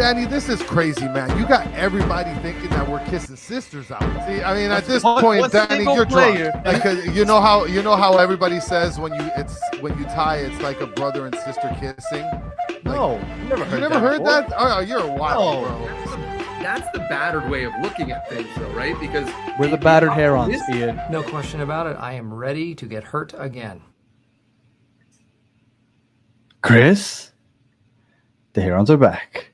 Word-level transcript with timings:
Danny, 0.00 0.24
this 0.24 0.48
is 0.48 0.62
crazy, 0.62 1.04
man. 1.08 1.38
You 1.38 1.46
got 1.46 1.66
everybody 1.74 2.32
thinking 2.40 2.70
that 2.70 2.88
we're 2.88 3.04
kissing 3.04 3.36
sisters 3.36 3.90
out. 3.90 4.00
See, 4.26 4.42
I 4.42 4.54
mean, 4.54 4.70
at 4.70 4.86
this 4.86 5.02
point, 5.02 5.52
Danny, 5.52 5.84
you're 5.84 6.06
player. 6.06 6.52
drunk. 6.52 6.64
Because 6.64 7.06
you 7.14 7.26
know 7.26 7.38
how 7.38 7.66
you 7.66 7.82
know 7.82 7.96
how 7.96 8.16
everybody 8.16 8.60
says 8.60 8.98
when 8.98 9.12
you 9.12 9.30
it's 9.36 9.60
when 9.80 9.98
you 9.98 10.04
tie, 10.06 10.36
it's 10.38 10.58
like 10.62 10.80
a 10.80 10.86
brother 10.86 11.26
and 11.26 11.34
sister 11.40 11.76
kissing. 11.78 12.24
No, 12.82 13.18
you 13.42 13.48
never 13.50 13.62
heard 13.66 13.74
You 13.74 13.80
never 13.88 13.94
that 13.94 14.00
heard 14.00 14.18
before. 14.20 14.40
that? 14.40 14.52
Oh, 14.56 14.76
oh 14.78 14.80
you're 14.80 15.00
a 15.00 15.06
wild, 15.06 15.64
No. 15.64 15.68
bro. 15.68 15.86
That's 15.86 16.10
the, 16.10 16.16
that's 16.62 16.92
the 16.92 16.98
battered 17.10 17.50
way 17.50 17.64
of 17.64 17.74
looking 17.82 18.10
at 18.10 18.26
things, 18.30 18.48
though, 18.56 18.70
right? 18.70 18.98
Because 18.98 19.28
We're 19.58 19.68
the 19.68 19.76
battered 19.76 20.12
herons, 20.12 20.50
This- 20.50 20.62
Ian. 20.70 20.98
No 21.10 21.22
question 21.22 21.60
about 21.60 21.86
it. 21.86 21.98
I 22.00 22.14
am 22.14 22.32
ready 22.32 22.74
to 22.74 22.86
get 22.86 23.04
hurt 23.04 23.34
again. 23.36 23.82
Chris, 26.62 27.32
the 28.54 28.62
herons 28.62 28.88
are 28.90 28.96
back. 28.96 29.49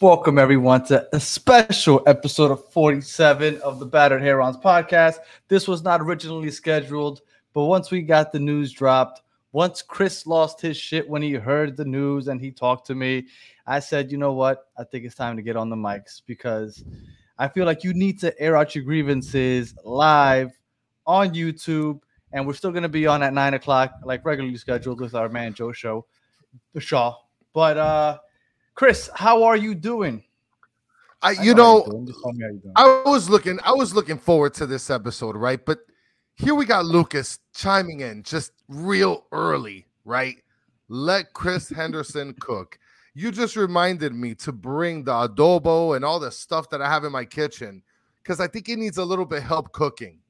Welcome 0.00 0.38
everyone 0.38 0.86
to 0.86 1.06
a 1.14 1.20
special 1.20 2.02
episode 2.06 2.50
of 2.50 2.64
47 2.72 3.60
of 3.60 3.78
the 3.78 3.84
Battered 3.84 4.22
Herons 4.22 4.56
podcast. 4.56 5.16
This 5.48 5.68
was 5.68 5.82
not 5.82 6.00
originally 6.00 6.50
scheduled, 6.50 7.20
but 7.52 7.66
once 7.66 7.90
we 7.90 8.00
got 8.00 8.32
the 8.32 8.38
news 8.38 8.72
dropped, 8.72 9.20
once 9.52 9.82
Chris 9.82 10.26
lost 10.26 10.58
his 10.58 10.78
shit 10.78 11.06
when 11.06 11.20
he 11.20 11.34
heard 11.34 11.76
the 11.76 11.84
news 11.84 12.28
and 12.28 12.40
he 12.40 12.50
talked 12.50 12.86
to 12.86 12.94
me, 12.94 13.26
I 13.66 13.78
said, 13.78 14.10
you 14.10 14.16
know 14.16 14.32
what? 14.32 14.68
I 14.78 14.84
think 14.84 15.04
it's 15.04 15.14
time 15.14 15.36
to 15.36 15.42
get 15.42 15.54
on 15.54 15.68
the 15.68 15.76
mics 15.76 16.22
because 16.24 16.82
I 17.36 17.48
feel 17.48 17.66
like 17.66 17.84
you 17.84 17.92
need 17.92 18.18
to 18.20 18.40
air 18.40 18.56
out 18.56 18.74
your 18.74 18.84
grievances 18.84 19.74
live 19.84 20.58
on 21.06 21.34
YouTube. 21.34 22.00
And 22.32 22.46
we're 22.46 22.54
still 22.54 22.70
going 22.70 22.84
to 22.84 22.88
be 22.88 23.06
on 23.06 23.22
at 23.22 23.34
nine 23.34 23.52
o'clock, 23.52 23.92
like 24.02 24.24
regularly 24.24 24.56
scheduled 24.56 24.98
with 24.98 25.14
our 25.14 25.28
man 25.28 25.52
Joe 25.52 25.72
Show, 25.72 26.06
Shaw. 26.78 27.16
But 27.52 27.76
uh 27.76 28.18
Chris, 28.80 29.10
how 29.14 29.42
are 29.42 29.58
you 29.58 29.74
doing? 29.74 30.24
I, 31.20 31.28
I 31.28 31.32
you 31.32 31.50
how 31.50 31.56
know, 31.58 31.84
doing. 31.84 32.06
Just 32.06 32.22
tell 32.22 32.32
me 32.32 32.44
how 32.44 32.50
you 32.50 32.60
doing. 32.60 32.72
I 32.76 33.02
was 33.04 33.28
looking, 33.28 33.58
I 33.62 33.72
was 33.72 33.94
looking 33.94 34.16
forward 34.16 34.54
to 34.54 34.64
this 34.64 34.88
episode, 34.88 35.36
right? 35.36 35.62
But 35.62 35.80
here 36.36 36.54
we 36.54 36.64
got 36.64 36.86
Lucas 36.86 37.40
chiming 37.54 38.00
in 38.00 38.22
just 38.22 38.52
real 38.68 39.26
early, 39.32 39.84
right? 40.06 40.36
Let 40.88 41.34
Chris 41.34 41.68
Henderson 41.68 42.32
cook. 42.40 42.78
You 43.12 43.30
just 43.30 43.54
reminded 43.54 44.14
me 44.14 44.34
to 44.36 44.50
bring 44.50 45.04
the 45.04 45.12
adobo 45.12 45.94
and 45.94 46.02
all 46.02 46.18
the 46.18 46.30
stuff 46.30 46.70
that 46.70 46.80
I 46.80 46.88
have 46.88 47.04
in 47.04 47.12
my 47.12 47.26
kitchen 47.26 47.82
because 48.22 48.40
I 48.40 48.46
think 48.46 48.66
he 48.66 48.76
needs 48.76 48.96
a 48.96 49.04
little 49.04 49.26
bit 49.26 49.42
help 49.42 49.72
cooking. 49.72 50.20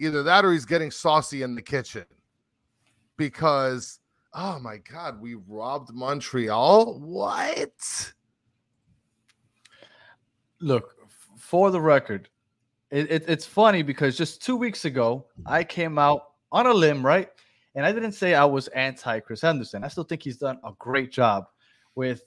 Either 0.00 0.24
that 0.24 0.44
or 0.44 0.52
he's 0.52 0.64
getting 0.64 0.90
saucy 0.90 1.42
in 1.42 1.54
the 1.54 1.62
kitchen. 1.62 2.06
Because 3.16 4.00
oh 4.34 4.58
my 4.58 4.78
god, 4.78 5.20
we 5.20 5.34
robbed 5.34 5.92
Montreal. 5.92 6.98
What? 6.98 8.12
Look, 10.60 10.96
for 11.38 11.70
the 11.70 11.80
record, 11.80 12.28
it, 12.90 13.10
it, 13.10 13.24
it's 13.28 13.46
funny 13.46 13.82
because 13.82 14.16
just 14.16 14.42
two 14.42 14.56
weeks 14.56 14.84
ago, 14.84 15.26
I 15.46 15.64
came 15.64 15.98
out 15.98 16.30
on 16.52 16.66
a 16.66 16.72
limb, 16.72 17.04
right? 17.04 17.28
And 17.74 17.84
I 17.84 17.92
didn't 17.92 18.12
say 18.12 18.34
I 18.34 18.44
was 18.44 18.68
anti 18.68 19.20
Chris 19.20 19.40
Henderson. 19.40 19.84
I 19.84 19.88
still 19.88 20.04
think 20.04 20.22
he's 20.22 20.36
done 20.36 20.58
a 20.64 20.72
great 20.78 21.10
job 21.10 21.46
with 21.94 22.22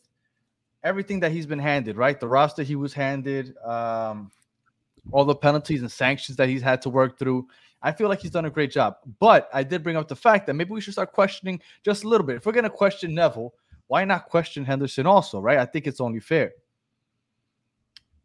everything 0.84 1.20
that 1.22 1.32
he's 1.32 1.46
been 1.46 1.60
handed, 1.60 1.98
right? 1.98 2.20
The 2.20 2.28
roster 2.28 2.64
he 2.64 2.76
was 2.76 2.94
handed, 2.94 3.56
um, 3.66 4.32
all 5.12 5.26
the 5.26 5.36
penalties 5.36 5.82
and 5.82 5.92
sanctions 5.92 6.38
that 6.38 6.50
he's 6.50 6.62
had 6.62 6.82
to 6.84 6.90
work 6.90 7.18
through. 7.18 7.48
I 7.82 7.92
feel 7.92 8.10
like 8.10 8.20
he's 8.20 8.32
done 8.32 8.46
a 8.46 8.50
great 8.50 8.72
job. 8.72 8.96
But 9.20 9.50
I 9.54 9.64
did 9.64 9.84
bring 9.84 9.96
up 9.98 10.08
the 10.08 10.16
fact 10.16 10.48
that 10.48 10.56
maybe 10.56 10.72
we 10.72 10.82
should 10.82 10.94
start 10.94 11.12
questioning 11.14 11.62
just 11.84 12.04
a 12.04 12.08
little 12.08 12.26
bit. 12.26 12.38
If 12.38 12.46
we're 12.46 12.52
going 12.52 12.64
to 12.64 12.70
question 12.70 13.14
Neville, 13.14 13.54
why 13.88 14.04
not 14.04 14.26
question 14.26 14.66
Henderson 14.66 15.06
also, 15.06 15.40
right? 15.40 15.60
I 15.60 15.66
think 15.66 15.88
it's 15.88 16.02
only 16.02 16.20
fair. 16.20 16.52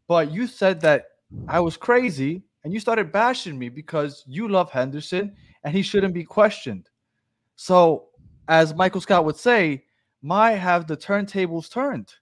But 0.07 0.31
you 0.31 0.47
said 0.47 0.81
that 0.81 1.05
I 1.47 1.59
was 1.59 1.77
crazy 1.77 2.43
and 2.63 2.73
you 2.73 2.79
started 2.79 3.11
bashing 3.11 3.57
me 3.57 3.69
because 3.69 4.23
you 4.27 4.47
love 4.47 4.71
Henderson 4.71 5.35
and 5.63 5.73
he 5.73 5.81
shouldn't 5.81 6.13
be 6.13 6.23
questioned. 6.23 6.89
So, 7.55 8.07
as 8.47 8.73
Michael 8.73 9.01
Scott 9.01 9.23
would 9.23 9.37
say, 9.37 9.85
my 10.21 10.51
have 10.51 10.87
the 10.87 10.97
turntables 10.97 11.71
turned. 11.71 12.13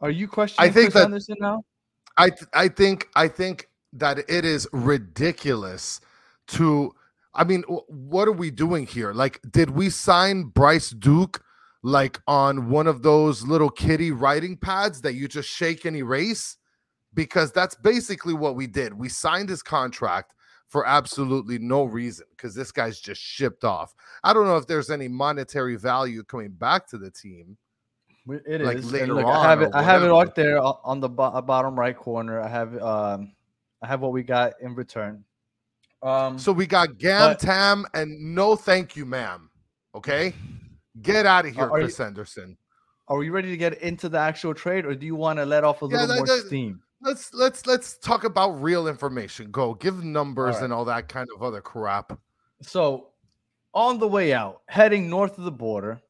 Are 0.00 0.10
you 0.10 0.26
questioning 0.28 0.68
I 0.68 0.72
think 0.72 0.86
Chris 0.86 0.94
that- 0.94 1.02
Henderson 1.02 1.36
now? 1.40 1.64
I 2.18 2.28
th- 2.28 2.50
I 2.52 2.68
think 2.68 3.08
I 3.16 3.26
think 3.28 3.68
that 3.92 4.18
it 4.28 4.44
is 4.44 4.66
ridiculous 4.72 6.00
to 6.48 6.94
I 7.34 7.44
mean 7.44 7.62
what 7.62 8.28
are 8.28 8.32
we 8.32 8.50
doing 8.50 8.86
here? 8.86 9.12
Like 9.12 9.40
did 9.50 9.70
we 9.70 9.90
sign 9.90 10.44
Bryce 10.44 10.90
Duke 10.90 11.42
like 11.82 12.20
on 12.26 12.70
one 12.70 12.86
of 12.86 13.02
those 13.02 13.42
little 13.46 13.70
kitty 13.70 14.10
writing 14.10 14.56
pads 14.56 15.00
that 15.02 15.14
you 15.14 15.28
just 15.28 15.48
shake 15.48 15.84
and 15.84 15.96
erase? 15.96 16.56
Because 17.14 17.52
that's 17.52 17.74
basically 17.74 18.32
what 18.32 18.56
we 18.56 18.66
did. 18.66 18.94
We 18.94 19.10
signed 19.10 19.50
his 19.50 19.62
contract 19.62 20.34
for 20.72 20.86
absolutely 20.86 21.58
no 21.58 21.84
reason 21.84 22.24
because 22.30 22.54
this 22.54 22.72
guy's 22.72 22.98
just 22.98 23.20
shipped 23.20 23.62
off. 23.62 23.94
I 24.24 24.32
don't 24.32 24.46
know 24.46 24.56
if 24.56 24.66
there's 24.66 24.88
any 24.88 25.06
monetary 25.06 25.76
value 25.76 26.24
coming 26.24 26.52
back 26.52 26.88
to 26.88 26.98
the 26.98 27.10
team. 27.10 27.58
It 28.26 28.62
is. 28.62 28.66
like, 28.66 29.00
later 29.00 29.12
look, 29.14 29.26
on 29.26 29.36
I 29.36 29.50
have 29.50 29.60
it. 29.60 29.70
I 29.74 29.82
have 29.82 30.02
it 30.02 30.10
out 30.10 30.34
there 30.34 30.58
on 30.62 31.00
the 31.00 31.10
bo- 31.10 31.24
uh, 31.24 31.42
bottom 31.42 31.78
right 31.78 31.94
corner. 31.94 32.40
I 32.40 32.48
have 32.48 32.80
um, 32.80 33.32
I 33.82 33.86
have 33.88 34.00
what 34.00 34.12
we 34.12 34.22
got 34.22 34.54
in 34.60 34.74
return. 34.74 35.24
Um, 36.02 36.38
So 36.38 36.52
we 36.52 36.66
got 36.66 36.98
Gam 36.98 37.32
But- 37.32 37.40
Tam 37.40 37.86
and 37.94 38.34
no 38.34 38.56
thank 38.56 38.96
you, 38.96 39.04
ma'am. 39.06 39.50
Okay, 39.94 40.34
get 41.02 41.26
out 41.26 41.44
of 41.46 41.54
here, 41.54 41.64
Are 41.64 41.78
you- 41.78 41.84
Chris 41.84 41.98
Henderson. 41.98 42.56
are 43.08 43.16
we 43.18 43.28
ready 43.28 43.50
to 43.50 43.56
get 43.56 43.74
into 43.82 44.08
the 44.08 44.18
actual 44.18 44.54
trade, 44.54 44.86
or 44.86 44.94
do 44.94 45.04
you 45.04 45.14
want 45.14 45.38
to 45.38 45.44
let 45.44 45.64
off 45.64 45.82
a 45.82 45.86
Yeah, 45.86 46.02
little 46.02 46.08
that- 46.08 46.16
more 46.18 46.26
that- 46.26 46.46
steam? 46.46 46.82
Let's 47.04 47.34
let's 47.34 47.66
let's 47.66 47.98
talk 47.98 48.22
about 48.22 48.50
real 48.62 48.86
information. 48.86 49.50
Go 49.50 49.74
give 49.74 50.04
numbers 50.04 50.54
right. 50.56 50.64
and 50.64 50.72
all 50.72 50.84
that 50.84 51.08
kind 51.08 51.28
of 51.34 51.42
other 51.42 51.60
crap. 51.60 52.16
So, 52.62 53.08
on 53.74 53.98
the 53.98 54.06
way 54.06 54.32
out, 54.32 54.62
heading 54.68 55.10
north 55.10 55.36
of 55.36 55.42
the 55.44 55.50
border, 55.50 56.00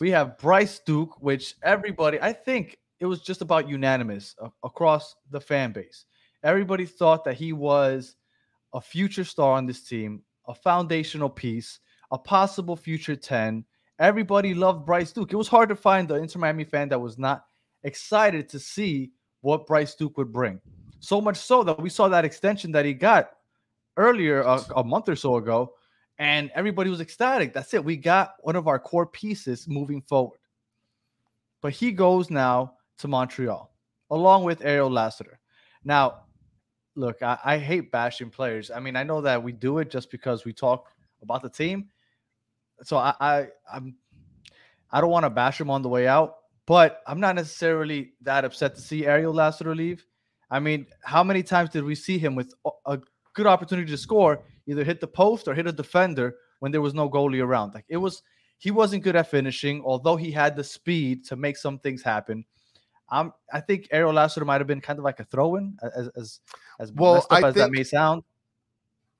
we 0.00 0.10
have 0.10 0.36
Bryce 0.38 0.80
Duke, 0.80 1.22
which 1.22 1.54
everybody, 1.62 2.20
I 2.20 2.32
think 2.32 2.78
it 2.98 3.06
was 3.06 3.20
just 3.22 3.40
about 3.40 3.68
unanimous 3.68 4.34
a- 4.40 4.50
across 4.64 5.14
the 5.30 5.40
fan 5.40 5.70
base. 5.72 6.06
Everybody 6.42 6.86
thought 6.86 7.24
that 7.24 7.34
he 7.34 7.52
was 7.52 8.16
a 8.72 8.80
future 8.80 9.24
star 9.24 9.56
on 9.56 9.66
this 9.66 9.82
team, 9.82 10.22
a 10.46 10.54
foundational 10.54 11.30
piece, 11.30 11.80
a 12.10 12.18
possible 12.18 12.76
future 12.76 13.16
10. 13.16 13.64
Everybody 13.98 14.54
loved 14.54 14.86
Bryce 14.86 15.12
Duke. 15.12 15.32
It 15.32 15.36
was 15.36 15.48
hard 15.48 15.68
to 15.68 15.76
find 15.76 16.06
the 16.06 16.14
Inter 16.14 16.38
Miami 16.38 16.64
fan 16.64 16.88
that 16.90 17.00
was 17.00 17.18
not 17.18 17.44
excited 17.82 18.48
to 18.50 18.58
see 18.58 19.10
what 19.40 19.66
Bryce 19.66 19.94
Duke 19.94 20.16
would 20.16 20.32
bring. 20.32 20.60
So 21.00 21.20
much 21.20 21.36
so 21.36 21.62
that 21.64 21.80
we 21.80 21.90
saw 21.90 22.08
that 22.08 22.24
extension 22.24 22.72
that 22.72 22.84
he 22.84 22.94
got 22.94 23.30
earlier 23.96 24.42
a, 24.42 24.60
a 24.76 24.84
month 24.84 25.08
or 25.08 25.16
so 25.16 25.36
ago, 25.36 25.74
and 26.18 26.50
everybody 26.54 26.90
was 26.90 27.00
ecstatic. 27.00 27.52
That's 27.52 27.74
it. 27.74 27.84
We 27.84 27.96
got 27.96 28.34
one 28.40 28.56
of 28.56 28.68
our 28.68 28.78
core 28.78 29.06
pieces 29.06 29.68
moving 29.68 30.02
forward. 30.02 30.40
But 31.60 31.72
he 31.72 31.92
goes 31.92 32.30
now 32.30 32.74
to 32.98 33.08
Montreal 33.08 33.72
along 34.10 34.44
with 34.44 34.64
Ariel 34.64 34.90
Lassiter. 34.90 35.38
Now, 35.84 36.22
look, 36.98 37.22
I, 37.22 37.38
I 37.44 37.58
hate 37.58 37.92
bashing 37.92 38.28
players. 38.28 38.70
I 38.70 38.80
mean, 38.80 38.96
I 38.96 39.04
know 39.04 39.20
that 39.20 39.42
we 39.42 39.52
do 39.52 39.78
it 39.78 39.90
just 39.90 40.10
because 40.10 40.44
we 40.44 40.52
talk 40.52 40.90
about 41.22 41.42
the 41.42 41.48
team. 41.48 41.88
So 42.82 42.96
I, 42.96 43.14
I 43.20 43.46
I'm 43.72 43.96
I 44.90 45.00
don't 45.00 45.10
want 45.10 45.24
to 45.24 45.30
bash 45.30 45.60
him 45.60 45.70
on 45.70 45.82
the 45.82 45.88
way 45.88 46.06
out, 46.08 46.36
but 46.66 47.02
I'm 47.06 47.20
not 47.20 47.34
necessarily 47.36 48.12
that 48.22 48.44
upset 48.44 48.74
to 48.74 48.80
see 48.80 49.06
Ariel 49.06 49.32
Lassiter 49.32 49.74
leave. 49.74 50.04
I 50.50 50.60
mean, 50.60 50.86
how 51.04 51.22
many 51.22 51.42
times 51.42 51.70
did 51.70 51.84
we 51.84 51.94
see 51.94 52.18
him 52.18 52.34
with 52.34 52.54
a- 52.64 52.92
a 52.94 53.00
good 53.34 53.46
opportunity 53.46 53.90
to 53.90 53.98
score, 53.98 54.42
either 54.66 54.82
hit 54.82 55.00
the 55.00 55.06
post 55.06 55.46
or 55.46 55.54
hit 55.54 55.66
a 55.66 55.72
defender 55.72 56.36
when 56.60 56.72
there 56.72 56.80
was 56.80 56.94
no 56.94 57.08
goalie 57.08 57.44
around? 57.44 57.74
Like 57.74 57.84
it 57.88 57.98
was, 57.98 58.22
he 58.58 58.70
wasn't 58.70 59.04
good 59.04 59.14
at 59.14 59.30
finishing, 59.30 59.82
although 59.84 60.16
he 60.16 60.30
had 60.32 60.56
the 60.56 60.64
speed 60.64 61.24
to 61.26 61.36
make 61.36 61.56
some 61.56 61.78
things 61.78 62.02
happen. 62.02 62.44
Um, 63.10 63.32
I 63.52 63.60
think 63.60 63.88
Ariel 63.90 64.12
Lassiter 64.12 64.44
might 64.44 64.60
have 64.60 64.66
been 64.66 64.80
kind 64.80 64.98
of 64.98 65.04
like 65.04 65.20
a 65.20 65.24
throw-in, 65.24 65.78
as 65.82 66.08
as 66.16 66.40
as 66.78 66.92
Well, 66.92 67.14
messed 67.14 67.32
up 67.32 67.44
I 67.44 67.48
as 67.48 67.54
that 67.54 67.70
may 67.70 67.84
sound. 67.84 68.22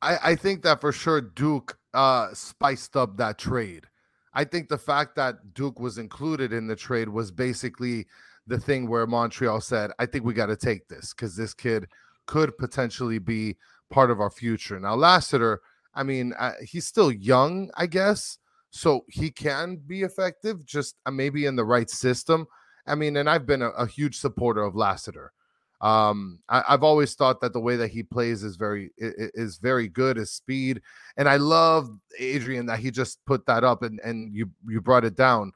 I, 0.02 0.18
I 0.22 0.34
think 0.36 0.62
that 0.62 0.80
for 0.80 0.92
sure 0.92 1.20
Duke 1.20 1.78
uh 1.94 2.32
spiced 2.34 2.96
up 2.96 3.16
that 3.16 3.38
trade. 3.38 3.86
I 4.34 4.44
think 4.44 4.68
the 4.68 4.78
fact 4.78 5.16
that 5.16 5.54
Duke 5.54 5.80
was 5.80 5.98
included 5.98 6.52
in 6.52 6.66
the 6.66 6.76
trade 6.76 7.08
was 7.08 7.30
basically 7.30 8.06
the 8.46 8.58
thing 8.58 8.88
where 8.88 9.06
Montreal 9.06 9.60
said, 9.60 9.90
I 9.98 10.06
think 10.06 10.24
we 10.24 10.34
got 10.34 10.46
to 10.46 10.56
take 10.56 10.88
this 10.88 11.12
because 11.12 11.34
this 11.34 11.54
kid 11.54 11.86
could 12.26 12.56
potentially 12.58 13.18
be 13.18 13.56
part 13.90 14.10
of 14.10 14.20
our 14.20 14.30
future. 14.30 14.78
Now, 14.78 14.94
Lassiter, 14.94 15.60
I 15.94 16.02
mean, 16.02 16.34
uh, 16.38 16.52
he's 16.62 16.86
still 16.86 17.10
young, 17.10 17.70
I 17.76 17.86
guess, 17.86 18.38
so 18.70 19.04
he 19.08 19.30
can 19.30 19.76
be 19.86 20.02
effective, 20.02 20.64
just 20.64 20.96
uh, 21.06 21.10
maybe 21.10 21.46
in 21.46 21.56
the 21.56 21.64
right 21.64 21.90
system. 21.90 22.46
I 22.88 22.94
mean, 22.94 23.16
and 23.16 23.28
I've 23.30 23.46
been 23.46 23.62
a, 23.62 23.68
a 23.70 23.86
huge 23.86 24.18
supporter 24.18 24.62
of 24.62 24.74
Lassiter. 24.76 25.32
Um, 25.80 26.40
I, 26.48 26.64
I've 26.70 26.82
always 26.82 27.14
thought 27.14 27.40
that 27.40 27.52
the 27.52 27.60
way 27.60 27.76
that 27.76 27.88
he 27.92 28.02
plays 28.02 28.42
is 28.42 28.56
very 28.56 28.90
is 28.98 29.58
very 29.58 29.86
good. 29.88 30.16
His 30.16 30.32
speed, 30.32 30.82
and 31.16 31.28
I 31.28 31.36
love 31.36 31.88
Adrian 32.18 32.66
that 32.66 32.80
he 32.80 32.90
just 32.90 33.24
put 33.26 33.46
that 33.46 33.62
up 33.62 33.82
and 33.82 34.00
and 34.02 34.34
you 34.34 34.50
you 34.66 34.80
brought 34.80 35.04
it 35.04 35.14
down. 35.16 35.52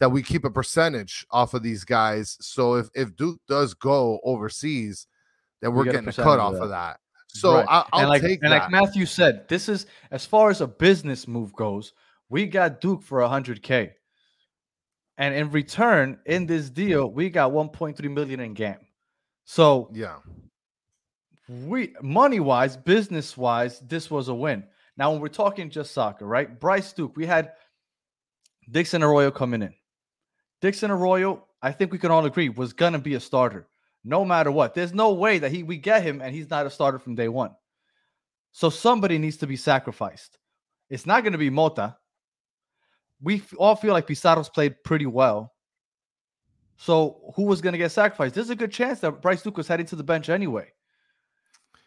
that 0.00 0.10
we 0.10 0.22
keep 0.22 0.44
a 0.44 0.50
percentage 0.50 1.24
off 1.30 1.54
of 1.54 1.62
these 1.62 1.84
guys. 1.84 2.36
So 2.40 2.74
if 2.74 2.88
if 2.94 3.16
Duke 3.16 3.40
does 3.48 3.74
go 3.74 4.20
overseas, 4.24 5.06
then 5.60 5.72
We 5.72 5.78
we're 5.78 5.84
get 5.84 5.92
getting 5.94 6.08
a 6.08 6.12
cut 6.12 6.38
of 6.38 6.54
off 6.54 6.60
of 6.62 6.68
that. 6.70 6.98
So 7.28 7.54
Right. 7.54 7.66
I, 7.68 7.84
I'll 7.92 8.00
and 8.02 8.08
like 8.10 8.22
take 8.22 8.42
and 8.42 8.52
that. 8.52 8.62
like 8.62 8.70
Matthew 8.70 9.06
said, 9.06 9.48
this 9.48 9.68
is 9.68 9.86
as 10.10 10.24
far 10.26 10.50
as 10.50 10.60
a 10.60 10.66
business 10.66 11.26
move 11.26 11.52
goes. 11.54 11.92
We 12.28 12.46
got 12.46 12.80
Duke 12.80 13.02
for 13.02 13.20
100k, 13.20 13.92
and 15.18 15.34
in 15.34 15.50
return, 15.50 16.18
in 16.26 16.46
this 16.46 16.70
deal, 16.70 17.10
we 17.10 17.30
got 17.30 17.52
1.3 17.52 18.10
million 18.10 18.40
in 18.40 18.54
GAM. 18.54 18.78
So 19.44 19.90
yeah, 19.92 20.18
we 21.48 21.94
money 22.02 22.40
wise, 22.40 22.76
business 22.76 23.36
wise, 23.36 23.80
this 23.80 24.10
was 24.10 24.28
a 24.28 24.34
win. 24.34 24.64
Now, 24.96 25.12
when 25.12 25.20
we're 25.20 25.28
talking 25.28 25.70
just 25.70 25.92
soccer, 25.92 26.26
right? 26.26 26.58
Bryce 26.60 26.92
Duke, 26.92 27.16
we 27.16 27.26
had 27.26 27.52
Dixon 28.70 29.02
Arroyo 29.02 29.30
coming 29.30 29.62
in. 29.62 29.74
Dixon 30.60 30.90
Arroyo, 30.90 31.44
I 31.62 31.72
think 31.72 31.92
we 31.92 31.98
can 31.98 32.10
all 32.10 32.24
agree, 32.24 32.48
was 32.48 32.72
gonna 32.72 32.98
be 32.98 33.14
a 33.14 33.20
starter, 33.20 33.68
no 34.04 34.24
matter 34.24 34.50
what. 34.50 34.74
There's 34.74 34.94
no 34.94 35.12
way 35.12 35.38
that 35.38 35.52
he 35.52 35.62
we 35.62 35.76
get 35.76 36.02
him 36.02 36.20
and 36.22 36.34
he's 36.34 36.50
not 36.50 36.66
a 36.66 36.70
starter 36.70 36.98
from 36.98 37.14
day 37.14 37.28
one. 37.28 37.50
So 38.52 38.70
somebody 38.70 39.18
needs 39.18 39.36
to 39.38 39.46
be 39.46 39.56
sacrificed. 39.56 40.38
It's 40.88 41.06
not 41.06 41.24
gonna 41.24 41.38
be 41.38 41.50
Mota. 41.50 41.96
We 43.24 43.42
all 43.58 43.74
feel 43.74 43.92
like 43.92 44.06
Pizarro's 44.06 44.48
played 44.48 44.82
pretty 44.84 45.06
well. 45.06 45.52
So 46.76 47.32
who 47.34 47.44
was 47.44 47.60
gonna 47.60 47.78
get 47.78 47.90
sacrificed? 47.90 48.34
There's 48.34 48.50
a 48.50 48.56
good 48.56 48.72
chance 48.72 49.00
that 49.00 49.22
Bryce 49.22 49.42
Duke 49.42 49.56
was 49.56 49.66
heading 49.66 49.86
to 49.86 49.96
the 49.96 50.04
bench 50.04 50.28
anyway. 50.28 50.70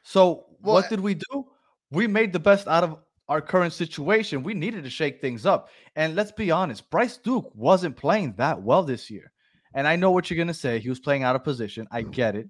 So 0.03 0.47
Well, 0.61 0.75
what 0.75 0.89
did 0.89 0.99
we 0.99 1.13
do? 1.13 1.45
We 1.91 2.07
made 2.07 2.33
the 2.33 2.39
best 2.39 2.67
out 2.67 2.83
of 2.83 2.99
our 3.29 3.41
current 3.41 3.73
situation. 3.73 4.43
We 4.43 4.53
needed 4.53 4.83
to 4.83 4.89
shake 4.89 5.21
things 5.21 5.45
up. 5.45 5.69
And 5.95 6.15
let's 6.15 6.31
be 6.31 6.51
honest, 6.51 6.89
Bryce 6.89 7.17
Duke 7.17 7.51
wasn't 7.53 7.97
playing 7.97 8.33
that 8.37 8.61
well 8.61 8.83
this 8.83 9.09
year. 9.09 9.31
And 9.73 9.87
I 9.87 9.95
know 9.95 10.11
what 10.11 10.29
you're 10.29 10.37
going 10.37 10.47
to 10.47 10.53
say. 10.53 10.79
He 10.79 10.89
was 10.89 10.99
playing 10.99 11.23
out 11.23 11.35
of 11.35 11.43
position. 11.43 11.87
I 11.91 12.01
get 12.01 12.35
it. 12.35 12.49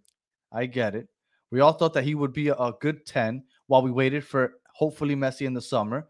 I 0.51 0.65
get 0.65 0.95
it. 0.95 1.07
We 1.51 1.61
all 1.61 1.73
thought 1.73 1.93
that 1.93 2.03
he 2.03 2.15
would 2.15 2.33
be 2.33 2.49
a, 2.49 2.53
a 2.55 2.73
good 2.79 3.05
10 3.05 3.43
while 3.67 3.81
we 3.81 3.91
waited 3.91 4.23
for 4.25 4.53
hopefully 4.73 5.15
Messi 5.15 5.45
in 5.45 5.53
the 5.53 5.61
summer. 5.61 6.07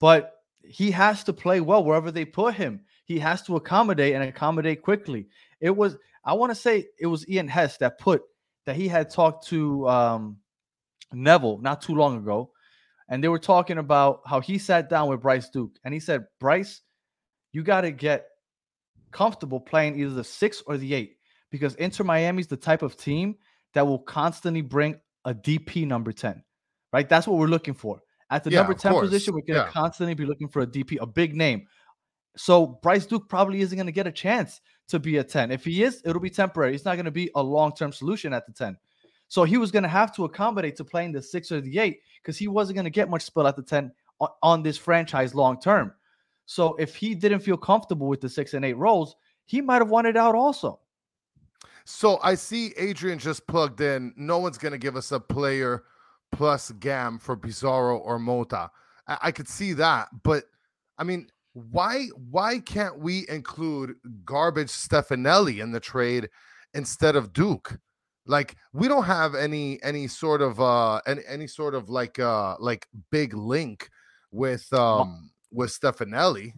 But 0.00 0.32
he 0.62 0.90
has 0.90 1.24
to 1.24 1.32
play 1.32 1.60
well 1.60 1.84
wherever 1.84 2.10
they 2.10 2.24
put 2.24 2.54
him. 2.54 2.80
He 3.04 3.18
has 3.18 3.42
to 3.42 3.56
accommodate 3.56 4.14
and 4.14 4.24
accommodate 4.24 4.82
quickly. 4.82 5.26
It 5.60 5.70
was, 5.70 5.96
I 6.24 6.34
want 6.34 6.50
to 6.50 6.54
say 6.54 6.86
it 6.98 7.06
was 7.06 7.28
Ian 7.28 7.48
Hess 7.48 7.76
that 7.78 7.98
put 7.98 8.22
that 8.66 8.76
he 8.76 8.88
had 8.88 9.10
talked 9.10 9.46
to 9.48 9.88
um, 9.88 10.36
Neville 11.12 11.58
not 11.58 11.82
too 11.82 11.94
long 11.94 12.18
ago. 12.18 12.52
And 13.08 13.24
they 13.24 13.28
were 13.28 13.40
talking 13.40 13.78
about 13.78 14.20
how 14.24 14.40
he 14.40 14.58
sat 14.58 14.88
down 14.88 15.08
with 15.08 15.22
Bryce 15.22 15.48
Duke 15.48 15.76
and 15.84 15.92
he 15.92 15.98
said, 15.98 16.26
Bryce, 16.38 16.82
you 17.52 17.64
got 17.64 17.80
to 17.80 17.90
get 17.90 18.26
comfortable 19.10 19.58
playing 19.58 19.98
either 19.98 20.14
the 20.14 20.22
six 20.22 20.62
or 20.66 20.76
the 20.76 20.94
eight 20.94 21.16
because 21.50 21.74
Inter 21.74 22.04
Miami's 22.04 22.46
the 22.46 22.56
type 22.56 22.82
of 22.82 22.96
team 22.96 23.34
that 23.74 23.86
will 23.86 23.98
constantly 23.98 24.60
bring 24.62 25.00
a 25.24 25.34
DP 25.34 25.86
number 25.86 26.12
10, 26.12 26.42
right? 26.92 27.08
That's 27.08 27.26
what 27.26 27.38
we're 27.38 27.46
looking 27.46 27.74
for. 27.74 28.00
At 28.30 28.44
the 28.44 28.50
Yeah, 28.50 28.58
number 28.58 28.74
10 28.74 28.92
course. 28.92 29.04
position, 29.08 29.34
we're 29.34 29.40
going 29.40 29.60
to 29.60 29.66
Yeah. 29.66 29.72
constantly 29.72 30.14
be 30.14 30.24
looking 30.24 30.48
for 30.48 30.62
a 30.62 30.66
DP, 30.66 30.98
a 31.00 31.06
big 31.06 31.34
name. 31.34 31.66
So 32.36 32.66
Bryce 32.66 33.06
Duke 33.06 33.28
probably 33.28 33.60
isn't 33.60 33.76
going 33.76 33.86
to 33.86 33.92
get 33.92 34.06
a 34.06 34.12
chance 34.12 34.60
to 34.88 34.98
be 35.00 35.16
a 35.16 35.24
10. 35.24 35.50
If 35.50 35.64
he 35.64 35.82
is, 35.82 36.00
it'll 36.04 36.20
be 36.20 36.30
temporary. 36.30 36.74
It's 36.74 36.84
not 36.84 36.94
going 36.94 37.06
to 37.06 37.10
be 37.10 37.30
a 37.34 37.42
long 37.42 37.72
term 37.74 37.92
solution 37.92 38.32
at 38.32 38.46
the 38.46 38.52
10. 38.52 38.76
So 39.26 39.44
he 39.44 39.56
was 39.56 39.70
going 39.70 39.82
to 39.82 39.88
have 39.88 40.14
to 40.16 40.24
accommodate 40.24 40.76
to 40.76 40.84
playing 40.84 41.12
the 41.12 41.22
six 41.22 41.50
or 41.52 41.60
the 41.60 41.78
eight 41.78 42.00
because 42.22 42.38
he 42.38 42.48
wasn't 42.48 42.76
going 42.76 42.84
to 42.84 42.90
get 42.90 43.10
much 43.10 43.22
spell 43.22 43.46
at 43.46 43.56
the 43.56 43.62
10 43.62 43.92
on, 44.20 44.28
on 44.42 44.62
this 44.62 44.76
franchise 44.76 45.34
long 45.34 45.60
term. 45.60 45.92
So 46.46 46.74
if 46.76 46.96
he 46.96 47.14
didn't 47.14 47.40
feel 47.40 47.56
comfortable 47.56 48.06
with 48.08 48.20
the 48.20 48.28
six 48.28 48.54
and 48.54 48.64
eight 48.64 48.76
roles, 48.76 49.16
he 49.46 49.60
might 49.60 49.80
have 49.82 49.90
wanted 49.90 50.16
out 50.16 50.34
also. 50.34 50.80
So 51.84 52.20
I 52.22 52.34
see 52.36 52.72
Adrian 52.76 53.18
just 53.18 53.46
plugged 53.46 53.80
in. 53.80 54.12
No 54.16 54.38
one's 54.38 54.58
gonna 54.58 54.78
give 54.78 54.96
us 54.96 55.12
a 55.12 55.20
player 55.20 55.84
plus 56.32 56.70
Gam 56.72 57.18
for 57.18 57.36
Pizarro 57.36 57.98
or 57.98 58.18
Mota. 58.18 58.70
I, 59.06 59.18
I 59.24 59.32
could 59.32 59.48
see 59.48 59.72
that, 59.74 60.08
but 60.22 60.44
I 60.98 61.04
mean, 61.04 61.28
why 61.52 62.06
why 62.30 62.60
can't 62.60 62.98
we 62.98 63.26
include 63.28 63.94
garbage 64.24 64.68
Stefanelli 64.68 65.60
in 65.60 65.72
the 65.72 65.80
trade 65.80 66.28
instead 66.74 67.16
of 67.16 67.32
Duke? 67.32 67.78
Like 68.26 68.56
we 68.72 68.86
don't 68.86 69.04
have 69.04 69.34
any 69.34 69.82
any 69.82 70.06
sort 70.06 70.42
of 70.42 70.60
uh 70.60 71.00
any, 71.06 71.22
any 71.26 71.46
sort 71.46 71.74
of 71.74 71.88
like 71.88 72.18
uh 72.18 72.56
like 72.60 72.86
big 73.10 73.34
link 73.34 73.88
with 74.30 74.72
um 74.72 75.30
with 75.50 75.70
Stefanelli. 75.70 76.52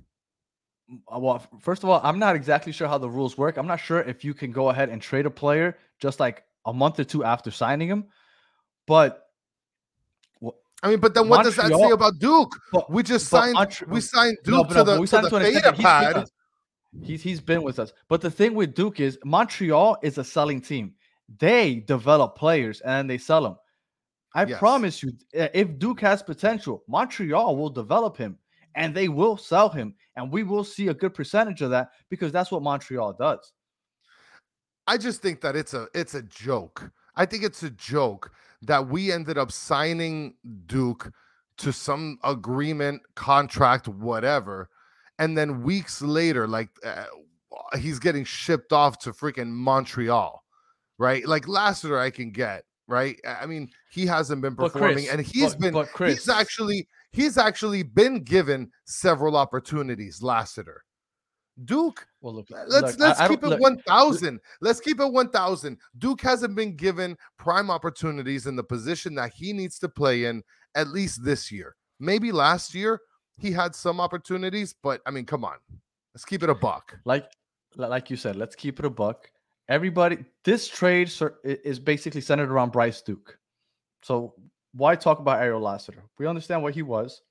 Uh, 1.11 1.19
Well, 1.19 1.47
first 1.61 1.83
of 1.83 1.89
all, 1.89 2.01
I'm 2.05 2.19
not 2.19 2.37
exactly 2.37 2.73
sure 2.73 2.89
how 2.89 2.99
the 2.99 3.09
rules 3.09 3.39
work. 3.39 3.57
I'm 3.57 3.67
not 3.67 3.81
sure 3.81 4.03
if 4.03 4.25
you 4.25 4.35
can 4.35 4.53
go 4.53 4.69
ahead 4.69 4.91
and 4.91 5.01
trade 5.01 5.25
a 5.25 5.31
player 5.31 5.79
just 6.01 6.21
like 6.21 6.45
a 6.67 6.73
month 6.73 7.01
or 7.01 7.05
two 7.05 7.25
after 7.25 7.51
signing 7.51 7.89
him. 7.89 8.09
But 8.87 9.29
I 10.83 10.89
mean, 10.91 10.99
but 11.01 11.15
then 11.15 11.29
what 11.29 11.45
does 11.45 11.57
that 11.57 11.69
say 11.73 11.91
about 11.91 12.19
Duke? 12.19 12.53
but- 12.73 12.91
We 12.91 13.03
just 13.03 13.29
signed 13.29 13.55
Montre- 13.55 13.87
we 13.89 14.01
signed 14.01 14.37
Duke 14.45 14.55
No, 14.55 14.65
but 14.65 14.69
to 14.71 14.75
no, 14.75 14.85
the 14.95 15.01
we 15.01 15.07
signed 15.07 15.27
the 15.27 15.31
to 15.31 15.39
Theta 15.41 15.69
extension. 15.71 16.21
He's. 16.21 17.07
He's 17.09 17.23
he's 17.23 17.41
been 17.41 17.63
with 17.63 17.79
us. 17.79 17.93
But 18.09 18.21
the 18.21 18.31
thing 18.31 18.55
with 18.55 18.75
Duke 18.75 19.01
is 19.01 19.19
Montreal 19.25 19.97
is 20.03 20.19
a 20.19 20.25
selling 20.25 20.61
team. 20.61 20.93
They 21.39 21.77
develop 21.77 22.37
players 22.37 22.81
and 22.83 23.09
they 23.09 23.17
sell 23.19 23.43
them. 23.43 23.57
I 24.35 24.45
Yes. 24.45 24.59
promise 24.59 25.03
you, 25.03 25.13
eh, 25.35 25.49
if 25.55 25.79
Duke 25.79 26.01
has 26.01 26.23
potential, 26.23 26.83
Montreal 26.89 27.57
will 27.57 27.71
develop 27.71 28.17
him 28.17 28.39
and 28.75 28.95
they 28.95 29.09
will 29.09 29.37
sell 29.37 29.69
him, 29.69 29.95
and 30.17 30.31
we 30.33 30.43
will 30.43 30.65
see 30.65 30.89
a 30.89 30.95
good 30.95 31.15
percentage 31.15 31.61
of 31.63 31.71
that 31.71 31.91
because 32.11 32.33
that's 32.33 32.51
what 32.51 32.63
Montreal 32.63 33.13
does. 33.15 33.53
I 34.87 34.97
just 34.99 35.23
think 35.23 35.41
that 35.43 35.55
it's 35.57 35.75
a 35.75 35.87
it's 35.95 36.15
a 36.15 36.23
joke. 36.23 36.91
I 37.15 37.25
think 37.27 37.45
it's 37.45 37.63
a 37.63 37.71
joke 37.71 38.33
that 38.63 38.89
we 38.89 39.13
ended 39.13 39.39
up 39.39 39.53
signing 39.53 40.35
Duke 40.67 41.11
to 41.59 41.73
some 41.73 42.19
agreement, 42.25 43.03
contract, 43.15 43.89
whatever, 43.89 44.69
and 45.19 45.37
then 45.37 45.63
weeks 45.63 46.01
later, 46.03 46.49
like 46.49 46.71
uh, 46.85 47.05
he's 47.79 47.99
getting 47.99 48.25
shipped 48.25 48.73
off 48.73 48.99
to 49.01 49.13
freaking 49.13 49.49
Montreal, 49.51 50.43
right? 50.99 51.27
Like 51.27 51.47
Lassiter, 51.49 51.99
I 51.99 52.11
can 52.11 52.31
get 52.31 52.65
right. 52.89 53.17
I 53.27 53.47
mean, 53.47 53.69
he 53.91 54.07
hasn't 54.07 54.43
been 54.43 54.57
performing, 54.57 54.95
Chris, 54.95 55.11
and 55.11 55.21
he's 55.21 55.53
but- 55.55 55.61
been 55.61 55.75
but 55.75 55.89
Chris- 55.89 56.15
he's 56.15 56.29
actually 56.29 56.89
he's 57.13 57.37
actually 57.39 57.83
been 57.83 58.23
given 58.25 58.71
several 58.85 59.37
opportunities. 59.37 60.23
Lassiter, 60.23 60.85
Duke 61.65 62.07
Well, 62.21 62.35
look, 62.35 62.47
let's 62.51 62.71
look, 62.71 62.99
let's 62.99 63.21
I 63.21 63.29
keep 63.29 63.41
don't- 63.43 63.53
it 63.53 63.61
look, 63.61 63.87
1000 63.87 64.41
let's 64.61 64.81
keep 64.81 65.01
it 65.01 65.07
1000 65.13 65.77
duke 65.99 66.21
hasn't 66.23 66.55
been 66.57 66.75
given 66.77 67.17
prime 67.39 67.71
opportunities 67.71 68.47
in 68.47 68.57
the 68.57 68.65
position 68.65 69.15
that 69.17 69.33
he 69.35 69.53
needs 69.53 69.79
to 69.81 69.89
play 69.89 70.25
in 70.25 70.43
at 70.75 70.89
least 70.89 71.23
this 71.25 71.53
year 71.53 71.77
maybe 72.01 72.33
last 72.33 72.75
year 72.75 73.01
he 73.39 73.53
had 73.53 73.75
some 73.75 74.01
opportunities 74.01 74.75
but 74.83 75.03
i 75.05 75.11
mean 75.11 75.27
come 75.27 75.45
on 75.45 75.57
let's 76.15 76.25
keep 76.25 76.43
it 76.43 76.49
a 76.49 76.55
buck 76.55 76.99
like 77.05 77.27
like 77.77 78.11
you 78.11 78.17
said, 78.17 78.37
let's 78.37 78.55
keep 78.55 78.79
it 78.81 78.85
a 78.85 78.91
buck. 78.91 79.31
Everybody, 79.67 80.19
this 80.45 80.69
trade 80.69 81.11
i- 81.23 81.33
is 81.65 81.79
basically 81.79 82.21
centered 82.21 82.51
around 82.51 82.71
Bryce 82.71 83.01
Duke. 83.01 83.39
So 84.03 84.35
why 84.75 84.95
talk 84.95 85.21
about 85.21 85.41
Ariel 85.41 85.61
Lassiter? 85.61 86.03
We 86.19 86.27
understand 86.27 86.63
what 86.63 86.75
he 86.75 86.83
was. 86.83 87.23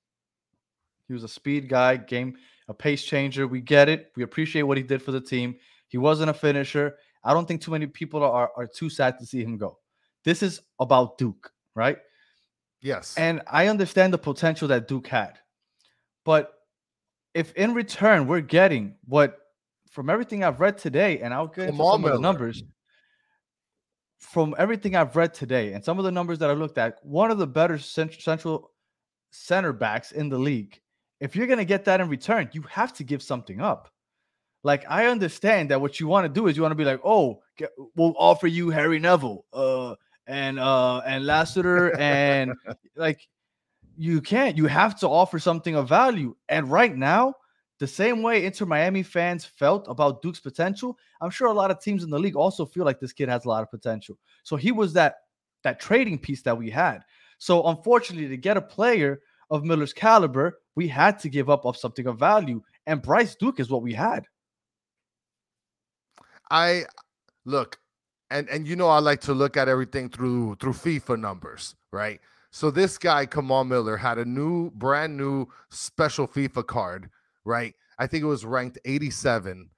He 1.07 1.13
was 1.13 1.23
a 1.23 1.27
speed 1.27 1.69
guy, 1.69 1.97
game, 1.97 2.37
a 2.71 2.73
pace 2.73 3.03
changer. 3.03 3.47
We 3.47 3.61
get 3.61 3.89
it. 3.89 4.11
We 4.15 4.23
appreciate 4.23 4.63
what 4.63 4.77
he 4.77 4.83
did 4.83 5.01
for 5.01 5.11
the 5.11 5.21
team. 5.21 5.55
He 5.89 5.97
wasn't 5.97 6.29
a 6.29 6.33
finisher. 6.33 6.95
I 7.23 7.33
don't 7.33 7.47
think 7.47 7.61
too 7.61 7.71
many 7.71 7.85
people 7.85 8.23
are, 8.23 8.51
are 8.55 8.65
too 8.65 8.89
sad 8.89 9.19
to 9.19 9.25
see 9.25 9.43
him 9.43 9.57
go. 9.57 9.77
This 10.23 10.41
is 10.41 10.61
about 10.79 11.17
Duke, 11.17 11.51
right? 11.75 11.97
yes 12.81 13.15
And 13.17 13.41
I 13.45 13.67
understand 13.67 14.11
the 14.11 14.17
potential 14.17 14.67
that 14.69 14.87
Duke 14.87 15.07
had. 15.07 15.37
But 16.25 16.53
if 17.33 17.53
in 17.53 17.73
return 17.73 18.27
we're 18.27 18.41
getting 18.41 18.95
what 19.05 19.37
from 19.91 20.09
everything 20.09 20.43
I've 20.43 20.59
read 20.59 20.77
today, 20.77 21.19
and 21.19 21.33
I'll 21.33 21.47
get 21.47 21.69
into 21.69 21.83
some 21.83 22.05
of 22.05 22.13
the 22.13 22.19
numbers 22.19 22.63
from 24.17 24.55
everything 24.57 24.95
I've 24.95 25.15
read 25.15 25.33
today 25.33 25.73
and 25.73 25.83
some 25.83 25.97
of 25.97 26.05
the 26.05 26.11
numbers 26.11 26.39
that 26.39 26.49
I 26.49 26.53
looked 26.53 26.77
at, 26.77 26.99
one 27.03 27.31
of 27.31 27.37
the 27.37 27.47
better 27.47 27.77
cent- 27.77 28.21
central 28.21 28.71
center 29.31 29.73
backs 29.73 30.11
in 30.11 30.29
the 30.29 30.39
league. 30.39 30.79
If 31.21 31.35
you're 31.35 31.47
going 31.47 31.59
to 31.59 31.65
get 31.65 31.85
that 31.85 32.01
in 32.01 32.09
return, 32.09 32.49
you 32.51 32.63
have 32.63 32.91
to 32.93 33.03
give 33.05 33.23
something 33.23 33.61
up. 33.61 33.89
Like 34.63 34.83
I 34.89 35.05
understand 35.05 35.71
that 35.71 35.79
what 35.79 35.99
you 35.99 36.07
want 36.07 36.25
to 36.25 36.29
do 36.29 36.47
is 36.47 36.57
you 36.57 36.63
want 36.63 36.71
to 36.71 36.75
be 36.77 36.83
like, 36.83 36.99
oh, 37.05 37.41
get, 37.57 37.69
we'll 37.95 38.15
offer 38.17 38.47
you 38.47 38.69
Harry 38.69 38.99
Neville, 38.99 39.45
uh, 39.53 39.95
and 40.27 40.59
uh, 40.59 40.99
and 40.99 41.25
Lassiter, 41.25 41.97
and 41.99 42.53
like 42.95 43.27
you 43.97 44.21
can't. 44.21 44.57
You 44.57 44.67
have 44.67 44.99
to 44.99 45.07
offer 45.07 45.39
something 45.39 45.75
of 45.75 45.89
value. 45.89 46.35
And 46.49 46.69
right 46.69 46.95
now, 46.95 47.35
the 47.79 47.87
same 47.87 48.21
way 48.21 48.45
Inter 48.45 48.65
Miami 48.65 49.01
fans 49.01 49.45
felt 49.45 49.87
about 49.87 50.21
Duke's 50.21 50.39
potential, 50.39 50.97
I'm 51.19 51.31
sure 51.31 51.47
a 51.47 51.53
lot 51.53 51.71
of 51.71 51.81
teams 51.81 52.03
in 52.03 52.11
the 52.11 52.19
league 52.19 52.35
also 52.35 52.65
feel 52.65 52.85
like 52.85 52.99
this 52.99 53.13
kid 53.13 53.29
has 53.29 53.45
a 53.45 53.49
lot 53.49 53.63
of 53.63 53.71
potential. 53.71 54.17
So 54.43 54.55
he 54.55 54.71
was 54.71 54.93
that 54.93 55.15
that 55.63 55.79
trading 55.79 56.19
piece 56.19 56.43
that 56.43 56.57
we 56.57 56.69
had. 56.69 56.99
So 57.39 57.65
unfortunately, 57.65 58.27
to 58.27 58.37
get 58.37 58.57
a 58.57 58.61
player 58.61 59.21
of 59.49 59.63
Miller's 59.63 59.93
caliber, 59.93 60.59
we 60.75 60.87
had 60.87 61.19
to 61.19 61.29
give 61.29 61.49
up 61.49 61.65
of 61.65 61.77
something 61.77 62.07
of 62.07 62.17
value. 62.19 62.61
And 62.87 63.01
Bryce 63.01 63.35
Duke 63.35 63.59
is 63.59 63.69
what 63.69 63.81
we 63.81 63.93
had. 63.93 64.25
I 66.49 66.85
look, 67.45 67.77
and 68.29 68.49
and 68.49 68.67
you 68.67 68.75
know 68.75 68.87
I 68.87 68.99
like 68.99 69.21
to 69.21 69.33
look 69.33 69.57
at 69.57 69.69
everything 69.69 70.09
through 70.09 70.55
through 70.55 70.73
FIFA 70.73 71.19
numbers, 71.19 71.75
right? 71.91 72.19
So 72.51 72.69
this 72.69 72.97
guy, 72.97 73.25
Kamal 73.25 73.63
Miller, 73.63 73.95
had 73.95 74.17
a 74.17 74.25
new, 74.25 74.71
brand 74.71 75.15
new 75.15 75.47
special 75.69 76.27
FIFA 76.27 76.67
card, 76.67 77.09
right? 77.45 77.73
I 77.97 78.07
think 78.07 78.23
it 78.23 78.27
was 78.27 78.45
ranked 78.45 78.77
87. 78.83 79.69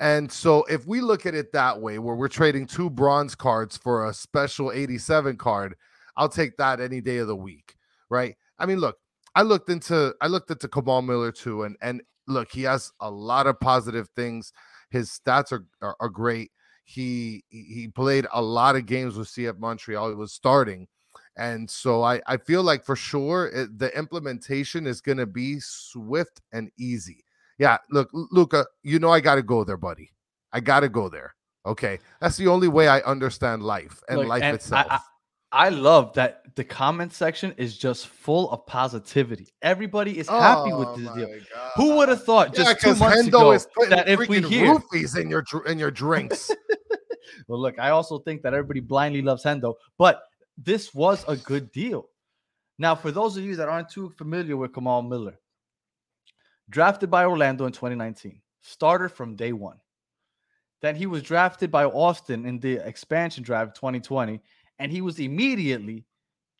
And 0.00 0.30
so 0.30 0.64
if 0.64 0.86
we 0.86 1.00
look 1.00 1.24
at 1.24 1.34
it 1.34 1.52
that 1.52 1.80
way, 1.80 1.98
where 1.98 2.14
we're 2.14 2.28
trading 2.28 2.66
two 2.66 2.90
bronze 2.90 3.34
cards 3.34 3.78
for 3.78 4.06
a 4.06 4.14
special 4.14 4.70
87 4.70 5.38
card, 5.38 5.74
I'll 6.16 6.28
take 6.28 6.56
that 6.58 6.80
any 6.80 7.00
day 7.00 7.16
of 7.16 7.28
the 7.28 7.36
week, 7.36 7.74
right? 8.10 8.36
I 8.58 8.66
mean, 8.66 8.78
look, 8.78 8.98
I 9.34 9.42
looked 9.42 9.70
into 9.70 10.14
I 10.20 10.26
looked 10.26 10.50
into 10.50 10.68
Kamal 10.68 11.02
Miller 11.02 11.32
too, 11.32 11.64
and 11.64 11.76
and 11.80 12.02
look, 12.26 12.50
he 12.50 12.62
has 12.62 12.92
a 13.00 13.10
lot 13.10 13.46
of 13.46 13.58
positive 13.60 14.08
things. 14.16 14.52
His 14.90 15.10
stats 15.10 15.52
are 15.52 15.66
are, 15.82 15.96
are 16.00 16.08
great. 16.08 16.50
He 16.84 17.44
he 17.50 17.88
played 17.88 18.26
a 18.32 18.42
lot 18.42 18.76
of 18.76 18.86
games 18.86 19.16
with 19.16 19.28
CF 19.28 19.58
Montreal. 19.58 20.08
He 20.08 20.14
was 20.14 20.32
starting. 20.32 20.88
And 21.36 21.70
so 21.70 22.02
I, 22.02 22.20
I 22.26 22.36
feel 22.36 22.64
like 22.64 22.84
for 22.84 22.96
sure 22.96 23.46
it, 23.46 23.78
the 23.78 23.96
implementation 23.96 24.88
is 24.88 25.00
going 25.00 25.18
to 25.18 25.26
be 25.26 25.60
swift 25.60 26.40
and 26.52 26.68
easy. 26.76 27.24
Yeah, 27.58 27.78
look, 27.90 28.08
Luca, 28.12 28.66
you 28.82 28.98
know 28.98 29.10
I 29.10 29.20
got 29.20 29.36
to 29.36 29.42
go 29.42 29.62
there, 29.62 29.76
buddy. 29.76 30.10
I 30.52 30.60
got 30.60 30.80
to 30.80 30.88
go 30.88 31.08
there. 31.08 31.34
Okay, 31.66 31.98
that's 32.20 32.36
the 32.36 32.48
only 32.48 32.68
way 32.68 32.88
I 32.88 33.00
understand 33.00 33.62
life 33.62 34.02
and 34.08 34.18
Look, 34.18 34.28
life 34.28 34.42
and 34.42 34.54
itself. 34.56 34.86
I, 34.90 34.94
I, 34.96 35.00
I 35.50 35.70
love 35.70 36.12
that 36.14 36.42
the 36.56 36.64
comment 36.64 37.12
section 37.12 37.54
is 37.56 37.78
just 37.78 38.08
full 38.08 38.50
of 38.50 38.66
positivity. 38.66 39.48
Everybody 39.62 40.18
is 40.18 40.28
happy 40.28 40.72
with 40.72 40.88
Oh 40.88 40.96
this 40.96 41.10
deal. 41.14 41.28
God. 41.54 41.70
Who 41.76 41.96
would 41.96 42.08
have 42.10 42.22
thought 42.24 42.48
Yeah, 42.48 42.64
just 42.64 42.80
two 42.80 42.88
'cause 42.88 43.00
months 43.00 43.22
Hendo 43.22 43.28
ago 43.28 43.52
is 43.52 43.66
that 43.88 44.08
if 44.08 44.28
we 44.28 44.42
hear? 44.42 44.74
roofies 44.74 45.16
in 45.18 45.30
your 45.30 45.44
in 45.66 45.78
your 45.78 45.90
drinks. 45.90 46.50
Well, 47.46 47.60
look, 47.60 47.78
I 47.78 47.90
also 47.90 48.18
think 48.18 48.42
that 48.42 48.52
everybody 48.52 48.80
blindly 48.80 49.22
loves 49.22 49.44
Hendo, 49.44 49.74
but 49.96 50.22
this 50.58 50.92
was 50.92 51.24
a 51.28 51.36
good 51.36 51.70
deal. 51.72 52.08
Now, 52.78 52.94
for 52.94 53.10
those 53.10 53.36
of 53.36 53.44
you 53.44 53.56
that 53.56 53.68
aren't 53.68 53.88
too 53.90 54.10
familiar 54.10 54.56
with 54.56 54.74
Kamal 54.74 55.02
Miller, 55.02 55.38
drafted 56.68 57.10
by 57.10 57.24
Orlando 57.24 57.64
in 57.66 57.72
2019, 57.72 58.42
starter 58.60 59.08
from 59.08 59.36
day 59.36 59.52
one. 59.52 59.78
Then 60.82 60.94
he 60.96 61.06
was 61.06 61.22
drafted 61.22 61.70
by 61.70 61.84
Austin 61.84 62.44
in 62.44 62.58
the 62.60 62.76
expansion 62.86 63.44
draft 63.44 63.76
2020, 63.76 64.40
and 64.78 64.92
he 64.92 65.00
was 65.00 65.18
immediately 65.18 66.04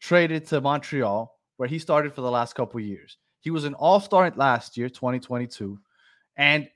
traded 0.01 0.47
to 0.47 0.61
Montreal, 0.61 1.35
where 1.57 1.69
he 1.69 1.79
started 1.79 2.15
for 2.15 2.21
the 2.21 2.31
last 2.31 2.55
couple 2.55 2.81
years. 2.81 3.17
He 3.41 3.51
was 3.51 3.65
an 3.65 3.75
all 3.75 4.01
star 4.01 4.33
last 4.37 4.77
year, 4.77 4.89
2022. 4.89 5.79
And 6.37 6.69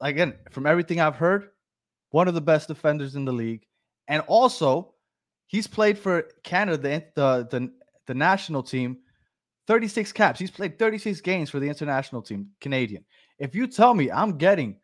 again, 0.00 0.34
from 0.50 0.66
everything 0.66 1.00
I've 1.00 1.16
heard, 1.16 1.50
one 2.10 2.28
of 2.28 2.34
the 2.34 2.40
best 2.40 2.68
defenders 2.68 3.14
in 3.14 3.24
the 3.24 3.32
league. 3.32 3.66
And 4.08 4.22
also, 4.26 4.94
he's 5.46 5.66
played 5.66 5.98
for 5.98 6.22
Canada, 6.42 6.78
the, 6.78 7.04
the, 7.14 7.58
the, 7.58 7.72
the 8.06 8.14
national 8.14 8.62
team, 8.62 8.98
36 9.66 10.12
caps. 10.12 10.40
He's 10.40 10.50
played 10.50 10.78
36 10.78 11.20
games 11.20 11.50
for 11.50 11.60
the 11.60 11.68
international 11.68 12.22
team, 12.22 12.48
Canadian. 12.60 13.04
If 13.38 13.54
you 13.54 13.66
tell 13.66 13.94
me 13.94 14.10
I'm 14.10 14.38
getting 14.38 14.76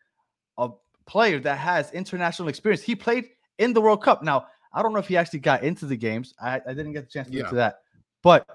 a 0.59 0.71
player 1.07 1.41
that 1.41 1.59
has 1.59 1.91
international 1.93 2.49
experience, 2.49 2.83
he 2.83 2.95
played 2.95 3.31
in 3.59 3.73
the 3.73 3.81
World 3.81 4.03
Cup. 4.03 4.23
Now, 4.23 4.47
I 4.75 4.83
don't 4.83 4.93
know 4.93 4.99
if 4.99 5.09
he 5.09 5.17
actually 5.17 5.39
got 5.39 5.63
into 5.63 5.87
the 5.87 5.97
games. 5.97 6.35
I, 6.43 6.61
I 6.67 6.75
didn't 6.75 6.93
get 6.93 7.05
the 7.05 7.11
chance 7.11 7.29
to 7.29 7.35
get 7.35 7.49
to 7.49 7.55
that. 7.55 7.79
But 8.23 8.47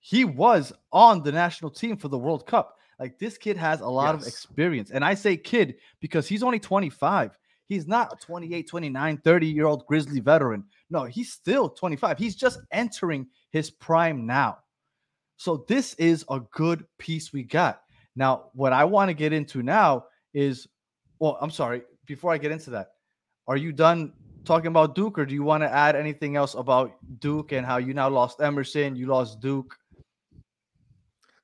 he 0.00 0.24
was 0.24 0.72
on 0.92 1.22
the 1.22 1.32
national 1.32 1.70
team 1.70 1.96
for 1.96 2.08
the 2.08 2.18
World 2.18 2.46
Cup. 2.46 2.76
Like 2.98 3.18
this 3.18 3.38
kid 3.38 3.56
has 3.56 3.80
a 3.80 3.88
lot 3.88 4.14
of 4.14 4.26
experience. 4.26 4.90
And 4.90 5.02
I 5.02 5.14
say 5.14 5.36
kid 5.36 5.76
because 6.00 6.28
he's 6.28 6.42
only 6.42 6.60
25. 6.60 7.38
He's 7.64 7.86
not 7.86 8.12
a 8.12 8.16
28, 8.16 8.68
29, 8.68 9.16
30 9.18 9.46
year 9.46 9.66
old 9.66 9.86
Grizzly 9.86 10.20
veteran. 10.20 10.64
No, 10.90 11.04
he's 11.04 11.32
still 11.32 11.70
25. 11.70 12.18
He's 12.18 12.36
just 12.36 12.60
entering 12.72 13.26
his 13.50 13.70
prime 13.70 14.26
now. 14.26 14.58
So 15.36 15.64
this 15.68 15.94
is 15.94 16.24
a 16.28 16.40
good 16.52 16.84
piece 16.98 17.32
we 17.32 17.44
got. 17.44 17.80
Now, 18.16 18.50
what 18.52 18.74
I 18.74 18.84
want 18.84 19.08
to 19.08 19.14
get 19.14 19.32
into 19.32 19.62
now 19.62 20.04
is, 20.34 20.66
well, 21.18 21.38
I'm 21.40 21.50
sorry, 21.50 21.82
before 22.06 22.32
I 22.32 22.38
get 22.38 22.52
into 22.52 22.70
that, 22.70 22.88
are 23.46 23.56
you 23.56 23.72
done 23.72 24.12
talking 24.44 24.68
about 24.68 24.94
Duke 24.94 25.18
or 25.18 25.26
do 25.26 25.34
you 25.34 25.42
want 25.42 25.62
to 25.62 25.72
add 25.72 25.96
anything 25.96 26.36
else 26.36 26.54
about 26.54 26.92
Duke 27.20 27.52
and 27.52 27.64
how 27.64 27.76
you 27.78 27.94
now 27.94 28.08
lost 28.08 28.40
Emerson, 28.40 28.96
you 28.96 29.06
lost 29.06 29.40
Duke? 29.40 29.76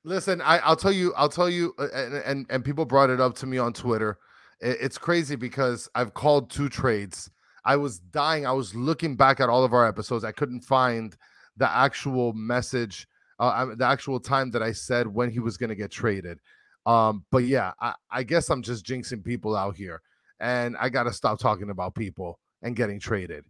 Listen, 0.03 0.41
I, 0.41 0.59
I'll 0.59 0.75
tell 0.75 0.91
you, 0.91 1.13
I'll 1.15 1.29
tell 1.29 1.49
you, 1.49 1.73
uh, 1.77 1.87
and, 1.93 2.13
and 2.15 2.45
and 2.49 2.65
people 2.65 2.85
brought 2.85 3.09
it 3.09 3.19
up 3.19 3.35
to 3.37 3.45
me 3.45 3.57
on 3.57 3.73
Twitter. 3.73 4.17
It- 4.61 4.77
it's 4.81 4.97
crazy 4.97 5.35
because 5.35 5.89
I've 5.95 6.13
called 6.13 6.49
two 6.49 6.69
trades. 6.69 7.29
I 7.65 7.75
was 7.75 7.99
dying. 7.99 8.45
I 8.45 8.53
was 8.53 8.73
looking 8.73 9.17
back 9.17 9.41
at 9.41 9.49
all 9.49 9.65
of 9.65 9.73
our 9.73 9.85
episodes. 9.85 10.23
I 10.23 10.31
couldn't 10.31 10.61
find 10.61 11.15
the 11.57 11.69
actual 11.69 12.31
message, 12.31 13.07
uh, 13.39 13.75
the 13.75 13.85
actual 13.85 14.19
time 14.21 14.51
that 14.51 14.63
I 14.63 14.71
said 14.71 15.07
when 15.07 15.29
he 15.29 15.39
was 15.39 15.57
going 15.57 15.69
to 15.69 15.75
get 15.75 15.91
traded. 15.91 16.39
Um, 16.85 17.25
but 17.29 17.43
yeah, 17.43 17.73
I, 17.81 17.93
I 18.09 18.23
guess 18.23 18.49
I'm 18.49 18.61
just 18.61 18.85
jinxing 18.85 19.25
people 19.25 19.57
out 19.57 19.75
here, 19.75 20.01
and 20.39 20.77
I 20.79 20.87
got 20.87 21.03
to 21.03 21.11
stop 21.11 21.37
talking 21.39 21.69
about 21.69 21.95
people 21.95 22.39
and 22.61 22.75
getting 22.75 22.99
traded. 22.99 23.45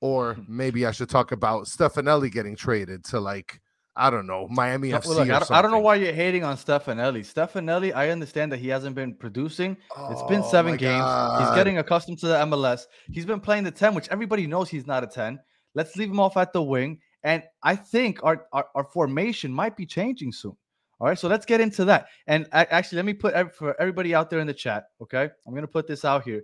Or 0.00 0.34
mm-hmm. 0.34 0.56
maybe 0.56 0.86
I 0.86 0.90
should 0.90 1.08
talk 1.08 1.32
about 1.32 1.66
Stefanelli 1.66 2.30
getting 2.30 2.56
traded 2.56 3.04
to 3.06 3.20
like 3.20 3.60
I 3.96 4.10
don't 4.10 4.26
know 4.26 4.48
Miami 4.48 4.90
No, 4.90 4.98
FC. 4.98 5.06
look, 5.06 5.18
or 5.28 5.32
I, 5.32 5.38
don't, 5.38 5.50
I 5.52 5.62
don't 5.62 5.70
know 5.70 5.78
why 5.78 5.94
you're 5.94 6.12
hating 6.12 6.42
on 6.42 6.56
Stefanelli. 6.56 7.20
Stefanelli, 7.20 7.94
I 7.94 8.10
understand 8.10 8.50
that 8.52 8.58
he 8.58 8.68
hasn't 8.68 8.96
been 8.96 9.14
producing. 9.14 9.76
it's 10.10 10.22
been 10.24 10.40
oh 10.40 10.50
seven 10.50 10.76
games. 10.76 11.00
God. 11.00 11.46
He's 11.46 11.56
getting 11.56 11.78
accustomed 11.78 12.18
to 12.18 12.26
the 12.26 12.34
MLS. 12.46 12.86
He's 13.12 13.24
been 13.24 13.40
playing 13.40 13.64
the 13.64 13.70
10, 13.70 13.94
which 13.94 14.08
everybody 14.08 14.46
knows 14.46 14.68
he's 14.68 14.86
not 14.86 15.04
a 15.04 15.06
10. 15.06 15.38
Let's 15.74 15.96
leave 15.96 16.10
him 16.10 16.18
off 16.18 16.36
at 16.36 16.52
the 16.52 16.62
wing. 16.62 17.00
And 17.22 17.42
I 17.62 17.76
think 17.76 18.22
our, 18.22 18.46
our, 18.52 18.66
our 18.74 18.84
formation 18.84 19.52
might 19.52 19.76
be 19.76 19.86
changing 19.86 20.32
soon. 20.32 20.56
All 21.00 21.08
right. 21.08 21.18
So 21.18 21.28
let's 21.28 21.46
get 21.46 21.60
into 21.60 21.84
that. 21.86 22.06
And 22.26 22.46
I, 22.52 22.64
actually, 22.64 22.96
let 22.96 23.04
me 23.04 23.14
put 23.14 23.54
for 23.54 23.80
everybody 23.80 24.14
out 24.14 24.28
there 24.28 24.40
in 24.40 24.46
the 24.46 24.54
chat. 24.54 24.86
Okay. 25.02 25.30
I'm 25.46 25.52
going 25.52 25.62
to 25.62 25.68
put 25.68 25.86
this 25.86 26.04
out 26.04 26.24
here. 26.24 26.42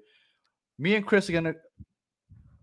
Me 0.78 0.94
and 0.94 1.04
Chris 1.04 1.28
are 1.28 1.32
going 1.32 1.44
to 1.44 1.54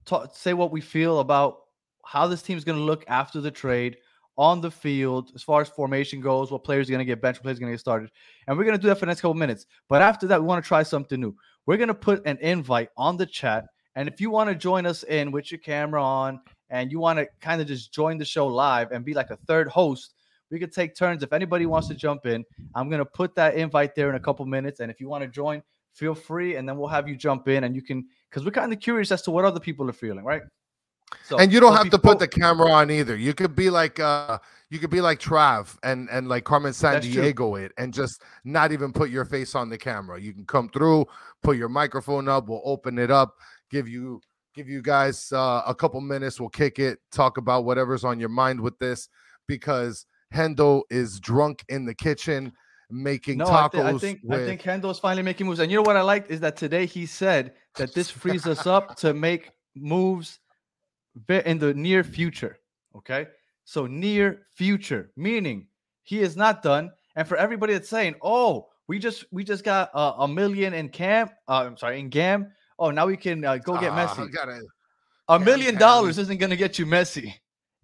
talk, 0.07 0.35
say 0.35 0.53
what 0.53 0.71
we 0.71 0.81
feel 0.81 1.19
about 1.19 1.59
how 2.05 2.25
this 2.27 2.41
team's 2.41 2.63
going 2.63 2.77
to 2.77 2.83
look 2.83 3.03
after 3.07 3.41
the 3.41 3.51
trade 3.51 3.97
on 4.37 4.61
the 4.61 4.71
field 4.71 5.31
as 5.35 5.43
far 5.43 5.61
as 5.61 5.69
formation 5.69 6.21
goes, 6.21 6.51
what 6.51 6.63
players 6.63 6.87
are 6.87 6.91
going 6.91 6.99
to 6.99 7.05
get 7.05 7.21
benched, 7.21 7.39
what 7.39 7.43
players 7.43 7.57
are 7.57 7.61
going 7.61 7.71
to 7.71 7.75
get 7.75 7.79
started. 7.79 8.11
And 8.47 8.57
we're 8.57 8.63
going 8.63 8.77
to 8.77 8.81
do 8.81 8.87
that 8.87 8.95
for 8.95 9.01
the 9.01 9.07
next 9.07 9.21
couple 9.21 9.33
minutes. 9.33 9.65
But 9.89 10.01
after 10.01 10.27
that, 10.27 10.39
we 10.39 10.47
want 10.47 10.63
to 10.63 10.67
try 10.67 10.83
something 10.83 11.19
new. 11.19 11.35
We're 11.65 11.77
going 11.77 11.87
to 11.87 11.93
put 11.93 12.25
an 12.25 12.37
invite 12.41 12.89
on 12.97 13.17
the 13.17 13.25
chat. 13.25 13.65
And 13.95 14.07
if 14.07 14.21
you 14.21 14.29
want 14.29 14.49
to 14.49 14.55
join 14.55 14.85
us 14.85 15.03
in 15.03 15.31
with 15.31 15.51
your 15.51 15.59
camera 15.59 16.03
on 16.03 16.39
and 16.69 16.91
you 16.91 16.99
want 16.99 17.17
to 17.19 17.27
kind 17.41 17.61
of 17.61 17.67
just 17.67 17.91
join 17.91 18.17
the 18.17 18.25
show 18.25 18.47
live 18.47 18.91
and 18.91 19.03
be 19.03 19.15
like 19.15 19.31
a 19.31 19.37
third 19.47 19.67
host, 19.67 20.13
we 20.51 20.59
could 20.59 20.71
take 20.71 20.95
turns. 20.95 21.23
If 21.23 21.33
anybody 21.33 21.65
wants 21.65 21.87
to 21.89 21.95
jump 21.95 22.25
in, 22.25 22.45
I'm 22.75 22.89
going 22.89 22.99
to 22.99 23.05
put 23.05 23.35
that 23.35 23.55
invite 23.55 23.95
there 23.95 24.09
in 24.09 24.15
a 24.15 24.19
couple 24.19 24.45
minutes. 24.45 24.79
And 24.79 24.91
if 24.91 25.01
you 25.01 25.09
want 25.09 25.23
to 25.23 25.27
join, 25.27 25.63
feel 25.93 26.15
free. 26.15 26.55
And 26.55 26.69
then 26.69 26.77
we'll 26.77 26.87
have 26.87 27.09
you 27.09 27.15
jump 27.15 27.47
in 27.47 27.63
and 27.63 27.75
you 27.75 27.81
can, 27.81 28.07
because 28.29 28.45
we're 28.45 28.51
kind 28.51 28.73
of 28.73 28.79
curious 28.79 29.11
as 29.11 29.21
to 29.23 29.31
what 29.31 29.45
other 29.45 29.59
people 29.59 29.89
are 29.89 29.93
feeling, 29.93 30.23
right? 30.23 30.41
So, 31.23 31.37
and 31.37 31.53
you 31.53 31.59
don't 31.59 31.75
have 31.75 31.89
to 31.91 31.99
put 31.99 32.19
the 32.19 32.27
camera 32.27 32.69
on 32.69 32.91
either. 32.91 33.15
You 33.15 33.33
could 33.33 33.55
be 33.55 33.69
like 33.69 33.99
uh 33.99 34.39
you 34.69 34.79
could 34.79 34.89
be 34.89 34.99
like 34.99 35.19
Trav 35.19 35.77
and 35.83 36.09
and 36.11 36.27
like 36.27 36.43
Carmen 36.43 36.73
Sandiego 36.73 37.61
it 37.61 37.71
and 37.77 37.93
just 37.93 38.21
not 38.43 38.71
even 38.73 38.91
put 38.91 39.09
your 39.09 39.23
face 39.23 39.55
on 39.55 39.69
the 39.69 39.77
camera. 39.77 40.19
You 40.19 40.33
can 40.33 40.45
come 40.45 40.69
through, 40.69 41.05
put 41.43 41.55
your 41.55 41.69
microphone 41.69 42.27
up, 42.27 42.49
we'll 42.49 42.61
open 42.65 42.99
it 42.99 43.09
up, 43.09 43.35
give 43.71 43.87
you 43.87 44.21
give 44.53 44.67
you 44.67 44.81
guys 44.81 45.31
uh, 45.31 45.61
a 45.65 45.73
couple 45.73 46.01
minutes, 46.01 46.39
we'll 46.39 46.49
kick 46.49 46.79
it, 46.79 46.99
talk 47.11 47.37
about 47.37 47.63
whatever's 47.63 48.03
on 48.03 48.19
your 48.19 48.29
mind 48.29 48.59
with 48.59 48.77
this 48.79 49.07
because 49.47 50.05
Hendo 50.33 50.81
is 50.89 51.19
drunk 51.19 51.63
in 51.69 51.85
the 51.85 51.93
kitchen 51.93 52.51
making 52.89 53.37
No, 53.37 53.45
I, 53.45 53.67
tacos 53.67 53.71
thi- 53.71 53.79
I 53.81 53.97
think 53.97 54.19
with 54.23 54.41
I 54.41 54.45
think 54.45 54.61
Hendo's 54.61 54.99
finally 54.99 55.23
making 55.23 55.47
moves. 55.47 55.59
And 55.59 55.71
you 55.71 55.77
know 55.77 55.83
what 55.83 55.97
I 55.97 56.01
liked 56.01 56.31
is 56.31 56.39
that 56.41 56.55
today 56.55 56.85
he 56.85 57.05
said 57.05 57.53
that 57.77 57.93
this 57.93 58.09
frees 58.09 58.45
us 58.45 58.67
up 58.67 58.95
to 58.97 59.13
make 59.13 59.51
moves 59.75 60.39
in 61.29 61.57
the 61.59 61.73
near 61.73 62.03
future. 62.03 62.57
Okay, 62.95 63.27
so 63.63 63.85
near 63.85 64.47
future, 64.53 65.11
meaning 65.15 65.67
he 66.03 66.19
is 66.19 66.35
not 66.35 66.61
done. 66.63 66.91
And 67.15 67.27
for 67.27 67.37
everybody 67.37 67.73
that's 67.73 67.89
saying, 67.89 68.15
"Oh, 68.21 68.67
we 68.87 68.99
just 68.99 69.25
we 69.31 69.43
just 69.43 69.63
got 69.63 69.89
uh, 69.93 70.13
a 70.19 70.27
million 70.27 70.73
in 70.73 70.89
camp," 70.89 71.31
uh, 71.47 71.63
I'm 71.65 71.77
sorry, 71.77 71.99
in 71.99 72.09
Gam. 72.09 72.51
Oh, 72.79 72.91
now 72.91 73.07
we 73.07 73.17
can 73.17 73.43
uh, 73.43 73.57
go 73.57 73.79
get 73.79 73.91
Ah, 73.91 74.07
Messi. 74.07 74.31
gotta- 74.31 74.61
A 75.29 75.39
million 75.39 75.75
dollars 75.75 76.17
isn't 76.19 76.37
going 76.37 76.51
to 76.51 76.55
get 76.55 76.77
you 76.79 76.85
Messi. 76.85 77.33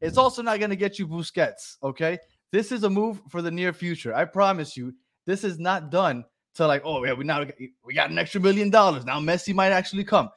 It's 0.01 0.17
also 0.17 0.41
not 0.41 0.59
going 0.59 0.69
to 0.69 0.75
get 0.75 1.00
you 1.00 1.07
Busquets. 1.07 1.77
Okay. 1.81 2.19
This 2.51 2.71
is 2.71 2.83
a 2.83 2.89
move 2.89 3.19
for 3.29 3.41
the 3.41 3.50
near 3.50 3.73
future. 3.73 4.13
I 4.13 4.25
promise 4.25 4.77
you, 4.77 4.93
this 5.25 5.43
is 5.43 5.57
not 5.57 5.89
done 5.89 6.23
to 6.55 6.67
like, 6.67 6.81
oh, 6.86 7.03
yeah, 7.03 7.13
we 7.13 7.24
now 7.24 7.45
we 7.83 7.93
got 7.93 8.10
an 8.10 8.17
extra 8.17 8.39
million 8.41 8.69
dollars. 8.69 9.05
Now 9.05 9.19
Messi 9.19 9.53
might 9.53 9.72
actually 9.72 10.03
come. 10.03 10.29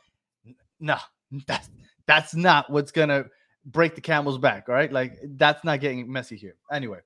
No, 0.80 0.96
that's 1.46 1.70
that's 2.06 2.34
not 2.34 2.70
what's 2.70 2.90
gonna 2.92 3.26
break 3.66 3.94
the 3.94 4.00
camel's 4.00 4.38
back. 4.38 4.68
All 4.68 4.74
right. 4.74 4.92
Like 4.92 5.18
that's 5.36 5.64
not 5.64 5.80
getting 5.80 6.06
Messi 6.08 6.36
here. 6.36 6.54
Anyway. 6.72 7.00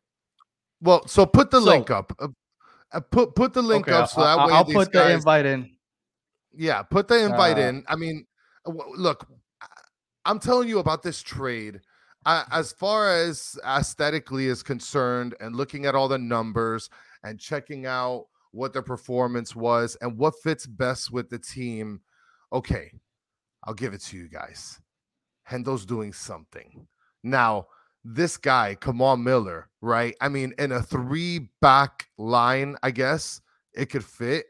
Well, 0.83 1.07
so 1.07 1.27
put 1.27 1.51
the 1.51 1.61
So- 1.61 1.67
link 1.67 1.91
up. 1.91 2.13
Uh, 2.19 2.29
uh, 2.93 3.01
put 3.01 3.35
put 3.35 3.53
the 3.53 3.63
link 3.63 3.89
okay, 3.89 3.97
up 3.97 4.09
so 4.09 4.21
I- 4.23 4.25
that 4.37 4.39
I- 4.41 4.47
way 4.47 4.53
I'll 4.53 4.65
put 4.65 4.93
the 4.93 5.13
invite 5.13 5.47
in. 5.47 5.71
Yeah, 6.53 6.83
put 6.83 7.07
the 7.09 7.25
invite 7.25 7.59
Uh, 7.59 7.63
in. 7.63 7.85
I 7.87 7.97
mean, 7.97 8.27
w- 8.67 8.95
look, 8.97 9.27
I- 9.63 9.67
I'm 10.25 10.39
telling 10.41 10.69
you 10.69 10.79
about 10.81 11.03
this 11.03 11.23
trade. 11.23 11.81
Uh, 12.27 12.45
as 12.51 12.73
far 12.73 13.09
as 13.09 13.59
aesthetically 13.65 14.47
is 14.47 14.63
concerned, 14.63 15.35
and 15.41 15.57
looking 15.57 15.87
at 15.87 15.95
all 15.95 16.09
the 16.09 16.19
numbers 16.19 16.91
and 17.23 17.39
checking 17.41 17.87
out 17.87 18.27
what 18.53 18.73
their 18.73 18.83
performance 18.83 19.55
was 19.55 19.97
and 20.01 20.19
what 20.19 20.35
fits 20.43 20.67
best 20.67 21.13
with 21.13 21.29
the 21.31 21.39
team, 21.39 22.01
okay, 22.53 22.93
I'll 23.65 23.75
give 23.75 23.95
it 23.95 24.03
to 24.03 24.17
you 24.17 24.29
guys. 24.29 24.81
Hendo's 25.49 25.85
doing 25.85 26.13
something. 26.13 26.87
Now, 27.23 27.67
this 28.05 28.37
guy, 28.37 28.77
Kamal 28.81 29.17
Miller, 29.17 29.69
right? 29.81 30.15
I 30.21 30.29
mean, 30.29 30.55
in 30.59 30.73
a 30.73 30.83
three 30.83 31.51
back 31.61 32.09
line, 32.17 32.77
I 32.83 32.91
guess 32.91 33.41
it 33.75 33.87
could 33.87 34.05
fit. 34.05 34.47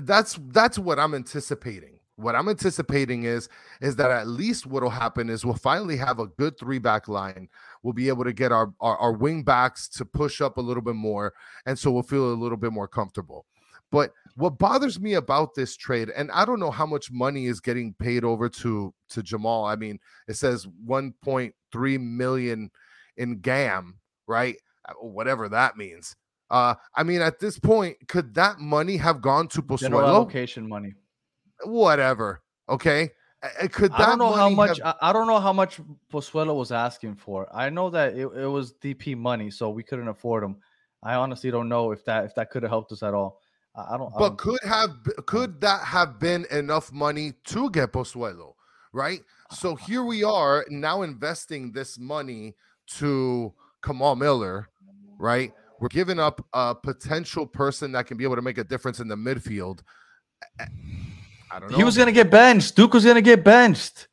That's 0.00 0.38
that's 0.48 0.78
what 0.78 0.98
I'm 0.98 1.14
anticipating. 1.14 1.98
What 2.16 2.34
I'm 2.34 2.48
anticipating 2.48 3.24
is 3.24 3.48
is 3.80 3.96
that 3.96 4.10
at 4.10 4.26
least 4.26 4.66
what'll 4.66 4.90
happen 4.90 5.30
is 5.30 5.44
we'll 5.44 5.54
finally 5.54 5.96
have 5.96 6.18
a 6.18 6.26
good 6.26 6.58
three 6.58 6.78
back 6.78 7.08
line. 7.08 7.48
We'll 7.82 7.92
be 7.92 8.08
able 8.08 8.24
to 8.24 8.32
get 8.32 8.52
our, 8.52 8.72
our 8.80 8.96
our 8.98 9.12
wing 9.12 9.42
backs 9.42 9.88
to 9.90 10.04
push 10.04 10.40
up 10.40 10.56
a 10.56 10.60
little 10.60 10.82
bit 10.82 10.94
more, 10.94 11.34
and 11.66 11.78
so 11.78 11.90
we'll 11.90 12.02
feel 12.02 12.32
a 12.32 12.34
little 12.34 12.58
bit 12.58 12.72
more 12.72 12.88
comfortable. 12.88 13.46
But 13.90 14.12
what 14.36 14.58
bothers 14.58 14.98
me 14.98 15.14
about 15.14 15.54
this 15.54 15.76
trade, 15.76 16.08
and 16.16 16.30
I 16.32 16.46
don't 16.46 16.58
know 16.58 16.70
how 16.70 16.86
much 16.86 17.12
money 17.12 17.46
is 17.46 17.60
getting 17.60 17.92
paid 17.94 18.24
over 18.24 18.48
to 18.48 18.94
to 19.10 19.22
Jamal. 19.22 19.66
I 19.66 19.76
mean, 19.76 20.00
it 20.26 20.34
says 20.34 20.66
1.3 20.86 22.00
million 22.00 22.70
in 23.18 23.40
GAM, 23.40 23.98
right? 24.26 24.56
Uh, 24.88 24.94
Whatever 24.94 25.48
that 25.50 25.76
means. 25.76 26.16
Uh, 26.50 26.74
I 26.94 27.02
mean, 27.02 27.20
at 27.20 27.38
this 27.38 27.58
point, 27.58 27.96
could 28.08 28.34
that 28.34 28.58
money 28.58 28.96
have 28.96 29.20
gone 29.20 29.48
to 29.48 29.62
General 29.76 30.06
allocation 30.06 30.68
money. 30.68 30.94
Whatever. 31.64 32.42
Okay. 32.68 33.10
Uh, 33.42 33.66
Could 33.68 33.90
that 33.92 34.00
I 34.00 34.06
don't 34.06 34.18
know 34.18 34.32
how 34.32 34.48
much. 34.48 34.78
have- 34.78 34.96
I, 35.00 35.10
I 35.10 35.12
don't 35.12 35.26
know 35.26 35.40
how 35.40 35.52
much 35.52 35.80
Pozuelo 36.12 36.54
was 36.54 36.70
asking 36.70 37.16
for. 37.16 37.48
I 37.54 37.70
know 37.70 37.90
that 37.90 38.14
it, 38.14 38.26
it 38.26 38.46
was 38.46 38.74
DP 38.74 39.16
money, 39.16 39.50
so 39.50 39.70
we 39.70 39.82
couldn't 39.82 40.08
afford 40.08 40.44
him. 40.44 40.56
I 41.02 41.14
honestly 41.14 41.50
don't 41.50 41.68
know 41.68 41.90
if 41.90 42.04
that 42.04 42.24
if 42.24 42.34
that 42.36 42.50
could 42.50 42.62
have 42.62 42.70
helped 42.70 42.92
us 42.92 43.02
at 43.02 43.14
all. 43.14 43.40
I, 43.74 43.94
I 43.94 43.98
don't. 43.98 44.12
I 44.14 44.18
but 44.18 44.28
don't- 44.28 44.38
could 44.38 44.60
have 44.62 44.90
could 45.26 45.60
that 45.60 45.82
have 45.84 46.20
been 46.20 46.46
enough 46.52 46.92
money 46.92 47.32
to 47.46 47.68
get 47.70 47.92
Pozuelo, 47.92 48.54
right? 48.92 49.20
So 49.50 49.74
here 49.86 50.04
we 50.04 50.22
are 50.22 50.64
now 50.70 51.02
investing 51.02 51.72
this 51.72 51.98
money 51.98 52.54
to 52.98 53.52
Kamal 53.84 54.14
Miller, 54.14 54.68
right? 55.18 55.52
We're 55.80 55.88
giving 55.88 56.20
up 56.20 56.46
a 56.52 56.76
potential 56.76 57.44
person 57.44 57.90
that 57.92 58.06
can 58.06 58.16
be 58.16 58.22
able 58.22 58.36
to 58.36 58.42
make 58.42 58.58
a 58.58 58.62
difference 58.64 59.00
in 59.00 59.08
the 59.08 59.16
midfield. 59.16 59.80
I- 61.52 61.56
I 61.56 61.60
don't 61.60 61.70
know. 61.70 61.76
he 61.76 61.84
was 61.84 61.96
gonna 61.96 62.12
get 62.12 62.30
benched. 62.30 62.76
Duke 62.76 62.94
was 62.94 63.04
gonna 63.04 63.20
get 63.20 63.44
benched, 63.44 64.08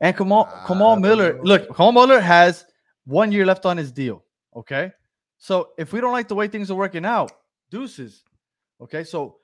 and 0.00 0.16
Kamal 0.16 0.48
Kamal 0.66 0.96
Miller. 0.96 1.34
know. 1.34 1.42
Look, 1.42 1.76
Kamal 1.76 1.92
Miller 1.92 2.20
has 2.20 2.64
one 3.04 3.30
year 3.32 3.44
left 3.46 3.66
on 3.66 3.76
his 3.76 3.92
deal. 3.92 4.24
Okay, 4.56 4.92
so 5.36 5.70
if 5.78 5.92
we 5.92 6.00
don't 6.00 6.12
like 6.12 6.28
the 6.28 6.34
way 6.34 6.48
things 6.48 6.70
are 6.70 6.74
working 6.74 7.04
out, 7.04 7.30
deuces. 7.70 8.24
Okay, 8.80 9.04
so 9.04 9.36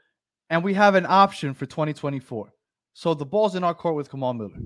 and 0.51 0.63
we 0.65 0.75
have 0.75 0.95
an 0.95 1.07
option 1.07 1.55
for 1.55 1.67
2024. 1.67 2.53
So 2.93 3.13
the 3.15 3.27
ball's 3.27 3.55
in 3.57 3.65
our 3.65 3.75
court 3.75 3.97
with 3.97 4.11
Kamal 4.11 4.35
Miller. 4.35 4.57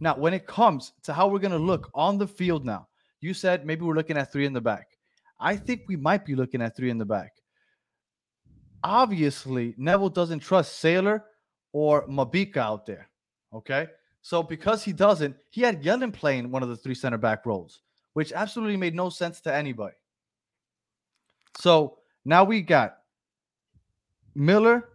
Now, 0.00 0.16
when 0.16 0.32
it 0.34 0.46
comes 0.46 0.92
to 1.02 1.12
how 1.12 1.28
we're 1.28 1.38
gonna 1.40 1.58
look 1.58 1.90
on 1.94 2.18
the 2.18 2.26
field 2.26 2.64
now, 2.64 2.88
you 3.20 3.34
said 3.34 3.66
maybe 3.66 3.84
we're 3.84 3.94
looking 3.94 4.16
at 4.16 4.30
three 4.32 4.46
in 4.46 4.52
the 4.52 4.60
back. 4.60 4.86
I 5.40 5.56
think 5.56 5.82
we 5.88 5.96
might 5.96 6.24
be 6.24 6.34
looking 6.34 6.62
at 6.62 6.76
three 6.76 6.90
in 6.90 6.98
the 6.98 7.04
back. 7.04 7.32
Obviously, 8.82 9.74
Neville 9.78 10.10
doesn't 10.10 10.40
trust 10.40 10.78
Sailor 10.78 11.24
or 11.74 12.06
Mabika 12.06 12.58
out 12.58 12.86
there. 12.86 13.10
Okay. 13.52 13.88
So 14.22 14.42
because 14.42 14.82
he 14.82 14.94
doesn't, 14.94 15.36
he 15.50 15.60
had 15.60 15.82
Yedlin 15.82 16.12
playing 16.12 16.50
one 16.50 16.62
of 16.62 16.70
the 16.70 16.76
three 16.76 16.94
center 16.94 17.18
back 17.18 17.44
roles, 17.44 17.82
which 18.14 18.32
absolutely 18.32 18.78
made 18.78 18.94
no 18.94 19.10
sense 19.10 19.42
to 19.42 19.54
anybody. 19.54 19.96
So 21.58 21.98
now 22.24 22.44
we 22.44 22.62
got 22.62 22.98
Miller, 24.34 24.88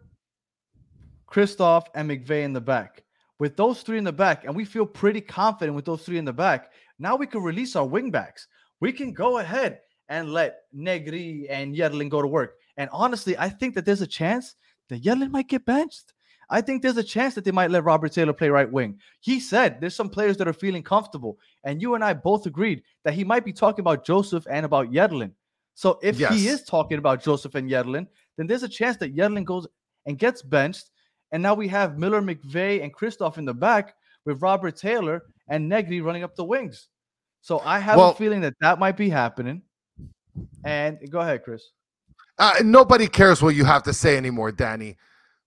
Christoph, 1.28 1.90
and 1.94 2.10
McVey 2.10 2.44
in 2.44 2.54
the 2.54 2.62
back. 2.62 3.04
With 3.40 3.56
those 3.56 3.84
three 3.84 3.98
in 3.98 4.04
the 4.04 4.12
back, 4.12 4.46
and 4.46 4.56
we 4.56 4.66
feel 4.66 4.86
pretty 4.86 5.22
confident 5.22 5.76
with 5.76 5.86
those 5.86 6.04
three 6.04 6.18
in 6.18 6.26
the 6.26 6.34
back, 6.34 6.72
now 6.98 7.16
we 7.16 7.28
can 7.28 7.44
release 7.44 7.76
our 7.76 7.86
wing 7.86 8.10
backs. 8.10 8.48
We 8.80 8.92
can 8.92 9.14
go 9.14 9.38
ahead 9.38 9.80
and 10.10 10.34
let 10.34 10.62
Negri 10.74 11.48
and 11.50 11.76
Yedlin 11.76 12.10
go 12.10 12.22
to 12.22 12.28
work. 12.28 12.56
And 12.78 12.90
honestly, 12.92 13.38
I 13.38 13.48
think 13.50 13.76
that 13.76 13.86
there's 13.86 14.02
a 14.02 14.08
chance 14.08 14.56
that 14.90 15.04
Yedlin 15.04 15.32
might 15.32 15.48
get 15.48 15.66
benched. 15.66 16.14
I 16.50 16.62
think 16.62 16.82
there's 16.82 16.98
a 16.98 17.04
chance 17.04 17.36
that 17.36 17.46
they 17.46 17.52
might 17.52 17.70
let 17.70 17.84
Robert 17.84 18.12
Taylor 18.12 18.34
play 18.34 18.50
right 18.50 18.72
wing. 18.72 19.00
He 19.20 19.40
said 19.40 19.80
there's 19.80 19.96
some 19.96 20.10
players 20.10 20.38
that 20.38 20.48
are 20.48 20.54
feeling 20.54 20.84
comfortable, 20.84 21.38
and 21.64 21.82
you 21.82 21.96
and 21.96 22.04
I 22.04 22.14
both 22.14 22.46
agreed 22.46 22.84
that 23.04 23.14
he 23.14 23.24
might 23.24 23.46
be 23.46 23.54
talking 23.54 23.82
about 23.82 24.06
Josef 24.06 24.46
and 24.50 24.66
about 24.66 24.92
Yedlin. 24.92 25.32
So 25.76 26.00
if 26.02 26.18
he 26.18 26.48
is 26.48 26.64
talking 26.64 26.98
about 26.98 27.24
Josef 27.24 27.56
and 27.56 27.70
Yedlin, 27.70 28.08
then 28.38 28.48
there's 28.48 28.64
a 28.64 28.70
chance 28.70 28.98
that 28.98 29.16
Yedlin 29.16 29.46
goes 29.46 29.68
and 30.06 30.18
gets 30.18 30.42
benched, 30.42 30.90
and 31.32 31.44
now 31.44 31.54
we 31.54 31.68
have 31.68 31.98
Miller, 31.98 32.22
McVey, 32.22 32.84
and 32.84 32.94
Christoph 32.94 33.38
in 33.38 33.46
the 33.46 33.54
back 33.54 33.96
with 34.26 34.42
Robert 34.42 34.76
Taylor 34.76 35.24
and 35.48 35.70
Negri 35.70 36.02
running 36.02 36.24
up 36.24 36.36
the 36.36 36.44
wings. 36.44 36.88
So 37.42 37.60
I 37.60 37.80
have 37.80 37.98
Well- 37.98 38.12
a 38.12 38.16
feeling 38.16 38.42
that 38.42 38.56
that 38.60 38.80
might 38.80 38.98
be 38.98 39.10
happening. 39.10 39.62
And 40.64 41.00
go 41.10 41.20
ahead, 41.20 41.44
Chris. 41.44 41.64
Uh, 42.38 42.56
nobody 42.64 43.08
cares 43.08 43.42
what 43.42 43.56
you 43.56 43.66
have 43.66 43.84
to 43.84 43.94
say 43.94 44.16
anymore, 44.18 44.52
Danny. 44.52 44.98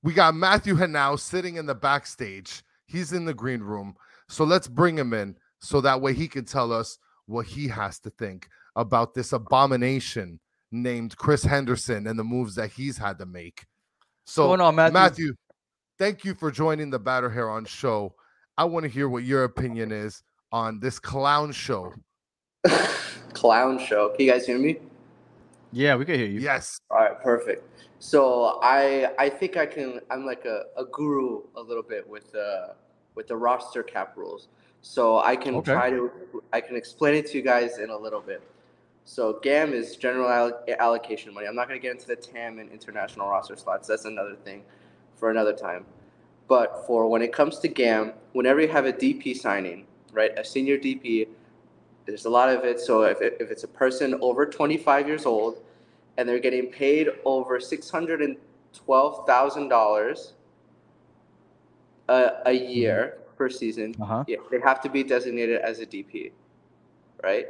We 0.03 0.13
got 0.13 0.35
Matthew 0.35 0.75
Hanau 0.75 1.17
sitting 1.17 1.57
in 1.57 1.67
the 1.67 1.75
backstage. 1.75 2.63
He's 2.87 3.13
in 3.13 3.25
the 3.25 3.35
green 3.35 3.61
room. 3.61 3.95
So 4.29 4.45
let's 4.45 4.67
bring 4.67 4.99
him 4.99 5.13
in 5.13 5.37
so 5.61 5.81
that 5.81 6.01
way 6.01 6.13
he 6.13 6.27
can 6.27 6.45
tell 6.45 6.73
us 6.73 6.99
what 7.27 7.47
he 7.47 7.69
has 7.69 8.01
to 8.01 8.11
think 8.11 8.49
about 8.75 9.15
this 9.15 9.33
abomination 9.33 10.41
named 10.73 11.17
Chris 11.17 11.45
Henderson 11.45 12.07
and 12.07 12.19
the 12.19 12.25
moves 12.25 12.55
that 12.57 12.71
he's 12.71 12.97
had 12.97 13.19
to 13.19 13.27
make. 13.27 13.65
So, 14.25 14.47
going 14.47 14.61
on, 14.61 14.75
Matthew? 14.75 14.93
Matthew, 14.93 15.35
thank 15.99 16.25
you 16.25 16.35
for 16.35 16.51
joining 16.51 16.91
the 16.91 16.99
Battered 16.99 17.33
Heron 17.33 17.65
show. 17.65 18.15
I 18.57 18.65
want 18.65 18.85
to 18.85 18.89
hear 18.89 19.09
what 19.09 19.25
your 19.25 19.45
opinion 19.45 19.93
is 19.93 20.23
on 20.51 20.81
this 20.81 20.99
clown 20.99 21.53
show. 21.53 21.93
Clown 23.33 23.79
show. 23.79 24.11
Can 24.11 24.27
you 24.27 24.31
guys 24.31 24.47
hear 24.47 24.59
me? 24.59 24.79
Yeah, 25.73 25.97
we 25.97 26.05
can 26.05 26.17
hear 26.17 26.27
you. 26.27 26.39
Yes. 26.41 26.79
All 26.91 26.99
right, 26.99 27.21
perfect. 27.23 27.67
So 28.03 28.59
I 28.65 29.13
I 29.17 29.29
think 29.29 29.57
I 29.57 29.65
can 29.65 30.01
I'm 30.11 30.27
like 30.27 30.45
a, 30.45 30.65
a 30.77 30.85
guru 30.87 31.43
a 31.55 31.61
little 31.61 31.85
bit 31.85 32.07
with 32.09 32.33
the 32.33 32.75
with 33.15 33.29
the 33.29 33.37
roster 33.37 33.85
cap 33.85 34.17
rules. 34.17 34.49
So 34.81 35.21
I 35.21 35.37
can 35.37 35.55
Okay. 35.55 35.73
try 35.73 35.91
to 35.91 36.11
I 36.53 36.61
can 36.61 36.75
explain 36.75 37.15
it 37.15 37.29
to 37.29 37.39
you 37.39 37.45
guys 37.45 37.79
in 37.79 37.91
a 37.91 37.97
little 37.97 38.21
bit. 38.21 38.43
So 39.05 39.39
GAM 39.45 39.73
is 39.73 39.95
general 39.95 40.29
alloc- 40.29 40.77
allocation 40.81 41.33
money. 41.33 41.47
I'm 41.47 41.55
not 41.55 41.69
going 41.69 41.79
to 41.79 41.83
get 41.83 41.93
into 41.93 42.09
the 42.09 42.17
TAM 42.17 42.59
and 42.59 42.73
international 42.73 43.29
roster 43.29 43.55
slots. 43.55 43.87
That's 43.87 44.05
another 44.05 44.35
thing 44.35 44.65
for 45.15 45.31
another 45.31 45.53
time. 45.53 45.87
But 46.49 46.85
for 46.89 47.09
when 47.09 47.23
it 47.23 47.33
comes 47.33 47.61
to 47.61 47.69
GAM, 47.69 48.15
whenever 48.33 48.61
you 48.61 48.69
have 48.69 48.87
a 48.87 48.93
DP 48.93 49.37
signing, 49.37 49.87
right, 50.13 50.37
a 50.37 50.45
senior 50.45 50.77
DP, 50.77 51.29
there's 52.05 52.25
a 52.25 52.31
lot 52.31 52.49
of 52.49 52.65
it. 52.65 52.81
So 52.81 53.03
if, 53.03 53.19
if 53.21 53.53
it's 53.53 53.63
a 53.63 53.69
person 53.69 54.19
over 54.21 54.45
25 54.45 55.07
years 55.07 55.25
old 55.25 55.63
and 56.17 56.29
they're 56.29 56.39
getting 56.39 56.71
paid 56.71 57.09
over 57.25 57.59
$612,000 57.59 60.33
a, 62.09 62.33
a 62.47 62.53
year 62.53 63.19
per 63.37 63.49
season, 63.49 63.95
Uh-huh. 64.01 64.25
yeah, 64.27 64.37
they 64.51 64.61
have 64.61 64.81
to 64.83 64.89
be 64.89 65.03
designated 65.03 65.61
as 65.61 65.81
a 65.81 65.87
DP, 65.87 66.33
right? 67.23 67.49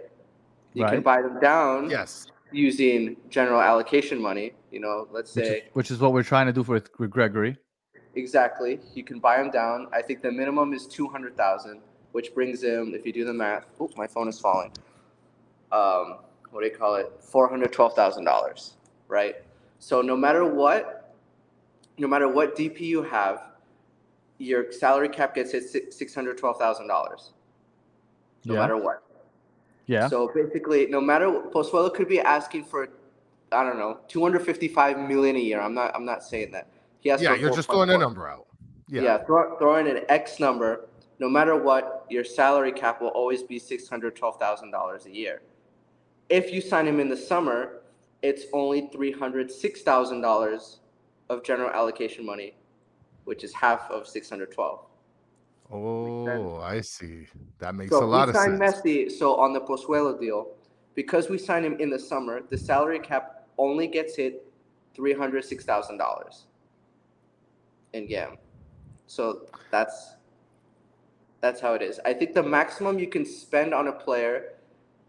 You 0.74 0.86
can 0.86 1.02
buy 1.02 1.22
them 1.22 1.38
down 1.40 1.90
Yes. 1.90 2.26
using 2.50 3.16
general 3.28 3.60
allocation 3.60 4.20
money. 4.20 4.52
You 4.70 4.80
know, 4.80 5.06
let's 5.12 5.34
Which 5.34 5.44
is, 5.44 5.50
say 5.50 5.64
which 5.74 5.90
is 5.90 5.98
what 5.98 6.12
we're 6.12 6.22
trying 6.22 6.46
to 6.46 6.52
do 6.52 6.62
for 6.64 6.74
with 6.98 7.10
Gregore. 7.10 7.56
exactly. 8.14 8.80
You 8.94 9.04
can 9.04 9.18
buy 9.18 9.36
them 9.38 9.50
down. 9.50 9.88
I 9.92 10.00
think 10.02 10.22
the 10.22 10.32
minimum 10.32 10.72
is 10.72 10.86
two 10.86 11.08
hundred 11.08 11.36
thousand, 11.36 11.80
which 12.12 12.32
brings 12.34 12.60
them, 12.62 12.94
if 12.94 13.04
you 13.04 13.12
do 13.12 13.24
the 13.24 13.34
math. 13.34 13.66
Oh, 13.80 13.90
my 13.96 14.06
phone 14.06 14.28
is 14.28 14.38
falling. 14.38 14.72
Um, 15.72 16.18
what 16.52 16.60
do 16.60 16.66
you 16.68 16.74
call 16.76 16.94
it? 16.96 17.10
Four 17.20 17.48
hundred 17.48 17.72
twelve 17.72 17.94
thousand 17.94 18.24
dollars, 18.24 18.74
right? 19.08 19.36
So 19.78 20.00
no 20.02 20.16
matter 20.16 20.44
what, 20.44 21.14
no 21.98 22.06
matter 22.06 22.28
what 22.28 22.54
DP 22.56 22.80
you 22.80 23.02
have, 23.02 23.48
your 24.38 24.70
salary 24.70 25.08
cap 25.08 25.34
gets 25.34 25.52
hit 25.52 25.92
six 25.92 26.14
hundred 26.14 26.38
twelve 26.38 26.58
thousand 26.58 26.86
dollars. 26.86 27.32
No 28.44 28.54
Yeah. 28.54 28.60
matter 28.60 28.76
what. 28.76 29.02
Yeah. 29.86 30.08
So 30.08 30.30
basically, 30.32 30.86
no 30.86 31.00
matter 31.00 31.26
Pozuelo 31.52 31.92
could 31.92 32.08
be 32.08 32.20
asking 32.20 32.64
for, 32.64 32.88
I 33.50 33.64
don't 33.64 33.78
know, 33.78 33.98
two 34.08 34.22
hundred 34.22 34.44
fifty-five 34.44 34.98
million 34.98 35.36
a 35.36 35.40
year. 35.40 35.60
I'm 35.60 35.74
not. 35.74 35.94
I'm 35.96 36.04
not 36.04 36.22
saying 36.22 36.52
that. 36.52 36.68
He 37.00 37.08
has 37.08 37.20
Yeah, 37.20 37.34
you're 37.34 37.50
just 37.50 37.68
throwing 37.68 37.90
a 37.90 37.98
number 37.98 38.28
out. 38.28 38.46
Yeah, 38.88 39.02
Yeah. 39.02 39.18
throw, 39.24 39.56
throw 39.58 39.76
in 39.76 39.86
an 39.88 40.04
X 40.08 40.38
number. 40.38 40.88
No 41.18 41.28
matter 41.28 41.56
what, 41.56 42.04
your 42.10 42.24
salary 42.24 42.72
cap 42.72 43.00
will 43.00 43.08
always 43.08 43.42
be 43.42 43.58
six 43.58 43.88
hundred 43.88 44.14
twelve 44.16 44.38
thousand 44.38 44.70
dollars 44.70 45.06
a 45.06 45.10
year. 45.10 45.40
If 46.32 46.50
you 46.50 46.62
sign 46.62 46.88
him 46.88 46.98
in 46.98 47.10
the 47.10 47.16
summer, 47.16 47.82
it's 48.22 48.44
only 48.54 48.88
three 48.90 49.12
hundred 49.12 49.50
six 49.50 49.82
thousand 49.82 50.22
dollars 50.22 50.80
of 51.28 51.44
general 51.44 51.68
allocation 51.68 52.24
money, 52.24 52.54
which 53.24 53.44
is 53.44 53.52
half 53.52 53.90
of 53.90 54.08
612. 54.08 54.80
Oh, 55.70 56.60
I 56.62 56.80
see. 56.80 57.26
That 57.58 57.74
makes 57.74 57.90
So 57.90 58.02
a 58.02 58.06
lot 58.06 58.30
of 58.30 58.36
sense. 58.36 58.58
Messi. 58.58 59.12
So 59.12 59.36
on 59.36 59.52
the 59.52 59.60
Pozuelo 59.60 60.18
deal, 60.18 60.54
because 60.94 61.28
we 61.28 61.36
signed 61.36 61.66
him 61.66 61.76
in 61.78 61.90
the 61.90 61.98
summer, 61.98 62.40
the 62.48 62.56
salary 62.56 62.98
cap 62.98 63.46
only 63.58 63.86
gets 63.86 64.16
hit 64.16 64.50
three 64.94 65.12
hundred 65.12 65.44
six 65.44 65.66
thousand 65.66 65.98
dollars 65.98 66.46
in 67.92 68.06
GAM. 68.06 68.38
So 69.06 69.42
that's 69.70 70.14
that's 71.42 71.60
how 71.60 71.74
it 71.74 71.82
is. 71.82 72.00
I 72.06 72.14
think 72.14 72.32
the 72.32 72.42
maximum 72.42 72.98
you 72.98 73.08
can 73.08 73.26
spend 73.26 73.74
on 73.74 73.88
a 73.88 73.92
player 73.92 74.54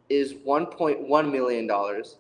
is 0.10 0.36
one 0.44 0.66
point 0.66 1.08
one 1.08 1.32
million 1.32 1.68
dollars 1.68 2.18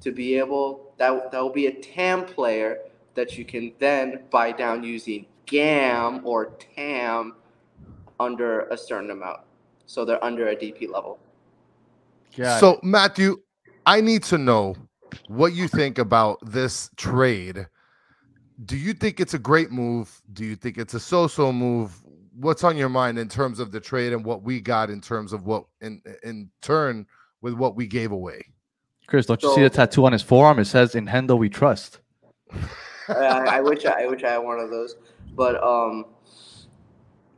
to 0.00 0.12
be 0.12 0.38
able 0.38 0.92
that 0.98 1.30
that 1.30 1.40
will 1.40 1.50
be 1.50 1.66
a 1.66 1.72
TAM 1.72 2.24
player 2.24 2.78
that 3.14 3.36
you 3.36 3.44
can 3.44 3.72
then 3.78 4.20
buy 4.30 4.52
down 4.52 4.82
using 4.82 5.26
GAM 5.46 6.20
or 6.24 6.52
TAM 6.76 7.34
under 8.20 8.62
a 8.68 8.76
certain 8.76 9.10
amount. 9.10 9.40
So 9.86 10.04
they're 10.04 10.22
under 10.22 10.48
a 10.48 10.56
DP 10.56 10.90
level. 10.90 11.18
Got 12.36 12.56
it. 12.56 12.60
So, 12.60 12.80
Matthew, 12.82 13.38
I 13.86 14.00
need 14.00 14.22
to 14.24 14.38
know 14.38 14.76
what 15.28 15.54
you 15.54 15.68
think 15.68 15.98
about 15.98 16.38
this 16.42 16.90
trade. 16.96 17.66
Do 18.64 18.76
you 18.76 18.92
think 18.92 19.20
it's 19.20 19.34
a 19.34 19.38
great 19.38 19.70
move? 19.70 20.20
Do 20.32 20.44
you 20.44 20.56
think 20.56 20.78
it's 20.78 20.94
a 20.94 21.00
so-so 21.00 21.52
move? 21.52 22.02
What's 22.34 22.64
on 22.64 22.76
your 22.76 22.88
mind 22.88 23.18
in 23.18 23.28
terms 23.28 23.60
of 23.60 23.70
the 23.70 23.80
trade 23.80 24.12
and 24.12 24.24
what 24.24 24.42
we 24.42 24.60
got 24.60 24.90
in 24.90 25.00
terms 25.00 25.32
of 25.32 25.46
what 25.46 25.64
in 25.80 26.02
in 26.22 26.50
turn 26.60 27.06
with 27.46 27.54
what 27.54 27.76
we 27.76 27.86
gave 27.86 28.10
away? 28.10 28.44
Chris, 29.06 29.26
don't 29.26 29.40
you 29.40 29.54
see 29.54 29.62
the 29.62 29.70
tattoo 29.70 30.04
on 30.04 30.12
his 30.12 30.22
forearm? 30.22 30.58
It 30.58 30.64
says 30.64 30.96
"In 30.96 31.06
Hendo 31.06 31.38
we 31.38 31.48
trust." 31.48 32.00
I, 33.08 33.12
I 33.14 33.60
wish 33.60 33.84
I, 33.86 34.02
I 34.02 34.06
wish 34.06 34.24
I 34.24 34.30
had 34.32 34.38
one 34.38 34.58
of 34.58 34.68
those. 34.70 34.96
But 35.36 35.62
um, 35.62 36.06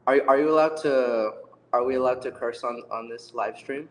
are 0.07 0.19
are 0.27 0.39
you 0.39 0.51
allowed 0.51 0.79
to? 0.79 1.33
Are 1.75 1.85
we 1.85 1.97
allowed 1.97 2.23
to 2.23 2.31
curse 2.31 2.65
on 2.65 2.83
on 2.91 3.11
this 3.11 3.35
live 3.35 3.59
stream? 3.59 3.87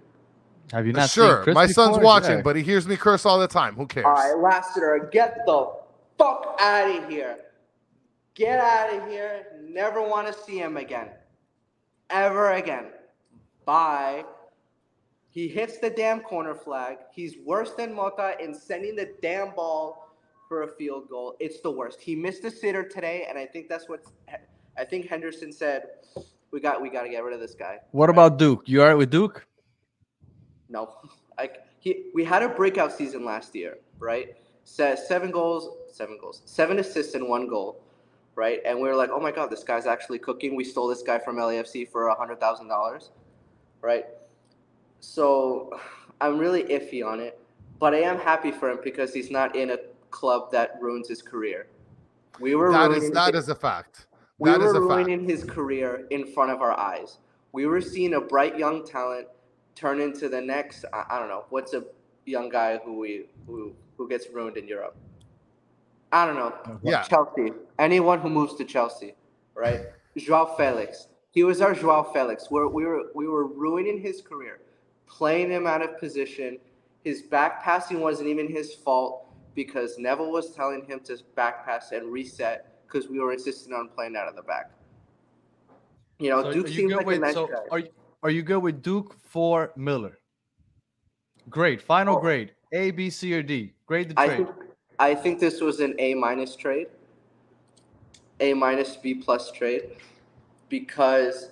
Have 0.72 0.88
you 0.88 0.92
not 0.92 1.10
seen 1.10 1.24
sure, 1.24 1.44
Chris 1.44 1.54
my 1.54 1.68
son's 1.68 2.00
watching, 2.00 2.38
Yeah. 2.38 2.42
but 2.42 2.56
he 2.56 2.64
hears 2.64 2.88
me 2.88 2.98
curse 2.98 3.26
all 3.26 3.40
the 3.40 3.48
time. 3.48 3.76
Who 3.76 3.86
cares? 3.86 4.06
All 4.08 4.14
right, 4.14 4.38
Lassiter, 4.38 5.08
get 5.14 5.46
the 5.46 5.72
fuck 6.18 6.58
out 6.60 6.90
of 7.04 7.10
here. 7.10 7.38
Get 8.34 8.60
out 8.60 8.94
of 8.94 9.08
here. 9.08 9.46
Never 9.62 10.02
want 10.02 10.28
to 10.28 10.34
see 10.34 10.58
him 10.58 10.78
again. 10.78 11.10
Ever 12.10 12.54
again. 12.54 12.88
Bye. 13.66 14.26
He 15.38 15.47
hits 15.47 15.78
the 15.78 15.91
damn 15.91 16.21
corner 16.21 16.56
flag. 16.56 16.97
He's 17.13 17.36
worse 17.45 17.69
than 17.73 17.93
Mota 17.93 18.36
in 18.43 18.56
sending 18.56 18.95
the 18.95 19.13
damn 19.21 19.54
ball 19.54 20.15
for 20.47 20.63
a 20.63 20.67
field 20.67 21.10
goal. 21.10 21.36
It's 21.39 21.62
the 21.62 21.69
worst. 21.69 22.02
He 22.02 22.15
missed 22.15 22.43
a 22.43 22.50
sitter 22.50 22.82
today, 22.82 23.28
and 23.30 23.38
I 23.38 23.45
think 23.45 23.69
that's 23.69 23.88
what 23.88 24.04
I 24.80 24.84
think 24.84 25.08
Henderson 25.08 25.54
said. 25.54 25.84
We 26.50 26.60
got 26.60 26.82
we 26.82 26.89
got 26.89 27.04
to 27.04 27.10
get 27.10 27.23
rid 27.23 27.36
of 27.36 27.39
this 27.39 27.54
guy. 27.54 27.78
What 27.91 28.10
about 28.10 28.39
Duke? 28.39 28.63
You 28.65 28.82
all 28.82 28.88
right 28.88 28.95
with 28.95 29.12
Duke? 29.12 29.45
No, 30.69 30.95
like 31.38 31.58
he, 31.82 32.06
we 32.15 32.23
had 32.23 32.41
a 32.41 32.50
breakout 32.50 32.91
season 32.91 33.23
last 33.23 33.54
year, 33.54 33.78
right? 34.00 34.36
Says 34.63 35.08
seven 35.08 35.30
goals, 35.30 35.69
seven 35.93 36.17
goals, 36.19 36.41
seven 36.45 36.80
assists 36.80 37.13
and 37.13 37.30
one 37.30 37.47
goal, 37.47 37.84
right? 38.34 38.60
And 38.65 38.82
we 38.82 38.89
were 38.89 38.95
like, 38.95 39.12
oh 39.13 39.19
my 39.19 39.32
god, 39.32 39.52
this 39.52 39.63
guy's 39.63 39.86
actually 39.86 40.17
cooking. 40.17 40.56
We 40.56 40.63
stole 40.63 40.88
this 40.88 41.04
guy 41.04 41.19
from 41.19 41.36
LAFC 41.36 41.88
for 41.91 42.08
a 42.08 42.15
hundred 42.15 42.39
thousand 42.39 42.69
dollars, 42.69 43.12
right? 43.82 44.06
So 45.00 45.72
I'm 46.22 46.38
really 46.38 46.64
iffy 46.64 47.06
on 47.06 47.20
it, 47.20 47.40
but 47.80 47.94
I 47.94 48.00
am 48.02 48.18
happy 48.20 48.52
for 48.52 48.70
him 48.72 48.80
because 48.84 49.14
he's 49.14 49.30
not 49.30 49.56
in 49.56 49.72
a 49.72 49.78
club 50.10 50.52
that 50.52 50.78
ruins 50.82 51.08
his 51.08 51.22
career. 51.22 51.68
We 52.40 52.56
were 52.56 52.72
that 52.72 52.90
ruining 52.90 53.04
is 53.04 53.12
that 53.12 53.34
his- 53.34 53.44
is 53.46 53.50
a 53.50 53.56
fact. 53.56 54.08
we 54.40 54.50
That 54.50 54.62
is 54.62 54.74
were 54.74 54.86
a 54.86 54.88
fact. 54.88 55.08
ruining 55.08 55.28
his 55.28 55.44
career 55.44 56.08
in 56.10 56.26
front 56.34 56.52
of 56.52 56.62
our 56.62 56.78
eyes. 56.78 57.18
We 57.52 57.66
were 57.66 57.82
seeing 57.82 58.14
a 58.16 58.22
bright 58.22 58.58
young 58.58 58.86
talent 58.86 59.28
turn 59.76 60.00
into 60.02 60.30
the 60.30 60.42
next. 60.42 60.86
I, 60.94 61.06
I 61.10 61.20
don't 61.20 61.30
know 61.30 61.46
what's 61.50 61.74
a 61.74 61.84
young 62.26 62.50
guy 62.50 62.78
who 62.84 62.98
we 62.98 63.26
who 63.46 63.74
who 63.98 64.08
gets 64.08 64.28
ruined 64.30 64.58
in 64.58 64.68
Europe. 64.68 64.96
I 66.12 66.26
don't 66.26 66.36
know. 66.36 66.54
Uh, 66.66 66.78
yeah. 66.84 67.02
Chelsea. 67.04 67.52
Anyone 67.80 68.20
who 68.20 68.30
moves 68.30 68.56
to 68.56 68.66
Chelsea, 68.66 69.14
right? 69.56 69.82
Joao 70.16 70.46
Felix. 70.56 71.08
He 71.32 71.44
was 71.44 71.62
our 71.62 71.74
Joao 71.74 72.04
Felix. 72.04 72.50
We're, 72.50 72.68
we 72.68 72.86
were 72.86 73.04
we 73.16 73.28
were 73.28 73.46
ruining 73.46 74.00
his 74.02 74.22
career, 74.22 74.60
playing 75.08 75.50
him 75.50 75.65
out 75.65 75.82
of 75.82 76.00
position. 76.00 76.58
His 77.04 77.22
back 77.22 77.63
passing 77.63 78.02
wasn't 78.02 78.30
even 78.30 78.48
his 78.48 78.74
fault 78.74 79.34
because 79.56 79.98
Neville 79.98 80.32
was 80.32 80.54
telling 80.54 80.86
him 80.86 81.00
to 81.06 81.17
back 81.36 81.65
pass 81.65 81.91
and 81.91 82.12
reset 82.12 82.82
because 82.86 83.10
we 83.10 83.20
were 83.20 83.34
insisting 83.34 83.74
on 83.74 83.89
playing 83.89 84.15
out 84.15 84.28
of 84.28 84.36
the 84.36 84.43
back. 84.43 84.72
You 86.20 86.30
know, 86.30 86.43
So 86.43 86.54
Duke 86.54 86.67
you 86.70 86.74
seems 86.74 86.93
like 86.93 87.08
a 87.08 87.20
nice 87.20 87.34
so 87.34 87.48
guy. 87.48 87.56
Are 87.72 87.80
you, 87.80 87.89
are 88.24 88.30
you 88.30 88.41
good 88.41 88.60
with 88.60 88.82
Duke 88.82 89.15
for 89.24 89.72
Miller? 89.76 90.17
Great. 91.50 91.82
final 91.82 92.17
Oh. 92.17 92.20
grade, 92.20 92.54
A, 92.74 92.91
B, 92.91 93.10
C, 93.10 93.34
or 93.34 93.41
D. 93.41 93.74
Grade 93.86 94.10
the 94.10 94.20
I 94.20 94.28
trade. 94.28 94.38
think 94.38 94.50
I 95.00 95.15
think 95.15 95.39
this 95.39 95.62
was 95.62 95.80
an 95.80 95.96
A 96.00 96.15
minus 96.15 96.56
trade, 96.56 96.88
A 98.39 98.54
minus 98.54 98.96
B 98.96 99.13
plus 99.13 99.52
trade, 99.52 99.91
because 100.70 101.52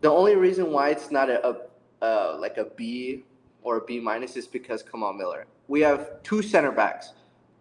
the 0.00 0.10
only 0.10 0.34
reason 0.34 0.72
why 0.72 0.88
it's 0.90 1.10
not 1.10 1.28
a, 1.30 1.46
a 1.46 1.56
uh, 2.04 2.36
like 2.38 2.56
a 2.58 2.66
B 2.76 3.24
or 3.62 3.78
a 3.78 3.84
B 3.84 3.98
minus 4.00 4.36
is 4.36 4.46
because 4.46 4.82
come 4.82 5.02
on 5.02 5.16
Miller, 5.16 5.46
we 5.68 5.80
have 5.80 6.22
two 6.22 6.42
center 6.42 6.70
backs, 6.72 7.12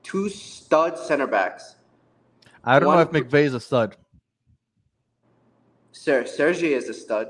two 0.04 0.28
stud 0.30 0.98
center 0.98 1.28
backs. 1.28 1.76
I 2.64 2.80
don't 2.80 2.90
know 2.90 2.96
one- 2.96 3.08
if 3.08 3.12
McVey's 3.30 3.54
a 3.54 3.60
stud. 3.60 3.96
Sir, 5.92 6.26
Sergi 6.26 6.74
is 6.74 6.90
a 6.90 6.94
stud. 6.94 7.28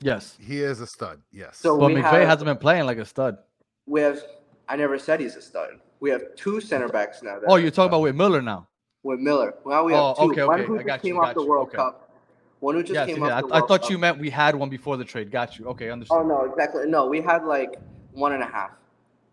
Yes, 0.00 0.36
He 0.40 0.60
is 0.60 0.80
a 0.80 0.86
stud. 0.86 1.20
Yes. 1.32 1.56
So 1.58 1.78
but 1.78 1.86
we 1.88 1.94
McVey 1.94 2.02
have, 2.20 2.28
hasn't 2.28 2.46
been 2.46 2.56
playing 2.58 2.84
like 2.86 2.98
a 2.98 3.04
stud. 3.06 3.38
we 3.86 4.00
have. 4.00 4.20
I 4.68 4.76
never 4.76 4.98
said 4.98 5.20
he's 5.20 5.36
a 5.36 5.42
stud. 5.42 5.70
We 6.00 6.10
have 6.10 6.22
two 6.36 6.60
center 6.60 6.88
backs 6.88 7.22
now. 7.22 7.38
that 7.38 7.46
Oh, 7.48 7.56
you're 7.56 7.70
talking 7.70 7.74
studs. 7.74 7.88
about 7.88 8.00
with 8.00 8.16
Miller 8.16 8.42
now. 8.42 8.66
with 9.02 9.20
Miller. 9.20 9.54
Well, 9.64 9.84
we 9.84 9.92
have 9.92 10.02
Oh, 10.02 10.14
two. 10.14 10.32
okay, 10.32 10.44
One 10.44 10.60
who 10.64 10.74
I 10.74 10.78
just 10.78 10.86
got 10.86 11.04
you, 11.04 11.10
came 11.12 11.18
off 11.20 11.26
got 11.26 11.34
the 11.36 11.42
you. 11.42 11.48
World 11.48 11.68
Okay. 11.68 11.76
Cup. 11.76 12.10
One 12.64 12.74
who 12.76 12.82
just 12.82 12.94
Yes, 12.94 13.08
came 13.08 13.22
yeah, 13.22 13.36
off 13.38 13.50
I, 13.52 13.58
I 13.58 13.60
thought 13.60 13.82
Cup. 13.82 13.90
you 13.90 13.98
meant 13.98 14.18
we 14.18 14.30
had 14.30 14.54
one 14.54 14.70
before 14.70 14.96
the 14.96 15.04
trade. 15.04 15.30
Got 15.30 15.58
you. 15.58 15.66
Okay, 15.66 15.90
Oh 16.10 16.22
no, 16.22 16.44
exactly. 16.44 16.86
No, 16.86 17.06
we 17.06 17.20
had 17.20 17.44
like 17.44 17.78
one 18.12 18.32
and 18.32 18.42
a 18.42 18.46
half. 18.46 18.70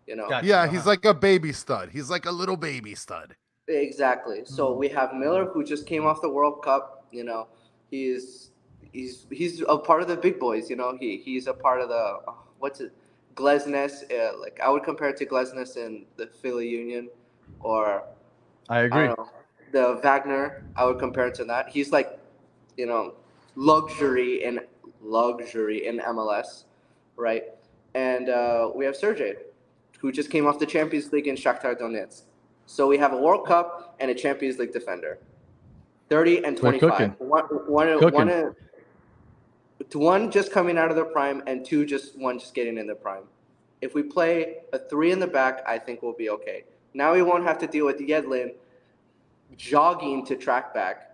You 0.06 0.16
know. 0.16 0.28
Gotcha. 0.28 0.46
yeah, 0.46 0.62
uh-huh. 0.62 0.72
he's 0.72 0.86
like 0.86 1.04
a 1.04 1.14
baby 1.14 1.52
stud. 1.52 1.88
He's 1.90 2.10
like 2.10 2.26
a 2.26 2.30
little 2.30 2.56
baby 2.56 2.94
stud. 2.94 3.34
Exactly. 3.68 4.44
So 4.44 4.62
Mm-hmm. 4.70 4.78
we 4.78 4.88
have 4.88 5.14
Miller 5.14 5.46
who 5.46 5.64
just 5.64 5.86
came 5.86 6.04
off 6.06 6.20
the 6.20 6.28
World 6.28 6.62
Cup. 6.62 7.06
You 7.10 7.24
know, 7.24 7.48
he's 7.90 8.50
he's 8.92 9.26
he's 9.30 9.62
a 9.68 9.78
part 9.78 10.02
of 10.02 10.08
the 10.08 10.16
big 10.16 10.38
boys. 10.38 10.68
You 10.68 10.76
know, 10.76 10.96
he 10.98 11.16
he's 11.18 11.46
a 11.46 11.54
part 11.54 11.80
of 11.80 11.88
the 11.88 11.94
uh, 12.28 12.32
what's 12.58 12.80
it, 12.80 12.92
Glesnes. 13.34 14.02
Uh, 14.12 14.38
like 14.38 14.60
I 14.62 14.68
would 14.68 14.82
compare 14.84 15.08
it 15.10 15.16
to 15.18 15.26
Glesnes 15.26 15.76
in 15.76 16.04
the 16.16 16.26
Philly 16.26 16.68
Union, 16.68 17.08
or 17.60 18.04
I 18.68 18.80
I 18.90 18.98
agree. 18.98 19.06
don't 19.06 19.18
know, 19.18 19.30
the 19.72 20.00
Wagner. 20.02 20.64
I 20.76 20.84
would 20.84 20.98
compare 20.98 21.28
it 21.28 21.34
to 21.36 21.44
that. 21.46 21.68
He's 21.70 21.92
like, 21.92 22.18
you 22.76 22.86
know, 22.86 23.14
luxury 23.54 24.44
in 24.44 24.60
luxury 25.02 25.86
in 25.86 25.98
MLS, 25.98 26.64
right? 27.16 27.44
And 27.94 28.28
uh, 28.28 28.70
we 28.74 28.84
have 28.84 28.96
Sergey, 28.96 29.34
who 29.98 30.12
just 30.12 30.30
came 30.30 30.46
off 30.46 30.58
the 30.58 30.66
Champions 30.66 31.12
League 31.12 31.26
in 31.26 31.36
Shakhtar 31.36 31.78
Donetsk. 31.78 32.22
So 32.66 32.86
we 32.86 32.96
have 32.98 33.12
a 33.12 33.16
World 33.16 33.46
Cup 33.46 33.96
and 34.00 34.10
a 34.10 34.14
Champions 34.14 34.58
League 34.58 34.72
defender. 34.72 35.18
30 36.08 36.44
and 36.44 36.56
25. 36.56 36.90
cooking. 36.90 37.14
One, 37.18 37.44
one, 37.66 38.12
one, 38.12 38.54
one 39.94 40.30
just 40.30 40.52
coming 40.52 40.78
out 40.78 40.90
of 40.90 40.96
their 40.96 41.04
prime 41.06 41.42
and 41.46 41.64
two 41.64 41.84
just 41.84 42.18
one 42.18 42.38
just 42.38 42.54
getting 42.54 42.78
in 42.78 42.86
their 42.86 42.96
prime. 42.96 43.24
If 43.80 43.94
we 43.94 44.02
play 44.02 44.58
a 44.72 44.78
three 44.78 45.10
in 45.10 45.18
the 45.18 45.26
back, 45.26 45.62
I 45.66 45.78
think 45.78 46.02
we'll 46.02 46.12
be 46.12 46.30
okay. 46.30 46.64
Now 46.94 47.14
we 47.14 47.22
won't 47.22 47.44
have 47.44 47.58
to 47.58 47.66
deal 47.66 47.86
with 47.86 47.98
Yedlin 47.98 48.54
jogging 49.56 50.24
to 50.26 50.36
track 50.36 50.72
back 50.72 51.11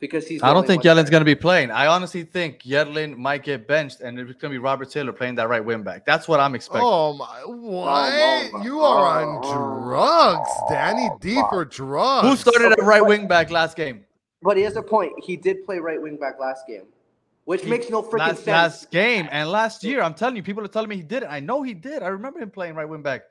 because 0.00 0.26
he's. 0.26 0.42
I 0.42 0.52
don't 0.52 0.66
think 0.66 0.84
one 0.84 0.96
Yedlin's 0.96 1.10
guy. 1.10 1.12
going 1.12 1.20
to 1.20 1.24
be 1.24 1.34
playing. 1.34 1.70
I 1.70 1.86
honestly 1.86 2.22
think 2.24 2.62
Yedlin 2.62 3.16
might 3.16 3.42
get 3.42 3.66
benched, 3.66 4.00
and 4.00 4.18
it's 4.18 4.30
going 4.32 4.50
to 4.52 4.54
be 4.54 4.58
Robert 4.58 4.90
Taylor 4.90 5.12
playing 5.12 5.34
that 5.36 5.48
right 5.48 5.64
wing 5.64 5.82
back. 5.82 6.04
That's 6.04 6.28
what 6.28 6.40
I'm 6.40 6.54
expecting. 6.54 6.82
Oh 6.84 7.14
my! 7.14 7.40
What? 7.44 8.12
Oh 8.12 8.50
my- 8.52 8.64
you 8.64 8.80
are 8.80 9.22
oh, 9.22 9.28
on 9.28 9.40
oh, 9.44 9.82
drugs, 9.84 10.50
Danny 10.68 11.08
D 11.20 11.36
oh 11.36 11.40
fuck. 11.42 11.50
for 11.50 11.64
drugs. 11.64 12.28
Who 12.28 12.36
started 12.36 12.72
at 12.72 12.82
right 12.82 13.04
wing 13.04 13.26
back 13.28 13.50
last 13.50 13.76
game? 13.76 14.04
But 14.42 14.56
he 14.56 14.62
has 14.62 14.76
a 14.76 14.82
point. 14.82 15.12
He 15.22 15.36
did 15.36 15.64
play 15.64 15.78
right 15.78 16.00
wing 16.00 16.16
back 16.16 16.38
last 16.38 16.66
game, 16.66 16.84
which 17.44 17.62
He- 17.62 17.70
makes 17.70 17.90
no 17.90 18.02
freaking 18.02 18.18
last, 18.18 18.36
sense. 18.36 18.46
last 18.46 18.90
game 18.90 19.28
and 19.30 19.50
last 19.50 19.82
year. 19.82 20.02
I'm 20.02 20.14
telling 20.14 20.36
you, 20.36 20.42
people 20.42 20.64
are 20.64 20.68
telling 20.68 20.88
me 20.88 20.96
he 20.96 21.02
did 21.02 21.24
it. 21.24 21.28
I 21.28 21.40
know 21.40 21.62
he 21.62 21.74
did. 21.74 22.02
I 22.02 22.08
remember 22.08 22.40
him 22.40 22.50
playing 22.50 22.74
right 22.74 22.88
wing 22.88 23.02
back. 23.02 23.22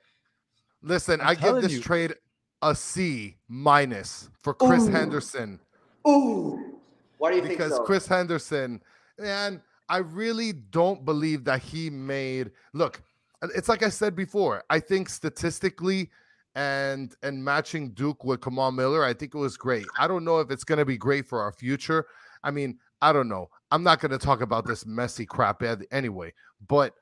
Listen, 0.81 1.21
I'm 1.21 1.27
I 1.27 1.35
give 1.35 1.61
this 1.61 1.71
you. 1.71 1.81
trade 1.81 2.13
a 2.61 2.75
C 2.75 3.37
minus 3.47 4.29
for 4.41 4.53
Chris 4.53 4.87
Ooh. 4.87 4.91
Henderson 4.91 5.59
Ooh, 6.07 6.79
why 7.17 7.31
do 7.31 7.37
you 7.37 7.41
think 7.43 7.57
because? 7.57 7.79
Chris 7.85 8.07
Henderson, 8.07 8.81
man, 9.19 9.61
I 9.89 9.97
really 9.97 10.53
don't 10.53 11.05
believe 11.05 11.43
that 11.45 11.61
he 11.61 11.89
made. 11.89 12.51
Look, 12.73 13.01
it's 13.55 13.69
like 13.69 13.83
I 13.83 13.89
said 13.89 14.15
before. 14.15 14.63
I 14.69 14.79
think 14.79 15.09
statistically 15.09 16.09
and 16.55 17.13
and 17.23 17.43
matching 17.43 17.91
Duke 17.91 18.23
with 18.23 18.41
Kamal 18.41 18.71
Miller, 18.71 19.03
I 19.03 19.13
think 19.13 19.35
it 19.35 19.37
was 19.37 19.57
great. 19.57 19.85
I 19.97 20.07
don't 20.07 20.23
know 20.23 20.39
if 20.39 20.51
it's 20.51 20.63
going 20.63 20.79
to 20.79 20.85
be 20.85 20.97
great 20.97 21.27
for 21.27 21.41
our 21.41 21.51
future. 21.51 22.07
I 22.43 22.51
mean, 22.51 22.79
I 23.01 23.13
don't 23.13 23.29
know. 23.29 23.49
I'm 23.71 23.83
not 23.83 23.99
going 23.99 24.11
to 24.11 24.17
talk 24.17 24.41
about 24.41 24.65
this 24.65 24.85
messy 24.85 25.25
crap 25.25 25.61
anyway, 25.91 26.33
but 26.67 26.93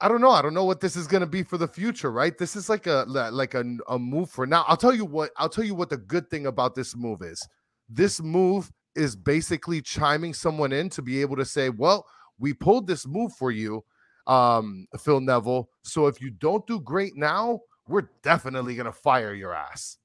I 0.00 0.08
don't 0.08 0.20
know. 0.20 0.30
I 0.30 0.42
don't 0.42 0.54
know 0.54 0.64
what 0.64 0.80
this 0.80 0.96
is 0.96 1.06
going 1.06 1.22
to 1.22 1.26
be 1.26 1.42
for 1.42 1.56
the 1.56 1.68
future, 1.68 2.10
right? 2.10 2.36
This 2.36 2.56
is 2.56 2.68
like 2.68 2.86
a 2.86 3.04
like 3.08 3.54
a, 3.54 3.64
a 3.88 3.98
move 3.98 4.30
for 4.30 4.46
now. 4.46 4.64
I'll 4.66 4.76
tell 4.76 4.94
you 4.94 5.04
what. 5.04 5.30
I'll 5.36 5.48
tell 5.48 5.64
you 5.64 5.74
what 5.74 5.90
the 5.90 5.96
good 5.96 6.28
thing 6.28 6.46
about 6.46 6.74
this 6.74 6.96
move 6.96 7.22
is. 7.22 7.46
This 7.88 8.20
move 8.20 8.70
is 8.94 9.16
basically 9.16 9.80
chiming 9.80 10.34
someone 10.34 10.72
in 10.72 10.90
to 10.90 11.02
be 11.02 11.20
able 11.20 11.36
to 11.36 11.44
say, 11.44 11.70
"Well, 11.70 12.06
we 12.38 12.52
pulled 12.52 12.86
this 12.86 13.06
move 13.06 13.32
for 13.34 13.50
you, 13.50 13.84
um, 14.26 14.86
Phil 14.98 15.20
Neville. 15.20 15.68
So 15.82 16.06
if 16.06 16.20
you 16.20 16.30
don't 16.30 16.66
do 16.66 16.80
great 16.80 17.16
now, 17.16 17.60
we're 17.88 18.08
definitely 18.22 18.74
gonna 18.76 18.92
fire 18.92 19.34
your 19.34 19.54
ass." 19.54 19.98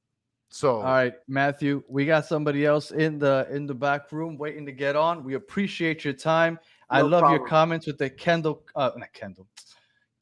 So 0.50 0.78
All 0.78 0.84
right, 0.84 1.13
Matthew, 1.28 1.84
we 1.90 2.06
got 2.06 2.26
somebody 2.26 2.66
else 2.66 2.92
in 2.92 3.20
the 3.20 3.48
in 3.52 3.68
the 3.68 3.76
back 3.76 4.12
room 4.12 4.38
waiting 4.38 4.66
to 4.66 4.72
get 4.72 4.96
on. 4.96 5.24
We 5.24 5.34
appreciate 5.34 6.06
your 6.06 6.13
time. 6.13 6.60
I 6.90 7.02
No 7.02 7.08
love 7.08 7.30
your 7.30 7.46
comments 7.46 7.86
with 7.86 7.98
the 7.98 8.10
Kendall, 8.10 8.63
uh, 8.76 8.92
not 8.96 9.12
Kendall, 9.12 9.48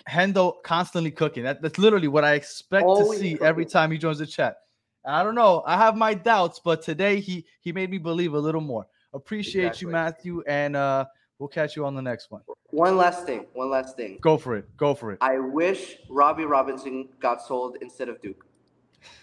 Hendo 0.10 0.62
constantly 0.64 1.12
cooking. 1.12 1.44
That, 1.44 1.62
that's 1.62 1.78
literally 1.78 2.08
what 2.08 2.24
I 2.24 2.34
expect 2.34 2.86
Always 2.86 3.20
to 3.20 3.26
see 3.26 3.38
every 3.42 3.66
time 3.66 3.92
he 3.92 3.98
joins 3.98 4.18
the 4.18 4.26
chat. 4.26 4.58
I 5.06 5.24
don't 5.24 5.36
know. 5.36 5.64
I 5.66 5.78
have 5.78 5.96
my 5.96 6.14
doubts, 6.14 6.60
but 6.64 6.82
today 6.82 7.20
he 7.20 7.46
he 7.62 7.72
made 7.72 7.90
me 7.90 7.98
believe 7.98 8.34
a 8.34 8.40
little 8.40 8.62
more. 8.62 8.88
Appreciate 9.14 9.82
you, 9.82 9.88
Matthew, 9.88 10.44
and 10.48 10.76
uh, 10.76 11.06
we'll 11.40 11.48
catch 11.48 11.76
you 11.76 11.86
on 11.86 11.96
the 11.96 12.02
next 12.02 12.32
one. 12.32 12.42
One 12.72 12.98
last 12.98 13.26
thing. 13.26 13.46
One 13.54 13.70
last 13.70 13.96
thing. 13.96 14.18
Go 14.22 14.38
for 14.38 14.58
it. 14.58 14.66
Go 14.76 14.94
for 14.94 15.12
it. 15.14 15.20
I 15.22 15.40
wish 15.40 15.98
Robbie 16.10 16.46
Robinson 16.46 17.08
got 17.20 17.42
sold 17.42 17.78
instead 17.82 18.10
of 18.10 18.22
Duke. 18.22 18.46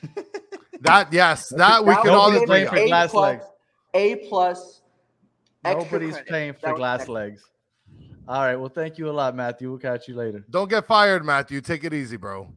that 0.80 1.12
yes, 1.12 1.48
that 1.50 1.84
we 1.84 1.92
That 1.92 2.02
can 2.02 2.10
all 2.12 2.30
give 2.32 2.42
agree 2.42 2.64
for 2.66 2.86
glass 2.86 3.10
plus- 3.10 3.32
legs. 3.32 3.44
A 3.94 4.16
plus. 4.28 4.80
Nobody's 5.64 6.18
paying 6.26 6.54
for 6.54 6.74
glass 6.74 7.08
legs. 7.08 7.42
All 8.26 8.40
right. 8.40 8.56
Well, 8.56 8.68
thank 8.68 8.98
you 8.98 9.10
a 9.10 9.12
lot, 9.12 9.34
Matthew. 9.36 9.68
We'll 9.70 9.78
catch 9.78 10.08
you 10.08 10.14
later. 10.14 10.44
Don't 10.50 10.70
get 10.70 10.86
fired, 10.86 11.24
Matthew. 11.24 11.60
Take 11.60 11.84
it 11.84 11.92
easy, 11.92 12.16
bro. 12.16 12.52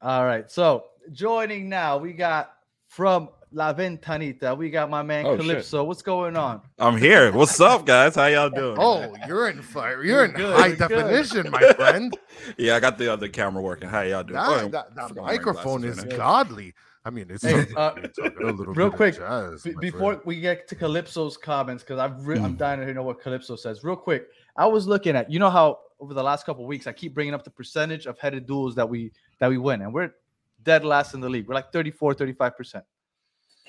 All 0.00 0.24
right. 0.24 0.50
So 0.50 0.84
joining 1.12 1.68
now, 1.68 1.98
we 1.98 2.12
got 2.12 2.52
from 2.88 3.28
La 3.52 3.72
Ventanita, 3.72 4.56
we 4.56 4.70
got 4.70 4.90
my 4.90 5.02
man 5.02 5.26
Oh, 5.26 5.36
shit. 5.36 5.40
Calypso. 5.40 5.84
What's 5.84 6.02
going 6.02 6.36
on? 6.36 6.60
I'm 6.78 6.96
here. 6.96 7.30
What's 7.32 7.60
up, 7.60 7.86
guys? 7.86 8.16
How 8.16 8.26
y'all 8.26 8.50
doing? 8.50 8.76
Oh, 8.80 9.14
you're 9.28 9.48
in 9.48 9.62
fire. 9.62 10.02
You're 10.04 10.24
in 10.24 10.32
good, 10.32 10.54
high 10.56 10.68
you're 10.68 10.76
good. 10.76 10.88
definition, 10.88 11.50
my 11.50 11.60
friend. 11.74 12.16
yeah, 12.58 12.74
I 12.76 12.80
got 12.80 12.98
the 12.98 13.12
other 13.12 13.28
camera 13.28 13.62
working. 13.62 13.88
How 13.88 14.00
y'all 14.02 14.24
doing? 14.24 14.38
Oh, 14.40 14.50
That, 14.50 14.58
I'm- 14.60 14.70
that, 14.72 14.94
that 14.96 15.08
forgot 15.08 15.08
I'm 15.08 15.14
wearing 15.26 15.38
microphone 15.38 15.84
is 15.84 15.98
right 15.98 16.16
godly. 16.16 16.74
I 17.06 17.10
mean, 17.10 17.26
it's 17.28 17.44
Hey, 17.44 17.66
uh, 17.76 17.92
it's 17.98 18.18
a 18.18 18.22
little 18.42 18.64
real 18.72 18.88
bit 18.88 18.96
quick, 18.96 19.14
jazz, 19.16 19.62
Be- 19.62 19.74
my 19.74 19.80
before 19.82 20.12
friend. 20.14 20.22
we 20.24 20.40
get 20.40 20.66
to 20.68 20.74
Calypso's 20.74 21.36
comments, 21.36 21.82
because 21.84 21.98
I've 21.98 22.26
re- 22.26 22.38
Hmm. 22.38 22.44
I'm 22.46 22.56
dying 22.56 22.80
to 22.80 22.86
hear 22.86 22.94
know 22.94 23.02
what 23.02 23.20
Calypso 23.20 23.56
says. 23.56 23.84
Real 23.84 23.94
quick, 23.96 24.26
I 24.56 24.66
was 24.66 24.86
looking 24.86 25.14
at 25.14 25.30
you 25.30 25.38
know 25.38 25.50
how 25.50 25.80
over 26.00 26.14
the 26.14 26.22
last 26.22 26.46
couple 26.46 26.64
of 26.64 26.68
weeks 26.68 26.86
I 26.86 26.92
keep 26.92 27.12
bringing 27.14 27.34
up 27.34 27.44
the 27.44 27.50
percentage 27.50 28.06
of 28.06 28.18
headed 28.18 28.46
duels 28.46 28.74
that 28.76 28.88
we 28.88 29.12
that 29.38 29.48
we 29.50 29.58
win, 29.58 29.82
and 29.82 29.92
we're 29.92 30.12
dead 30.64 30.84
last 30.84 31.14
in 31.14 31.20
the 31.20 31.28
league. 31.28 31.46
We're 31.46 31.54
like 31.54 31.72
34, 31.72 32.14
35 32.14 32.56
percent. 32.56 32.84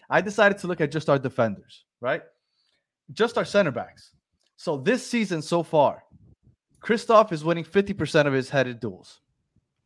I 0.09 0.21
decided 0.21 0.57
to 0.59 0.67
look 0.67 0.81
at 0.81 0.91
just 0.91 1.09
our 1.09 1.19
defenders, 1.19 1.85
right? 2.01 2.21
Just 3.11 3.37
our 3.37 3.45
center 3.45 3.71
backs. 3.71 4.11
So 4.57 4.77
this 4.77 5.05
season 5.05 5.41
so 5.41 5.63
far, 5.63 6.03
Christoph 6.79 7.31
is 7.31 7.43
winning 7.43 7.63
50% 7.65 8.27
of 8.27 8.33
his 8.33 8.49
headed 8.49 8.79
duels. 8.79 9.19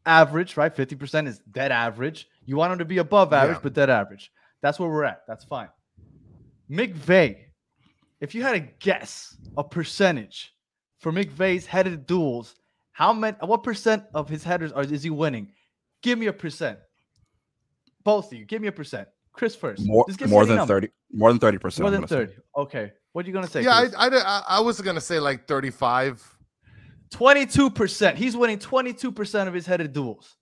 Average, 0.06 0.58
right? 0.58 0.76
50% 0.76 1.28
is 1.28 1.40
dead 1.52 1.72
average. 1.72 2.28
You 2.46 2.58
want 2.58 2.74
him 2.74 2.80
to 2.80 2.86
be 2.86 2.98
above 2.98 3.32
average, 3.34 3.58
Yeah. 3.58 3.62
but 3.64 3.74
dead 3.74 3.90
average. 3.90 4.32
That's 4.62 4.80
where 4.80 4.90
we're 4.90 5.06
at. 5.06 5.22
That's 5.28 5.46
fine. 5.46 5.70
McVey, 6.70 7.38
if 8.20 8.36
you 8.36 8.44
had 8.44 8.54
to 8.54 8.60
guess 8.80 9.36
a 9.58 9.64
percentage 9.64 10.54
for 11.00 11.12
McVey's 11.12 11.66
headed 11.66 12.06
duels, 12.06 12.56
how 12.92 13.14
many 13.14 13.38
what 13.42 13.64
percent 13.64 14.04
of 14.14 14.28
his 14.30 14.44
headers 14.44 14.72
are 14.74 14.84
is 14.84 15.04
he 15.04 15.10
winning? 15.10 15.54
Give 16.02 16.20
me 16.20 16.28
a 16.28 16.34
percent. 16.34 16.80
Both 18.12 18.32
of 18.32 18.38
you, 18.40 18.46
give 18.46 18.62
me 18.62 18.68
a 18.68 18.72
percent. 18.72 19.08
Chris 19.32 19.56
first. 19.56 19.86
More, 19.86 20.04
Just 20.08 20.20
give 20.20 20.30
more 20.30 20.46
than 20.46 20.58
number. 20.58 20.74
thirty. 20.74 20.90
More 21.14 21.30
than 21.32 21.40
thirty 21.40 21.58
percent. 21.58 21.84
More 21.84 21.92
than 21.92 22.06
30. 22.08 22.34
Okay. 22.64 22.92
What 23.14 23.26
are 23.26 23.28
you 23.28 23.34
gonna 23.34 23.48
say? 23.48 23.62
yeah, 23.64 23.74
I, 23.98 24.08
I, 24.08 24.08
I, 24.10 24.44
I 24.58 24.60
was 24.62 24.82
gonna 24.82 25.02
say 25.02 25.20
like 25.20 25.48
35. 25.48 26.38
22%. 27.12 28.16
He's 28.16 28.38
winning 28.38 28.60
22% 28.60 29.48
of 29.48 29.54
his 29.54 29.66
headed 29.66 29.94
duels. 29.94 30.36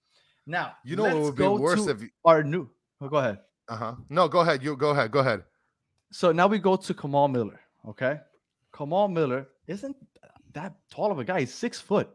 Now, 0.46 0.74
You 0.84 0.96
know 0.98 1.04
what 1.04 1.14
let's 1.16 1.26
would 1.26 1.36
be 1.36 1.44
go 1.44 1.56
worse 1.56 1.88
if 1.88 2.02
you, 2.02 2.10
our 2.26 2.44
new. 2.44 2.70
Oh, 3.02 3.08
go 3.10 3.18
ahead. 3.18 3.40
uh 3.70 3.76
huh. 3.76 3.96
No, 4.10 4.28
go 4.28 4.40
ahead. 4.42 4.64
You 4.64 4.76
go 4.76 4.90
ahead. 4.92 5.12
Go 5.12 5.20
ahead. 5.20 5.44
So 6.12 6.32
now 6.32 6.48
we 6.48 6.58
go 6.60 6.76
to 6.76 6.94
Kamal 6.94 7.28
Miller. 7.28 7.60
Okay. 7.88 8.20
Kamal 8.76 9.08
Miller 9.08 9.48
isn't 9.68 9.96
that 10.54 10.76
tall 10.92 11.12
of 11.12 11.20
a 11.20 11.24
guy. 11.26 11.42
He's 11.42 11.54
six 11.54 11.80
foot. 11.80 12.10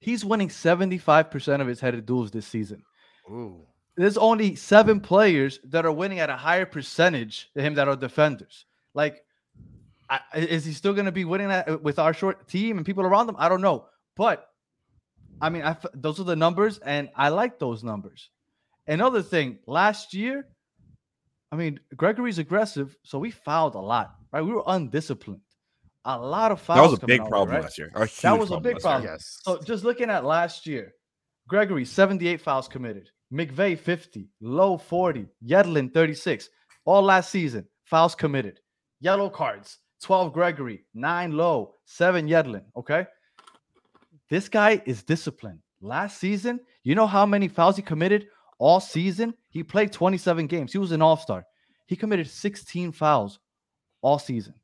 He's 0.00 0.24
winning 0.24 0.48
75% 0.48 1.60
of 1.60 1.66
his 1.66 1.80
headed 1.80 2.06
duels 2.06 2.30
this 2.30 2.46
season. 2.46 2.82
Ooh. 3.30 3.66
There's 3.98 4.16
only 4.16 4.54
seven 4.54 5.00
players 5.00 5.58
that 5.64 5.84
are 5.84 5.92
winning 5.92 6.20
at 6.20 6.30
a 6.30 6.36
higher 6.36 6.64
percentage 6.64 7.50
than 7.54 7.64
him 7.64 7.74
that 7.74 7.88
are 7.88 7.96
defenders. 7.96 8.64
Like, 8.94 9.24
I, 10.08 10.20
is 10.34 10.64
he 10.64 10.72
still 10.72 10.94
going 10.94 11.06
to 11.06 11.12
be 11.12 11.24
winning 11.24 11.48
that 11.48 11.82
with 11.82 11.98
our 11.98 12.14
short 12.14 12.48
team 12.48 12.76
and 12.76 12.86
people 12.86 13.04
around 13.04 13.28
him? 13.28 13.34
I 13.38 13.48
don't 13.48 13.60
know. 13.60 13.86
But 14.16 14.48
I 15.40 15.48
mean, 15.50 15.62
I 15.62 15.70
f- 15.70 15.84
those 15.94 16.20
are 16.20 16.24
the 16.24 16.36
numbers, 16.36 16.78
and 16.78 17.08
I 17.16 17.28
like 17.28 17.58
those 17.58 17.82
numbers. 17.82 18.30
Another 18.86 19.20
thing, 19.20 19.58
last 19.66 20.14
year, 20.14 20.46
I 21.52 21.56
mean, 21.56 21.80
Gregore's 21.96 22.38
aggressive, 22.38 22.96
so 23.02 23.18
we 23.18 23.30
fouled 23.32 23.74
a 23.74 23.80
lot, 23.80 24.14
right? 24.32 24.42
We 24.42 24.52
were 24.52 24.62
undisciplined. 24.66 25.40
A 26.04 26.18
lot 26.18 26.52
of 26.52 26.60
fouls. 26.60 26.76
That 26.78 26.82
was 26.90 26.92
a 26.94 27.00
coming 27.00 27.14
big 27.16 27.20
our 27.20 27.24
way, 27.26 27.30
problem 27.30 27.54
right? 27.56 27.62
last 27.64 27.78
year. 27.78 27.90
A 27.94 28.00
huge 28.06 28.20
That 28.20 28.38
was 28.38 28.50
a 28.50 28.60
big 28.60 28.74
last 28.76 28.84
year. 28.84 28.90
problem. 28.92 29.10
Yes. 29.12 29.40
So 29.42 29.60
just 29.60 29.84
looking 29.84 30.08
at 30.08 30.24
last 30.24 30.66
year, 30.66 30.94
Gregore 31.50 31.86
78 31.86 32.40
fouls 32.40 32.68
committed, 32.68 33.10
McVey 33.32 33.78
50, 33.78 34.28
Lowe 34.40 34.78
40, 34.78 35.26
Yedlin 35.44 35.92
36. 35.92 36.48
All 36.84 37.02
last 37.02 37.30
season, 37.30 37.66
fouls 37.84 38.14
committed, 38.14 38.60
yellow 39.00 39.28
cards 39.28 39.78
12 40.02 40.32
Gregore, 40.32 40.80
9 40.94 41.32
Lowe, 41.32 41.74
7 41.84 42.28
Yedlin. 42.28 42.62
Okay. 42.76 43.06
This 44.30 44.48
guy 44.48 44.82
is 44.86 45.02
disciplined. 45.02 45.60
Last 45.80 46.18
season, 46.18 46.60
you 46.82 46.94
know 46.94 47.06
how 47.06 47.26
many 47.26 47.48
fouls 47.48 47.76
he 47.76 47.82
committed 47.82 48.28
all 48.58 48.80
season? 48.80 49.34
He 49.50 49.62
played 49.62 49.92
27 49.92 50.46
games. 50.46 50.72
He 50.72 50.78
was 50.78 50.92
an 50.92 51.02
all 51.02 51.16
star. 51.16 51.46
He 51.86 51.96
committed 51.96 52.28
16 52.28 52.92
fouls 52.92 53.38
all 54.02 54.18
season. 54.18 54.54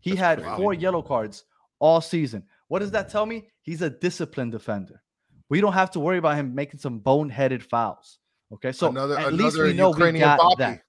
He 0.00 0.10
That's 0.10 0.42
had 0.42 0.56
four 0.56 0.72
yellow 0.74 1.02
cards 1.02 1.44
all 1.78 2.00
season. 2.00 2.44
What 2.68 2.78
does 2.78 2.92
that 2.92 3.10
tell 3.10 3.26
me? 3.26 3.48
He's 3.62 3.82
a 3.82 3.90
disciplined 3.90 4.52
defender. 4.52 5.02
We 5.50 5.60
don't 5.60 5.72
have 5.74 5.90
to 5.92 6.00
worry 6.00 6.16
about 6.18 6.36
him 6.36 6.54
making 6.54 6.80
some 6.80 7.00
boneheaded 7.00 7.62
fouls. 7.62 8.18
Okay, 8.54 8.72
so 8.72 8.88
another 8.88 9.18
at 9.18 9.28
another 9.28 9.36
least 9.44 9.58
we 9.58 9.72
know 9.74 9.88
Ukrainian 9.90 10.14
we 10.14 10.20
got 10.20 10.38
Bobby. 10.38 10.56
that. 10.64 10.82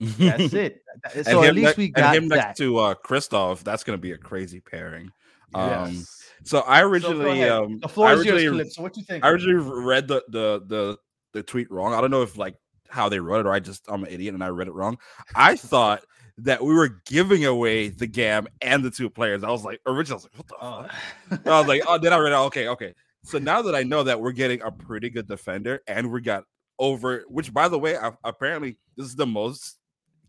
That's 0.00 0.54
it. 0.64 0.82
So 1.24 1.42
him 1.42 1.48
at 1.50 1.54
least 1.54 1.76
ne- 1.78 1.82
we 1.82 1.86
and 1.86 1.94
got 1.94 2.16
him 2.16 2.28
that. 2.28 2.36
next 2.36 2.58
to 2.58 2.78
uh 2.78 2.94
Christoph. 2.94 3.62
That's 3.64 3.84
gonna 3.84 3.98
be 3.98 4.12
a 4.12 4.18
crazy 4.18 4.60
pairing. 4.60 5.10
Um, 5.54 5.92
Yes. 5.92 6.24
so 6.42 6.60
I 6.60 6.82
originally, 6.82 7.30
ahead. 7.42 7.50
um, 7.50 7.78
the 7.78 7.88
floor 7.88 8.08
I 8.08 8.12
is 8.14 8.24
yours, 8.24 8.34
originally, 8.42 8.58
Calypso. 8.62 8.82
What 8.82 8.92
do 8.94 9.00
you 9.00 9.06
think? 9.06 9.24
I 9.24 9.28
originally 9.30 9.82
read 9.84 10.08
the 10.08 10.24
the 10.28 10.62
the 10.66 10.98
the 11.32 11.42
tweet 11.42 11.70
wrong. 11.70 11.94
I 11.94 12.00
don't 12.00 12.10
know 12.10 12.22
if 12.22 12.36
like 12.36 12.56
how 12.88 13.08
they 13.08 13.20
wrote 13.20 13.40
it, 13.40 13.46
or 13.46 13.52
I 13.52 13.60
just 13.60 13.84
I'm 13.88 14.02
an 14.04 14.10
idiot 14.10 14.34
and 14.34 14.42
I 14.42 14.48
read 14.48 14.66
it 14.68 14.72
wrong. 14.74 14.98
I 15.36 15.54
thought 15.56 16.04
that 16.38 16.64
we 16.64 16.74
were 16.74 17.00
giving 17.06 17.44
away 17.44 17.88
the 17.88 18.06
gam 18.08 18.48
and 18.60 18.82
the 18.82 18.90
two 18.90 19.08
players. 19.08 19.44
I 19.44 19.50
was 19.50 19.64
like, 19.64 19.80
originally, 19.86 20.20
I 20.20 20.24
was 20.24 20.24
like, 20.24 20.38
what 20.38 20.48
the 20.48 20.56
Oh. 20.60 21.36
fuck? 21.36 21.46
I 21.46 21.58
was 21.60 21.68
like, 21.68 21.82
oh, 21.86 21.98
then 21.98 22.12
I 22.12 22.18
read 22.18 22.32
it. 22.32 22.36
Okay, 22.36 22.68
okay. 22.68 22.94
So 23.24 23.38
now 23.38 23.62
that 23.62 23.74
I 23.74 23.82
know 23.82 24.02
that 24.04 24.20
we're 24.20 24.32
getting 24.32 24.60
a 24.62 24.70
pretty 24.70 25.10
good 25.10 25.26
defender, 25.26 25.80
and 25.88 26.12
we 26.12 26.20
got 26.20 26.44
over, 26.78 27.24
which 27.28 27.52
by 27.52 27.68
the 27.68 27.78
way, 27.78 27.94
a- 27.94 28.16
apparently 28.22 28.78
this 28.96 29.06
is 29.06 29.16
the 29.16 29.26
most 29.26 29.78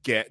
get 0.04 0.30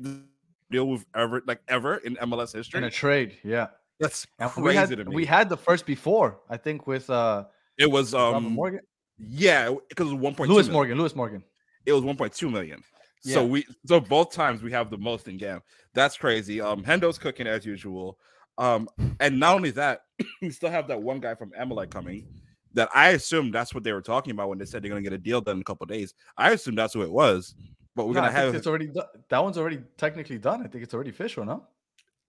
deal 0.71 0.89
we've 0.89 1.05
ever 1.15 1.43
like 1.47 1.61
ever 1.69 1.97
in 1.99 2.17
MLS 2.17 2.53
history. 2.55 2.79
in 2.79 2.85
a 2.85 2.91
trade, 2.91 3.37
yeah. 3.45 3.69
That's 4.01 4.27
And 4.39 4.51
crazy 4.51 4.67
we 4.69 4.75
had 4.75 4.89
to 4.91 5.05
me. 5.05 5.15
we 5.15 5.25
had 5.27 5.49
the 5.49 5.57
first 5.57 5.87
before, 5.87 6.41
I 6.49 6.57
think, 6.57 6.87
with 6.87 7.09
uh 7.11 7.45
it 7.79 7.91
was 7.91 8.13
Robert 8.15 8.37
um 8.39 8.53
Morgan, 8.53 8.81
yeah 9.19 9.73
because 9.89 10.07
it 10.09 10.13
was 10.13 10.21
one 10.21 10.35
point 10.35 10.51
Lewis 10.51 10.69
Morgan, 10.69 10.99
Lewis 10.99 11.15
Morgan. 11.15 11.45
it 11.87 11.93
was 11.93 12.03
1.2 12.03 12.51
million. 12.51 12.83
Yeah. 13.25 13.35
So 13.35 13.47
we 13.47 13.65
so 13.87 14.01
both 14.01 14.33
times 14.33 14.63
we 14.63 14.73
have 14.73 14.91
the 14.91 14.99
most 14.99 15.29
in 15.29 15.37
GAM. 15.37 15.61
That's 15.93 16.17
crazy. 16.17 16.61
Um 16.61 16.83
Hendo's 16.83 17.19
cooking 17.19 17.47
as 17.47 17.65
usual. 17.67 18.19
Um 18.59 18.89
and 19.21 19.39
not 19.39 19.55
only 19.57 19.71
that, 19.73 20.01
we 20.43 20.51
still 20.51 20.71
have 20.71 20.89
that 20.89 21.01
one 21.03 21.21
guy 21.21 21.35
from 21.35 21.51
Emelec 21.51 21.91
coming 21.91 22.27
that 22.75 22.89
I 22.95 23.11
assume 23.11 23.51
that's 23.51 23.75
what 23.75 23.85
they 23.85 23.93
were 23.93 24.03
talking 24.03 24.33
about 24.33 24.49
when 24.49 24.59
they 24.59 24.65
said 24.65 24.83
they're 24.83 24.89
gonna 24.91 25.03
get 25.03 25.13
a 25.13 25.19
deal 25.19 25.41
done 25.41 25.57
in 25.57 25.61
a 25.63 25.65
couple 25.65 25.87
days. 25.87 26.15
I 26.37 26.51
assume 26.53 26.75
that's 26.75 26.95
who 26.95 27.03
it 27.03 27.11
was, 27.11 27.55
but 27.97 28.07
we're 28.07 28.15
No, 28.15 28.21
gonna 28.21 28.33
think 28.33 28.45
have 28.47 28.55
it's 28.55 28.67
already 28.67 28.89
done. 28.89 29.07
That 29.29 29.43
one's 29.43 29.59
already 29.59 29.81
technically 29.97 30.39
done. 30.39 30.63
I 30.63 30.67
think 30.69 30.85
it's 30.85 30.95
already 30.95 31.11
official, 31.11 31.45
no? 31.45 31.67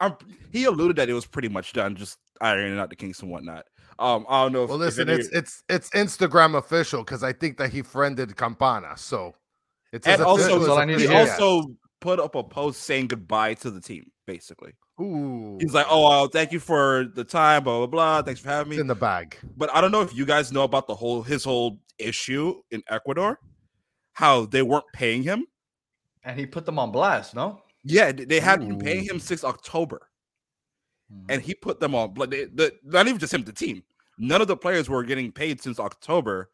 um, 0.01 0.17
he 0.51 0.65
alluded 0.65 0.97
that 0.97 1.09
it 1.09 1.13
was 1.13 1.25
pretty 1.25 1.47
much 1.49 1.71
done, 1.73 1.95
just 1.95 2.17
ironing 2.41 2.77
out 2.77 2.89
the 2.89 2.95
kinks 2.97 3.21
and 3.21 3.31
whatnot. 3.31 3.65
Um, 3.97 4.25
I 4.27 4.43
don't 4.43 4.51
know. 4.51 4.63
If, 4.65 4.69
Well, 4.69 4.81
if 4.81 4.97
listen, 4.97 5.09
any- 5.09 5.19
it's 5.19 5.29
it's 5.29 5.63
it's 5.69 5.89
Instagram 5.91 6.57
official 6.57 7.01
because 7.03 7.23
I 7.23 7.31
think 7.31 7.57
that 7.57 7.71
he 7.71 7.81
friended 7.81 8.35
Campana, 8.35 8.97
so 8.97 9.33
it's 9.93 10.05
and 10.05 10.17
his 10.17 10.25
also, 10.25 10.57
official- 10.57 10.75
That's 10.75 10.79
I 10.79 10.85
need 10.85 10.99
he 10.99 11.07
to 11.07 11.11
hear. 11.13 11.19
also 11.31 11.67
put 12.01 12.19
up 12.19 12.35
a 12.35 12.43
post 12.43 12.83
saying 12.83 13.07
goodbye 13.07 13.53
to 13.55 13.71
the 13.71 13.79
team. 13.79 14.11
Basically, 14.27 14.73
Ooh, 14.99 15.57
he's 15.59 15.73
like, 15.73 15.87
"Oh, 15.89 16.05
uh, 16.05 16.27
thank 16.27 16.51
you 16.51 16.59
for 16.59 17.05
the 17.15 17.23
time, 17.23 17.63
blah 17.63 17.79
blah 17.79 17.87
blah. 17.87 18.21
Thanks 18.21 18.39
for 18.39 18.49
having 18.49 18.71
it's 18.73 18.77
me." 18.77 18.81
in 18.81 18.87
the 18.87 18.95
bag. 18.95 19.37
But 19.57 19.69
I 19.75 19.81
don't 19.81 19.91
know 19.91 20.01
if 20.01 20.15
you 20.15 20.25
guys 20.25 20.51
know 20.51 20.63
about 20.63 20.87
the 20.87 20.95
whole 20.95 21.21
his 21.21 21.43
whole 21.43 21.79
issue 21.97 22.61
in 22.71 22.81
Ecuador, 22.89 23.39
how 24.13 24.45
they 24.45 24.61
weren't 24.61 24.85
paying 24.93 25.23
him. 25.23 25.45
And 26.23 26.39
he 26.39 26.45
put 26.45 26.65
them 26.65 26.79
on 26.79 26.91
blast, 26.91 27.35
no? 27.35 27.61
Yeah, 27.83 28.11
they 28.11 28.39
had 28.39 28.61
been 28.61 28.79
paying 28.79 29.03
him 29.03 29.19
since 29.19 29.43
October, 29.43 30.09
Mm-hmm. 31.13 31.25
and 31.29 31.41
he 31.41 31.53
put 31.53 31.79
them 31.79 31.93
on. 31.93 32.15
Like 32.15 32.31
they, 32.31 32.45
the, 32.45 32.73
not 32.83 33.07
even 33.07 33.19
just 33.19 33.33
him, 33.33 33.43
the 33.43 33.53
team. 33.53 33.83
None 34.17 34.41
of 34.41 34.47
the 34.47 34.57
players 34.57 34.89
were 34.89 35.03
getting 35.03 35.31
paid 35.31 35.61
since 35.61 35.79
October, 35.79 36.49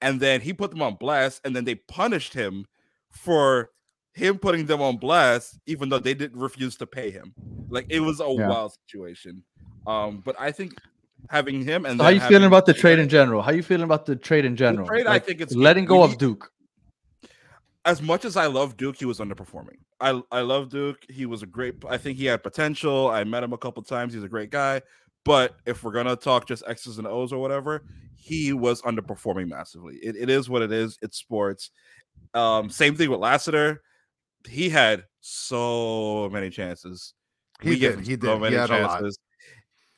and 0.00 0.18
then 0.20 0.40
he 0.40 0.54
put 0.54 0.70
them 0.70 0.80
on 0.80 0.94
blast, 0.94 1.42
and 1.44 1.54
then 1.54 1.64
they 1.66 1.74
punished 1.74 2.32
him 2.32 2.66
for 3.10 3.72
him 4.14 4.38
putting 4.38 4.66
them 4.66 4.80
on 4.82 4.96
blast, 4.96 5.58
even 5.66 5.88
though 5.88 5.98
they 5.98 6.14
didn't 6.14 6.38
refuse 6.38 6.76
to 6.76 6.86
pay 6.86 7.10
him. 7.10 7.34
Like 7.68 7.86
it 7.88 8.00
was 8.00 8.20
a 8.20 8.24
Yeah. 8.28 8.48
wild 8.48 8.72
situation. 8.86 9.42
Um, 9.86 10.20
but 10.24 10.36
I 10.38 10.50
think 10.52 10.74
having 11.28 11.64
him 11.64 11.86
and 11.86 11.98
So 11.98 12.04
how 12.04 12.10
you 12.10 12.20
feeling 12.20 12.46
about 12.46 12.66
the 12.66 12.74
trade 12.74 12.98
in 12.98 13.08
general? 13.08 13.42
How 13.42 13.52
you 13.52 13.62
feeling 13.62 13.84
about 13.84 14.06
the 14.06 14.16
trade 14.16 14.44
in 14.44 14.56
general? 14.56 14.86
trade, 14.86 15.06
I 15.06 15.18
think 15.18 15.40
it's 15.40 15.54
letting 15.54 15.84
go 15.84 16.02
of 16.02 16.18
Duke. 16.18 16.50
as 17.86 18.02
much 18.02 18.24
as 18.24 18.36
I 18.36 18.46
love 18.46 18.76
Duke, 18.76 18.96
he 18.96 19.04
was 19.06 19.20
underperforming. 19.20 19.78
I 20.00 20.20
I 20.30 20.40
love 20.40 20.68
Duke. 20.68 20.98
He 21.08 21.26
was 21.26 21.42
a 21.42 21.46
great. 21.46 21.76
I 21.88 21.96
think 21.96 22.18
he 22.18 22.26
had 22.26 22.42
potential. 22.42 23.08
I 23.08 23.24
met 23.24 23.42
him 23.42 23.52
a 23.52 23.58
couple 23.58 23.82
times. 23.82 24.12
He's 24.14 24.22
a 24.24 24.28
great 24.28 24.50
guy. 24.50 24.82
But 25.24 25.56
if 25.66 25.82
we're 25.82 25.92
gonna 25.92 26.16
talk 26.16 26.46
just 26.46 26.62
X's 26.66 26.98
and 26.98 27.06
O's 27.06 27.32
or 27.32 27.40
whatever, 27.40 27.84
he 28.16 28.52
was 28.52 28.82
underperforming 28.82 29.48
massively. 29.48 29.96
It, 30.02 30.16
it 30.16 30.30
is 30.30 30.48
what 30.48 30.62
it 30.62 30.72
is. 30.72 30.98
It's 31.02 31.16
sports. 31.18 31.70
Um, 32.34 32.70
same 32.70 32.94
thing 32.96 33.10
with 33.10 33.20
Lassiter. 33.20 33.82
He 34.48 34.68
had 34.70 35.04
so 35.20 36.28
many 36.32 36.50
chances. 36.50 37.14
He 37.62 37.76
gave 37.76 37.96
did, 37.96 38.06
he 38.06 38.16
did. 38.16 38.44
He 38.46 38.52
had 38.54 38.70
a 38.70 38.78
lot. 38.78 39.02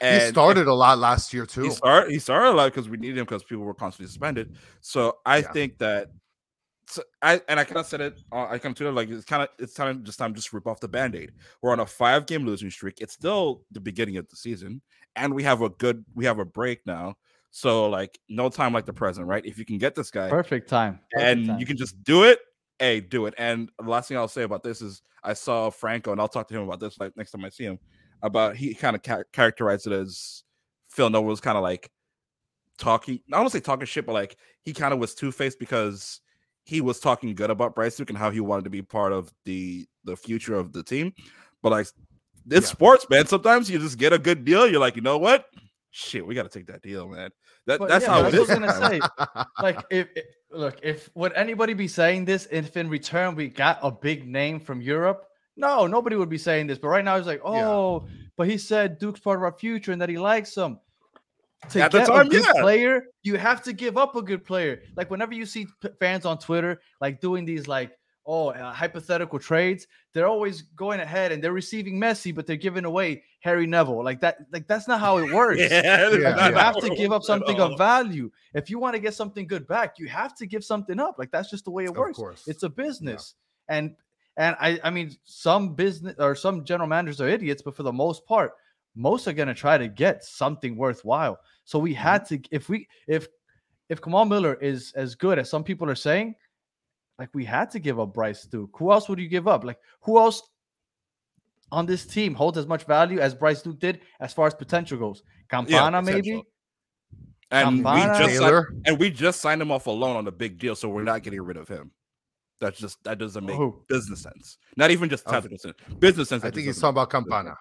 He 0.01 0.21
started 0.21 0.67
a 0.67 0.75
lot 0.75 0.99
last 0.99 1.33
year 1.33 1.47
too. 1.47 1.65
he 1.65 1.71
started 1.71 2.11
he 2.11 2.19
started 2.19 2.51
a 2.51 2.53
lot 2.53 2.73
because 2.73 2.89
we 2.89 2.97
needed 2.97 3.19
him 3.19 3.25
because 3.25 3.45
people 3.45 3.65
were 3.65 3.75
constantly 3.75 4.09
suspended. 4.09 4.57
So 4.81 5.19
I 5.25 5.43
Yeah. 5.43 5.53
think 5.53 5.79
that 5.79 6.09
so 6.89 7.03
I 7.23 7.41
and 7.49 7.61
I 7.61 7.65
kind 7.65 7.79
of 7.79 7.87
said 7.87 8.01
it. 8.01 8.21
Uh, 8.33 8.47
I 8.51 8.59
come 8.59 8.75
to 8.75 8.89
it 8.89 8.93
like 8.93 9.09
it's 9.09 9.25
kind 9.25 9.43
of 9.43 9.49
it's 9.59 9.75
time 9.75 10.05
just 10.05 10.19
time 10.19 10.33
to 10.35 10.37
just 10.37 10.53
rip 10.53 10.67
off 10.67 10.81
the 10.81 10.89
band-aid. 10.89 11.33
We're 11.63 11.73
on 11.73 11.81
a 11.81 11.87
five 11.87 12.27
game 12.27 12.45
losing 12.45 12.71
streak. 12.71 13.01
It's 13.01 13.15
still 13.15 13.63
the 13.71 13.81
beginning 13.81 14.17
of 14.17 14.29
the 14.29 14.37
season, 14.37 14.83
and 15.17 15.33
we 15.33 15.43
have 15.45 15.63
a 15.63 15.71
good 15.71 16.05
we 16.15 16.25
have 16.25 16.39
a 16.41 16.45
break 16.45 16.85
now. 16.85 17.15
So 17.51 17.89
like 17.89 18.19
no 18.29 18.49
time 18.49 18.73
like 18.73 18.87
the 18.87 18.93
present, 18.93 19.27
right? 19.27 19.45
If 19.47 19.59
you 19.59 19.65
can 19.65 19.79
get 19.79 19.95
this 19.95 20.11
guy 20.11 20.29
Perfect 20.31 20.69
time. 20.69 20.99
Perfect 21.13 21.29
and 21.29 21.47
time. 21.47 21.61
you 21.61 21.67
can 21.67 21.77
just 21.77 22.03
do 22.03 22.25
it, 22.25 22.41
hey, 22.83 23.01
do 23.01 23.27
it. 23.27 23.35
And 23.39 23.71
the 23.79 23.89
last 23.89 24.09
thing 24.09 24.17
I'll 24.17 24.27
say 24.27 24.43
about 24.43 24.65
this 24.65 24.83
is 24.83 25.03
I 25.23 25.35
saw 25.35 25.71
Franco, 25.71 26.11
and 26.11 26.21
I'll 26.21 26.27
talk 26.29 26.49
to 26.49 26.55
him 26.55 26.63
about 26.63 26.81
this 26.81 26.99
like 26.99 27.17
next 27.17 27.31
time 27.31 27.45
I 27.45 27.49
see 27.49 27.65
him. 27.65 27.79
About 28.23 28.57
he 28.57 28.75
kind 28.75 28.97
of 28.97 29.03
ca- 29.03 29.23
characterized 29.33 29.87
it 29.87 29.93
as 29.93 30.43
Phil 30.89 31.09
Noah 31.09 31.23
was 31.23 31.41
kind 31.41 31.57
of 31.57 31.63
like 31.63 31.91
talking. 32.79 33.15
I 33.15 33.31
don't 33.31 33.41
want 33.43 33.53
to 33.53 33.59
say 33.59 33.63
talking 33.63 33.87
shit, 33.87 34.05
but 34.05 34.13
like 34.13 34.37
he 34.63 34.73
kind 34.73 34.93
of 34.93 34.99
was 34.99 35.15
two 35.15 35.31
faced 35.33 35.59
because 35.59 36.21
he 36.65 36.81
was 36.81 37.01
talking 37.01 37.35
good 37.35 37.51
about 37.51 37.75
Bryce 37.75 37.97
Duke 37.97 38.11
and 38.11 38.19
how 38.19 38.31
he 38.31 38.41
wanted 38.41 38.65
to 38.65 38.71
be 38.71 38.83
part 38.83 39.13
of 39.13 39.33
the 39.45 39.87
the 40.05 40.17
future 40.17 40.55
of 40.57 40.73
the 40.73 40.83
team. 40.83 41.13
But 41.63 41.71
like 41.71 41.87
it's 42.51 42.67
Yeah. 42.67 42.73
sports, 42.73 43.07
man. 43.09 43.27
Sometimes 43.27 43.71
you 43.71 43.79
just 43.79 43.99
get 43.99 44.13
a 44.13 44.19
good 44.19 44.45
deal. 44.45 44.69
You're 44.69 44.81
like, 44.81 44.97
you 44.97 45.03
know 45.03 45.19
what? 45.19 45.47
Shit, 45.95 46.27
we 46.27 46.35
got 46.35 46.45
to 46.45 46.49
take 46.49 46.67
that 46.69 46.81
deal, 46.81 47.07
man. 47.07 47.31
That 47.67 47.79
But 47.79 47.89
that's 47.91 48.07
yeah, 48.07 48.13
how 48.13 48.25
it. 48.27 48.35
I 48.35 48.39
was 48.39 48.49
gonna 48.49 48.73
say. 48.89 49.01
like 49.61 49.79
if, 49.91 50.09
if 50.17 50.25
look 50.51 50.79
if 50.83 51.11
would 51.15 51.35
anybody 51.35 51.75
be 51.75 51.87
saying 51.87 52.25
this 52.25 52.49
if 52.51 52.77
in 52.79 52.89
return 52.89 53.35
we 53.37 53.49
got 53.49 53.79
a 53.83 53.91
big 53.91 54.27
name 54.27 54.59
from 54.59 54.81
Europe? 54.81 55.27
No, 55.55 55.87
nobody 55.87 56.17
would 56.17 56.31
be 56.31 56.39
saying 56.39 56.67
this. 56.67 56.79
But 56.79 56.89
right 56.89 57.05
now 57.05 57.17
it's 57.17 57.27
like, 57.27 57.43
Yeah. 57.45 57.69
oh, 57.69 58.09
but 58.39 58.49
he 58.49 58.57
said 58.57 58.99
Duke's 58.99 59.21
part 59.21 59.37
of 59.39 59.43
our 59.45 59.53
future 59.53 59.93
and 59.93 60.01
that 60.01 60.09
he 60.09 60.17
likes 60.19 60.57
him. 60.57 60.79
To 61.71 61.83
At 61.83 61.93
the 61.93 61.99
get 61.99 62.09
time, 62.09 62.27
a 62.27 62.31
good 62.31 62.45
yeah. 62.45 62.61
player, 62.63 63.05
you 63.23 63.37
have 63.37 63.63
to 63.65 63.75
give 63.75 63.97
up 63.99 64.17
a 64.17 64.23
good 64.23 64.45
player. 64.45 64.83
Like 64.97 65.11
whenever 65.11 65.35
you 65.35 65.45
see 65.45 65.67
p- 65.83 65.91
fans 66.01 66.25
on 66.25 66.39
Twitter 66.39 66.81
like 67.03 67.21
doing 67.21 67.45
these 67.45 67.69
like 67.69 67.93
oh 68.27 68.51
uh, 68.51 68.73
hypothetical 68.73 69.39
trades, 69.39 69.87
they're 70.13 70.27
always 70.29 70.63
going 70.63 71.01
ahead 71.01 71.33
and 71.33 71.43
they're 71.43 71.53
receiving 71.53 71.99
Messi, 72.01 72.35
but 72.35 72.47
they're 72.47 72.57
giving 72.57 72.85
away 72.85 73.23
Harry 73.41 73.67
Neville. 73.67 74.05
Like 74.05 74.21
that, 74.21 74.39
like 74.53 74.67
that's 74.69 74.87
not 74.89 75.01
how 75.01 75.19
it 75.19 75.29
works. 75.33 75.61
Yeah, 75.71 76.11
Yeah, 76.11 76.49
you 76.49 76.53
yeah. 76.53 76.63
have 76.63 76.79
to 76.81 76.91
give 76.91 77.13
up 77.13 77.23
something 77.23 77.61
of 77.61 77.73
of 77.73 77.79
value. 77.79 78.31
If 78.55 78.71
you 78.71 78.79
want 78.79 78.95
to 78.95 79.01
get 79.01 79.15
something 79.15 79.47
good 79.47 79.67
back, 79.67 79.99
you 79.99 80.09
have 80.09 80.35
to 80.37 80.47
give 80.47 80.65
something 80.65 81.01
up. 81.01 81.17
Like 81.19 81.31
that's 81.31 81.51
just 81.51 81.65
the 81.65 81.71
way 81.71 81.85
it 81.87 81.91
Of 81.91 81.97
works. 81.97 82.17
course. 82.19 82.47
It's 82.47 82.63
a 82.63 82.69
business. 82.69 83.35
And 83.69 83.97
and 84.37 84.57
I 84.61 84.81
I 84.85 84.91
mean 84.91 85.17
some 85.25 85.75
business 85.75 86.15
or 86.19 86.35
some 86.35 86.65
general 86.65 86.89
managers 86.89 87.21
are 87.21 87.29
idiots, 87.29 87.63
but 87.63 87.75
for 87.77 87.83
the 87.83 87.93
most 87.93 88.25
part, 88.27 88.53
most 88.95 89.27
are 89.29 89.33
gonna 89.33 89.55
try 89.55 89.79
to 89.79 89.89
get 89.89 90.25
something 90.25 90.77
worthwhile. 90.77 91.39
So 91.65 91.79
we 91.79 91.93
Mm-hmm. 91.93 92.03
had 92.03 92.27
to 92.27 92.41
if 92.51 92.69
we 92.69 92.89
if 93.09 93.29
if 93.89 94.01
Kamal 94.01 94.25
Miller 94.25 94.55
is 94.55 94.93
as 94.95 95.15
good 95.15 95.39
as 95.39 95.51
some 95.51 95.65
people 95.65 95.89
are 95.91 95.95
saying, 95.95 96.35
like 97.23 97.31
we 97.35 97.45
had 97.45 97.71
to 97.71 97.79
give 97.79 97.99
up 98.01 98.13
Bryce 98.13 98.45
Duke. 98.45 98.71
Who 98.79 98.91
else 98.93 99.09
would 99.09 99.19
you 99.21 99.29
give 99.29 99.47
up? 99.49 99.65
Like 99.65 99.79
who 100.03 100.19
else 100.19 100.43
on 101.71 101.87
this 101.87 102.05
team 102.05 102.35
holds 102.35 102.59
as 102.59 102.67
much 102.67 102.85
value 102.85 103.21
as 103.21 103.35
Bryce 103.35 103.63
Duke 103.63 103.79
did 103.79 104.01
as 104.21 104.33
far 104.35 104.47
as 104.47 104.55
potential 104.55 104.99
goes? 104.99 105.23
Campana, 105.49 106.03
maybe. 106.03 106.21
potential. 106.21 106.47
And 107.51 107.85
we 107.85 108.01
just 108.03 108.37
signed, 108.39 108.67
and 108.87 108.99
we 108.99 109.11
just 109.11 109.41
signed 109.41 109.61
him 109.63 109.71
off 109.71 109.87
a 109.87 109.91
loan 109.91 110.17
on 110.17 110.27
a 110.27 110.33
big 110.33 110.59
deal, 110.59 110.75
so 110.75 110.89
we're 110.89 111.03
not 111.03 111.23
getting 111.23 111.43
rid 111.43 111.57
of 111.59 111.69
him. 111.69 111.91
That's 112.61 112.79
just 112.79 113.03
that 113.05 113.19
doesn't 113.19 113.45
make 113.45 113.57
Who? 113.57 113.83
business 113.89 114.23
sense. 114.23 114.57
Not 114.77 114.91
even 114.91 115.09
just 115.11 115.25
Oh. 115.27 115.33
technical 115.33 115.59
sense, 115.59 115.77
business 115.99 116.29
sense. 116.29 116.43
I 116.45 116.51
think 116.51 116.65
just 116.65 116.77
he's 116.77 116.81
talking 116.81 116.95
about 116.95 117.11
Campana. 117.11 117.55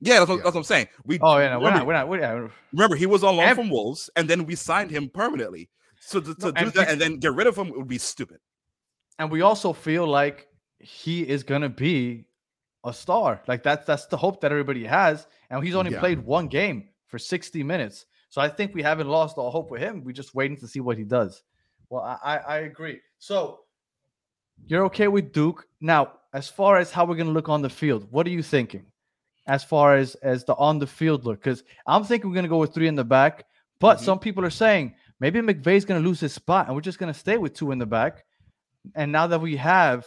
Yeah, 0.00 0.18
that's 0.18 0.28
what, 0.28 0.36
Yeah. 0.38 0.42
that's 0.44 0.54
what 0.54 0.60
I'm 0.60 0.64
saying. 0.64 0.88
We 1.04 1.18
Oh 1.22 1.38
yeah, 1.38 1.50
no, 1.50 1.58
we're 1.60 1.66
remember, 1.66 1.92
not, 1.92 2.08
we're 2.08 2.20
not, 2.20 2.30
we're 2.34 2.40
not. 2.42 2.50
remember 2.72 2.96
he 2.96 3.06
was 3.06 3.22
on 3.24 3.36
loan 3.36 3.46
And- 3.48 3.56
from 3.56 3.70
Wolves, 3.70 4.10
and 4.16 4.28
then 4.28 4.46
we 4.46 4.54
signed 4.56 4.90
him 4.90 5.08
permanently. 5.08 5.70
So 6.00 6.20
to, 6.20 6.34
to 6.34 6.46
No, 6.46 6.50
do 6.50 6.56
and 6.64 6.72
that 6.74 6.88
and 6.90 7.00
then 7.00 7.18
get 7.18 7.32
rid 7.34 7.46
of 7.46 7.56
him 7.56 7.70
would 7.70 7.88
be 7.88 7.98
stupid. 7.98 8.38
And 9.18 9.30
we 9.30 9.42
also 9.42 9.72
feel 9.72 10.06
like 10.06 10.48
he 10.78 11.22
is 11.26 11.42
gonna 11.42 11.68
be 11.68 12.26
a 12.84 12.92
star. 12.92 13.40
Like 13.48 13.62
that's 13.62 13.86
that's 13.86 14.06
the 14.06 14.16
hope 14.16 14.40
that 14.42 14.52
everybody 14.52 14.84
has. 14.84 15.26
And 15.50 15.64
he's 15.64 15.74
only 15.74 15.92
Yeah. 15.92 16.00
played 16.00 16.20
one 16.24 16.48
game 16.48 16.88
for 17.06 17.18
60 17.18 17.62
minutes. 17.62 18.06
So 18.28 18.40
I 18.40 18.48
think 18.48 18.74
we 18.74 18.82
haven't 18.82 19.08
lost 19.08 19.38
all 19.38 19.50
hope 19.50 19.70
with 19.70 19.80
him. 19.80 20.04
We're 20.04 20.12
just 20.12 20.34
waiting 20.34 20.56
to 20.58 20.68
see 20.68 20.80
what 20.80 20.98
he 20.98 21.04
does. 21.04 21.42
Well, 21.88 22.02
I, 22.02 22.18
I, 22.22 22.36
I 22.36 22.56
agree. 22.58 23.00
So 23.18 23.60
you're 24.66 24.84
okay 24.86 25.08
with 25.08 25.32
Duke. 25.32 25.66
Now, 25.80 26.12
as 26.32 26.48
far 26.48 26.76
as 26.78 26.90
how 26.90 27.04
we're 27.04 27.16
gonna 27.16 27.30
look 27.30 27.48
on 27.48 27.62
the 27.62 27.70
field, 27.70 28.06
what 28.10 28.26
are 28.26 28.30
you 28.30 28.42
thinking? 28.42 28.84
As 29.46 29.62
far 29.64 29.96
as 29.96 30.14
as 30.16 30.44
the 30.44 30.54
on 30.56 30.78
the 30.78 30.86
field 30.86 31.24
look, 31.24 31.40
because 31.40 31.62
I'm 31.86 32.04
thinking 32.04 32.28
we're 32.28 32.36
gonna 32.36 32.48
go 32.48 32.58
with 32.58 32.74
three 32.74 32.88
in 32.88 32.96
the 32.96 33.04
back, 33.04 33.46
but 33.78 33.98
Mhm. 33.98 34.02
some 34.02 34.18
people 34.18 34.44
are 34.44 34.50
saying 34.50 34.94
maybe 35.20 35.40
McVey's 35.40 35.84
gonna 35.84 36.00
lose 36.00 36.20
his 36.20 36.32
spot 36.34 36.66
and 36.66 36.74
we're 36.74 36.82
just 36.82 36.98
gonna 36.98 37.14
stay 37.14 37.38
with 37.38 37.54
two 37.54 37.70
in 37.70 37.78
the 37.78 37.86
back. 37.86 38.24
And 38.94 39.10
now 39.12 39.26
that 39.26 39.40
we 39.40 39.56
have 39.56 40.06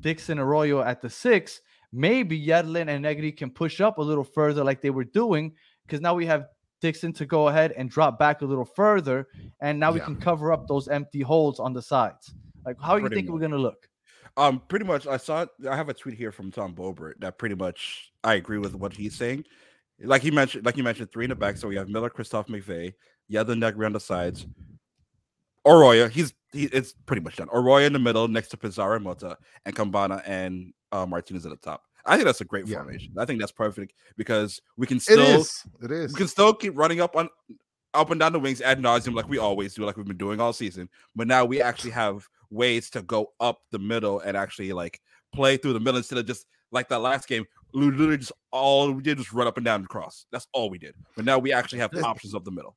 Dixon 0.00 0.38
Arroyo 0.38 0.82
at 0.82 1.00
the 1.00 1.10
six, 1.10 1.60
maybe 1.92 2.40
Yedlin 2.40 2.88
and 2.88 3.02
Negri 3.02 3.32
can 3.32 3.50
push 3.50 3.80
up 3.80 3.98
a 3.98 4.02
little 4.02 4.24
further 4.24 4.64
like 4.64 4.82
they 4.82 4.90
were 4.90 5.04
doing, 5.04 5.54
because 5.86 6.00
now 6.00 6.14
we 6.14 6.26
have 6.26 6.46
Dixon 6.80 7.12
to 7.14 7.24
go 7.24 7.48
ahead 7.48 7.72
and 7.72 7.88
drop 7.88 8.18
back 8.18 8.42
a 8.42 8.44
little 8.44 8.64
further, 8.64 9.28
and 9.60 9.80
now 9.80 9.92
we 9.92 10.00
can 10.00 10.16
cover 10.16 10.52
up 10.52 10.68
those 10.68 10.88
empty 10.88 11.22
holes 11.22 11.58
on 11.58 11.72
the 11.72 11.80
sides. 11.80 12.34
Like, 12.64 12.76
how 12.80 12.94
are 12.94 13.00
you 13.00 13.08
think 13.08 13.30
we're 13.30 13.40
gonna 13.40 13.56
look? 13.56 13.88
Um, 14.36 14.60
pretty 14.68 14.84
much. 14.84 15.06
I 15.06 15.16
saw. 15.16 15.46
I 15.68 15.74
have 15.74 15.88
a 15.88 15.94
tweet 15.94 16.18
here 16.18 16.32
from 16.32 16.50
Tom 16.50 16.74
Bogert 16.74 17.14
that 17.20 17.38
pretty 17.38 17.54
much 17.54 18.12
I 18.22 18.34
agree 18.34 18.58
with 18.58 18.74
what 18.74 18.92
he's 18.92 19.14
saying. 19.14 19.44
Like 20.00 20.20
he 20.20 20.30
mentioned, 20.30 20.66
like 20.66 20.76
you 20.76 20.82
mentioned, 20.82 21.10
three 21.10 21.24
in 21.24 21.30
the 21.30 21.34
back. 21.34 21.56
So 21.56 21.68
we 21.68 21.76
have 21.76 21.88
Miller, 21.88 22.10
Christoph 22.10 22.48
McVey, 22.48 22.92
Yedlin 23.32 23.58
Negri 23.58 23.86
on 23.86 23.94
the 23.94 24.00
sides, 24.00 24.46
Arroyo. 25.64 26.08
He's 26.08 26.34
he. 26.56 26.64
It's 26.66 26.94
pretty 27.06 27.22
much 27.22 27.36
done. 27.36 27.48
Arroyo 27.52 27.86
in 27.86 27.92
the 27.92 27.98
middle, 27.98 28.26
next 28.28 28.48
to 28.48 28.56
Pizarro 28.56 28.96
and 28.96 29.04
Mota, 29.04 29.36
and 29.64 29.74
Campana 29.74 30.22
and 30.26 30.72
uh, 30.92 31.06
Martinez 31.06 31.44
at 31.46 31.50
the 31.50 31.56
top. 31.56 31.82
I 32.04 32.14
think 32.16 32.26
that's 32.26 32.40
a 32.40 32.44
great 32.44 32.66
Yeah. 32.66 32.78
formation. 32.78 33.12
I 33.18 33.24
think 33.24 33.40
that's 33.40 33.52
perfect 33.52 33.92
because 34.16 34.60
we 34.76 34.86
can 34.86 35.00
still 35.00 35.40
is. 35.40 35.62
It 35.82 35.90
is. 35.90 36.12
we 36.12 36.18
can 36.18 36.28
still 36.28 36.54
keep 36.54 36.76
running 36.76 37.00
up 37.00 37.16
on 37.16 37.28
up 37.94 38.10
and 38.10 38.20
down 38.20 38.32
the 38.32 38.38
wings 38.38 38.60
ad 38.60 38.78
nauseum 38.80 39.14
like 39.14 39.28
we 39.28 39.38
always 39.38 39.74
do, 39.74 39.84
like 39.84 39.96
we've 39.96 40.06
been 40.06 40.16
doing 40.16 40.40
all 40.40 40.52
season. 40.52 40.88
But 41.14 41.26
now 41.26 41.44
we 41.44 41.60
actually 41.62 41.92
have 41.92 42.26
ways 42.50 42.90
to 42.90 43.02
go 43.02 43.32
up 43.40 43.60
the 43.72 43.78
middle 43.78 44.20
and 44.20 44.36
actually 44.36 44.72
like 44.72 45.00
play 45.34 45.56
through 45.56 45.72
the 45.72 45.80
middle 45.80 45.96
instead 45.96 46.18
of 46.18 46.26
just 46.26 46.46
like 46.70 46.88
that 46.90 47.00
last 47.00 47.26
game. 47.26 47.44
Literally, 47.72 48.18
just 48.18 48.32
all 48.52 48.92
we 48.92 49.02
did 49.02 49.18
was 49.18 49.32
run 49.32 49.46
up 49.46 49.56
and 49.56 49.64
down 49.64 49.82
the 49.82 49.88
cross. 49.88 50.26
That's 50.30 50.46
all 50.52 50.70
we 50.70 50.78
did. 50.78 50.94
But 51.16 51.24
now 51.24 51.38
we 51.38 51.52
actually 51.52 51.80
have 51.80 51.90
options 52.04 52.34
up 52.34 52.44
the 52.44 52.50
middle. 52.50 52.76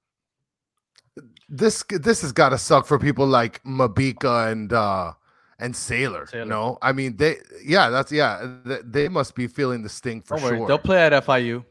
This 1.48 1.84
this 1.90 2.22
has 2.22 2.32
got 2.32 2.50
to 2.50 2.58
suck 2.58 2.86
for 2.86 3.00
people 3.00 3.28
like 3.28 3.64
Mabika 3.64 4.52
and 4.52 4.72
uh 4.74 5.14
and 5.60 5.76
Sailor. 5.76 6.28
Sailor. 6.28 6.46
No, 6.46 6.78
I 6.82 6.92
mean 6.92 7.18
they 7.18 7.38
yeah 7.64 7.90
that's 7.90 8.12
yeah 8.12 8.58
they, 8.66 8.80
they 8.84 9.08
must 9.10 9.36
be 9.36 9.48
feeling 9.48 9.82
the 9.84 9.90
sting 9.90 10.22
for 10.22 10.38
Don't 10.38 10.44
worry, 10.44 10.58
sure. 10.58 10.68
they'll 10.68 10.78
play 10.78 11.02
at 11.02 11.12
FIU. 11.26 11.66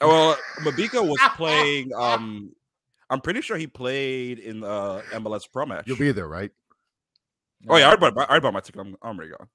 Oh, 0.00 0.08
Well, 0.08 0.36
Mabika 0.60 1.06
was 1.06 1.18
playing 1.36 1.92
um 1.94 2.52
I'm 3.10 3.20
pretty 3.20 3.42
sure 3.42 3.58
he 3.58 3.66
played 3.66 4.38
in 4.38 4.60
the 4.60 5.02
MLS 5.12 5.42
Pro 5.50 5.66
match. 5.66 5.86
You'll 5.86 5.98
be 5.98 6.12
there, 6.12 6.28
right? 6.28 6.50
oh 7.68 7.76
yeah, 7.76 7.84
I 7.84 7.88
already 7.88 8.14
bought, 8.14 8.18
I 8.18 8.30
already 8.30 8.42
bought 8.42 8.54
my 8.54 8.60
ticket. 8.60 8.80
I'm, 8.80 8.96
I'm 9.02 9.16
already 9.16 9.32
gone. 9.32 9.48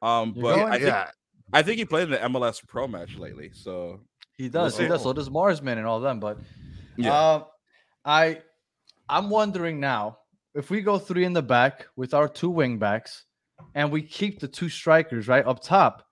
Um, 0.00 0.32
You're 0.34 0.42
but 0.42 0.56
going? 0.56 0.72
I 0.72 0.78
think 0.78 0.86
yeah. 0.86 1.10
I 1.52 1.62
think 1.62 1.78
he 1.78 1.84
played 1.84 2.04
in 2.04 2.10
the 2.10 2.16
MLS 2.18 2.66
Pro 2.66 2.88
match 2.88 3.16
lately. 3.16 3.50
So 3.52 4.00
He 4.36 4.48
does. 4.48 4.74
We'll 4.78 4.82
He 4.82 4.88
does. 4.88 5.02
So 5.02 5.12
does 5.12 5.28
Marsman 5.28 5.78
and 5.78 5.86
all 5.86 6.00
them. 6.00 6.20
But 6.20 6.38
yeah, 6.96 7.12
uh, 7.12 7.44
I, 8.04 8.40
I'm 9.08 9.30
wondering 9.30 9.80
now 9.80 10.18
if 10.54 10.70
we 10.70 10.82
go 10.82 10.98
three 10.98 11.24
in 11.24 11.32
the 11.32 11.42
back 11.42 11.86
with 11.96 12.14
our 12.14 12.28
two 12.28 12.50
wing 12.50 12.78
backs, 12.78 13.24
and 13.74 13.90
we 13.90 14.02
keep 14.02 14.40
the 14.40 14.48
two 14.48 14.68
strikers 14.68 15.28
right 15.28 15.46
up 15.46 15.62
top. 15.62 16.06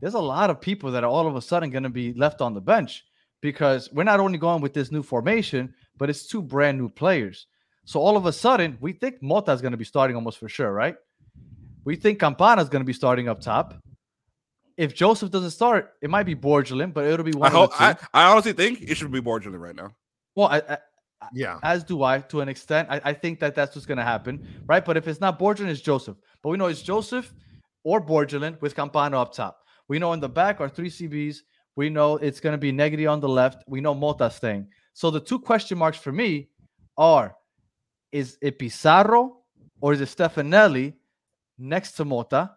There's 0.00 0.14
a 0.14 0.20
lot 0.20 0.50
of 0.50 0.60
people 0.60 0.90
that 0.92 1.04
are 1.04 1.10
all 1.10 1.26
of 1.26 1.36
a 1.36 1.42
sudden 1.42 1.70
going 1.70 1.82
to 1.82 1.90
be 1.90 2.12
left 2.14 2.40
on 2.40 2.54
the 2.54 2.60
bench 2.60 3.04
because 3.40 3.92
we're 3.92 4.04
not 4.04 4.20
only 4.20 4.38
going 4.38 4.62
with 4.62 4.72
this 4.72 4.90
new 4.90 5.02
formation, 5.02 5.74
but 5.96 6.10
it's 6.10 6.26
two 6.26 6.42
brand 6.42 6.78
new 6.78 6.88
players. 6.88 7.46
So 7.84 8.00
all 8.00 8.16
of 8.16 8.26
a 8.26 8.32
sudden, 8.32 8.78
we 8.80 8.92
think 8.92 9.22
Mota 9.22 9.52
is 9.52 9.60
going 9.60 9.72
to 9.72 9.78
be 9.78 9.84
starting 9.84 10.16
almost 10.16 10.38
for 10.38 10.48
sure, 10.48 10.72
right? 10.72 10.96
We 11.84 11.96
think 11.96 12.18
Campana 12.18 12.62
is 12.62 12.68
going 12.68 12.80
to 12.80 12.86
be 12.86 12.94
starting 12.94 13.28
up 13.28 13.40
top. 13.40 13.74
If 14.76 14.94
Josef 14.94 15.30
doesn't 15.30 15.50
start, 15.50 15.92
it 16.02 16.10
might 16.10 16.24
be 16.24 16.34
Borgelin, 16.34 16.92
but 16.92 17.04
it'll 17.04 17.24
be 17.24 17.34
I 17.34 17.38
one 17.38 17.52
hope 17.52 17.72
of 17.72 17.78
the 17.78 17.94
two. 17.94 18.06
I, 18.14 18.24
I 18.24 18.32
honestly 18.32 18.54
think 18.54 18.80
it 18.80 18.96
should 18.96 19.12
be 19.12 19.20
Borgelin 19.20 19.60
right 19.60 19.76
now. 19.76 19.94
well, 20.34 20.48
I, 20.48 20.62
I, 20.68 20.78
Yeah. 21.32 21.58
as 21.62 21.84
do 21.84 22.02
I 22.02 22.20
to 22.20 22.40
an 22.40 22.48
extent. 22.48 22.88
I, 22.90 23.00
I 23.04 23.12
think 23.12 23.40
that 23.40 23.54
that's 23.54 23.74
what's 23.74 23.86
going 23.86 23.98
to 23.98 24.04
happen, 24.04 24.46
right? 24.66 24.84
But 24.84 24.96
if 24.96 25.08
it's 25.08 25.20
not 25.20 25.38
Borgelin, 25.38 25.68
it's 25.68 25.80
Josef. 25.80 26.16
But 26.42 26.50
we 26.50 26.56
know 26.56 26.66
it's 26.66 26.82
Josef 26.82 27.32
or 27.84 28.04
Borgelin 28.04 28.60
with 28.60 28.74
Campana 28.74 29.20
up 29.20 29.32
top. 29.32 29.60
We 29.88 29.98
know 29.98 30.12
in 30.12 30.20
the 30.20 30.28
back 30.28 30.60
are 30.60 30.68
three 30.68 30.90
CBs. 30.90 31.38
We 31.76 31.90
know 31.90 32.16
it's 32.16 32.40
going 32.40 32.52
to 32.52 32.58
be 32.58 32.72
Negri 32.72 33.06
on 33.06 33.20
the 33.20 33.28
left. 33.28 33.64
We 33.66 33.80
know 33.80 33.94
Mota 33.94 34.30
staying. 34.30 34.68
So 34.92 35.10
the 35.10 35.20
two 35.20 35.38
question 35.38 35.78
marks 35.78 35.98
for 35.98 36.12
me 36.12 36.48
are: 36.96 37.34
Is 38.12 38.38
it 38.40 38.58
Pizarro 38.58 39.38
or 39.80 39.92
is 39.92 40.00
it 40.00 40.08
Stefanelli 40.08 40.94
next 41.58 41.92
to 41.92 42.04
Mota? 42.04 42.52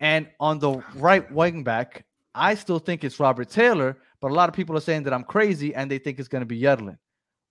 And 0.00 0.28
on 0.40 0.58
the 0.58 0.82
right 0.96 1.30
wing 1.30 1.62
back, 1.62 2.04
I 2.34 2.54
still 2.54 2.78
think 2.78 3.04
it's 3.04 3.20
Robert 3.20 3.48
Taylor, 3.48 3.96
but 4.20 4.30
a 4.30 4.34
lot 4.34 4.48
of 4.48 4.54
people 4.54 4.76
are 4.76 4.80
saying 4.80 5.04
that 5.04 5.12
I'm 5.12 5.24
crazy 5.24 5.74
and 5.74 5.90
they 5.90 5.98
think 5.98 6.18
it's 6.18 6.28
going 6.28 6.42
to 6.42 6.46
be 6.46 6.60
Yedlin. 6.60 6.98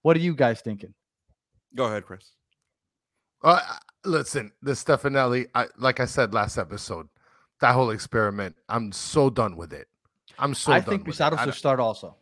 What 0.03 0.15
are 0.15 0.19
you 0.21 0.35
guys 0.35 0.61
thinking? 0.61 0.93
Go 1.75 1.85
ahead, 1.85 2.05
Chris. 2.05 2.31
Uh, 3.43 3.59
listen, 4.05 4.51
the 4.61 4.71
Stefanelli, 4.71 5.47
I, 5.55 5.65
like 5.77 5.99
I 5.99 6.05
said 6.05 6.33
last 6.33 6.57
episode, 6.57 7.07
that 7.61 7.73
whole 7.73 7.89
experiment, 7.89 8.55
I'm 8.69 8.91
so 8.91 9.29
done 9.29 9.57
with 9.57 9.73
it. 9.73 9.87
I'm 10.39 10.53
so 10.53 10.71
I 10.71 10.79
done 10.79 10.89
think 10.89 11.07
with 11.07 11.15
it. 11.19 11.21
I 11.21 11.29
should 11.31 11.37
don't- 11.45 11.53
start 11.55 11.79
also. 11.79 12.15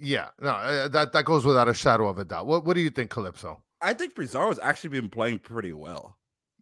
Yeah, 0.00 0.28
no, 0.40 0.50
uh, 0.50 0.86
that 0.88 1.12
that 1.12 1.24
goes 1.24 1.44
without 1.44 1.68
a 1.68 1.74
shadow 1.74 2.06
of 2.08 2.18
a 2.18 2.24
doubt. 2.24 2.46
What 2.46 2.64
what 2.64 2.74
do 2.74 2.80
you 2.80 2.90
think, 2.90 3.10
Calypso? 3.10 3.60
I 3.82 3.94
think 3.94 4.14
Pizarro's 4.14 4.60
actually 4.60 4.90
been 4.90 5.08
playing 5.08 5.40
pretty 5.40 5.72
well. 5.72 6.16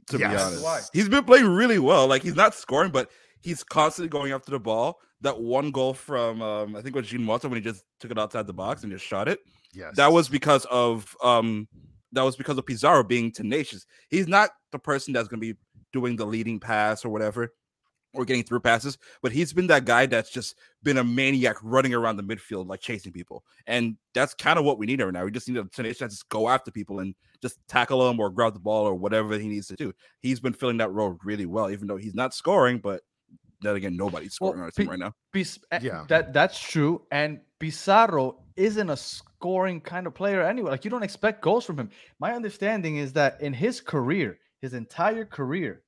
To 0.09 0.19
Yes. 0.19 0.31
be 0.33 0.37
honest, 0.41 0.65
Why? 0.65 0.81
he's 0.95 1.09
been 1.11 1.25
playing 1.25 1.47
really 1.47 1.79
well. 1.79 2.07
Like 2.07 2.23
he's 2.23 2.35
not 2.37 2.55
scoring, 2.55 2.91
but 2.93 3.11
he's 3.43 3.63
constantly 3.63 4.09
going 4.09 4.33
after 4.33 4.53
the 4.53 4.59
ball. 4.61 5.01
That 5.21 5.39
one 5.39 5.71
goal 5.71 5.93
from 5.93 6.41
um, 6.41 6.77
I 6.77 6.81
think 6.81 6.97
it 6.97 6.99
was 7.01 7.09
Jean 7.09 7.25
Mota 7.25 7.47
when 7.49 7.57
he 7.59 7.63
just 7.63 7.85
took 8.01 8.11
it 8.11 8.19
outside 8.19 8.47
the 8.47 8.55
box 8.55 8.85
and 8.85 8.91
just 8.93 9.05
shot 9.05 9.29
it. 9.29 9.41
Yes, 9.73 9.97
That 9.97 10.13
was 10.13 10.29
because 10.29 10.65
of 10.71 11.15
um, 11.23 11.69
that 12.13 12.23
was 12.23 12.37
because 12.37 12.57
of 12.59 12.65
Pizarro 12.67 13.05
being 13.05 13.31
tenacious. 13.33 13.87
He's 14.09 14.27
not 14.29 14.51
the 14.73 14.79
person 14.79 15.13
that's 15.13 15.29
going 15.29 15.41
to 15.41 15.53
be 15.55 15.59
doing 15.93 16.17
the 16.17 16.27
leading 16.27 16.59
pass 16.61 17.05
or 17.05 17.09
whatever, 17.11 17.53
or 18.15 18.25
getting 18.25 18.43
through 18.43 18.61
passes, 18.61 18.97
but 19.23 19.33
he's 19.33 19.53
been 19.53 19.67
that 19.67 19.85
guy 19.85 20.07
that's 20.07 20.31
just 20.31 20.57
been 20.83 20.97
a 20.99 21.05
maniac 21.05 21.57
running 21.63 21.93
around 21.93 22.17
the 22.17 22.23
midfield, 22.23 22.67
like 22.69 22.81
chasing 22.81 23.13
people. 23.13 23.45
And 23.67 23.97
that's 24.15 24.33
kind 24.35 24.59
of 24.59 24.65
what 24.65 24.79
we 24.79 24.87
need 24.87 25.01
right 25.03 25.13
now. 25.13 25.25
We 25.25 25.31
just 25.31 25.49
need 25.49 25.59
a 25.59 25.65
tenacious 25.65 25.99
that 25.99 26.11
just 26.11 26.29
go 26.31 26.49
after 26.49 26.71
people 26.71 27.01
and 27.01 27.15
just 27.43 27.59
tackle 27.69 28.07
them 28.07 28.19
or 28.19 28.31
grab 28.31 28.55
the 28.55 28.61
ball 28.61 28.87
or 28.87 28.95
whatever 28.95 29.39
he 29.39 29.49
needs 29.49 29.67
to 29.67 29.77
do. 29.77 29.93
He's 30.21 30.41
been 30.41 30.55
filling 30.55 30.79
that 30.79 30.93
role 30.93 31.19
really 31.25 31.45
well, 31.47 31.71
even 31.71 31.87
though 31.89 31.97
he's 31.99 32.15
not 32.15 32.33
scoring, 32.33 32.79
but 32.79 33.03
then 33.61 33.77
again, 33.77 33.97
nobody's 33.97 34.39
Well, 34.41 34.53
scoring 34.53 34.61
on 34.61 34.65
our 34.65 34.71
team 34.71 34.87
Pi- 34.87 34.91
right 34.93 34.99
now. 35.01 35.13
Pis- 35.33 35.59
eh, 35.71 35.81
Yeah. 35.83 36.05
that 36.09 36.33
that's 36.33 36.59
true. 36.59 37.03
And 37.11 37.41
Pizarro 37.59 38.43
isn't 38.57 38.89
a 38.89 38.97
scoring 39.37 39.81
kind 39.81 40.07
of 40.07 40.15
player 40.15 40.43
anyway. 40.43 40.71
Like 40.71 40.85
you 40.85 40.91
don't 40.91 41.03
expect 41.03 41.43
goals 41.43 41.65
from 41.65 41.79
him. 41.79 41.91
My 42.19 42.33
understanding 42.35 42.97
is 42.97 43.13
that 43.13 43.41
in 43.41 43.53
his 43.53 43.81
career, 43.81 44.39
his 44.63 44.73
entire 44.75 45.25
career, 45.25 45.83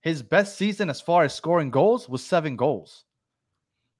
his 0.00 0.22
best 0.22 0.56
season 0.56 0.88
as 0.88 1.00
far 1.00 1.24
as 1.24 1.34
scoring 1.34 1.70
goals 1.70 2.08
was 2.08 2.22
seven 2.24 2.56
goals. 2.56 3.04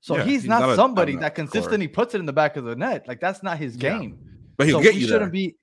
So 0.01 0.16
Yeah, 0.16 0.24
he's, 0.24 0.42
he's 0.42 0.49
not, 0.49 0.61
not 0.61 0.76
somebody 0.76 1.14
a 1.14 1.18
that 1.18 1.34
scorer. 1.34 1.49
consistently 1.49 1.88
puts 1.88 2.14
it 2.14 2.20
in 2.20 2.26
the 2.26 2.32
back 2.32 2.57
of 2.57 2.64
the 2.64 2.76
net. 2.76 3.09
Like 3.09 3.20
that's 3.20 3.42
not 3.42 3.59
his 3.59 3.76
Yeah. 3.76 3.99
game. 3.99 4.18
But 4.57 4.68
he'll 4.68 4.78
so 4.78 4.82
get 4.84 4.94
you 4.94 5.03
shouldn't 5.09 5.22
there. 5.22 5.30
be. 5.30 5.57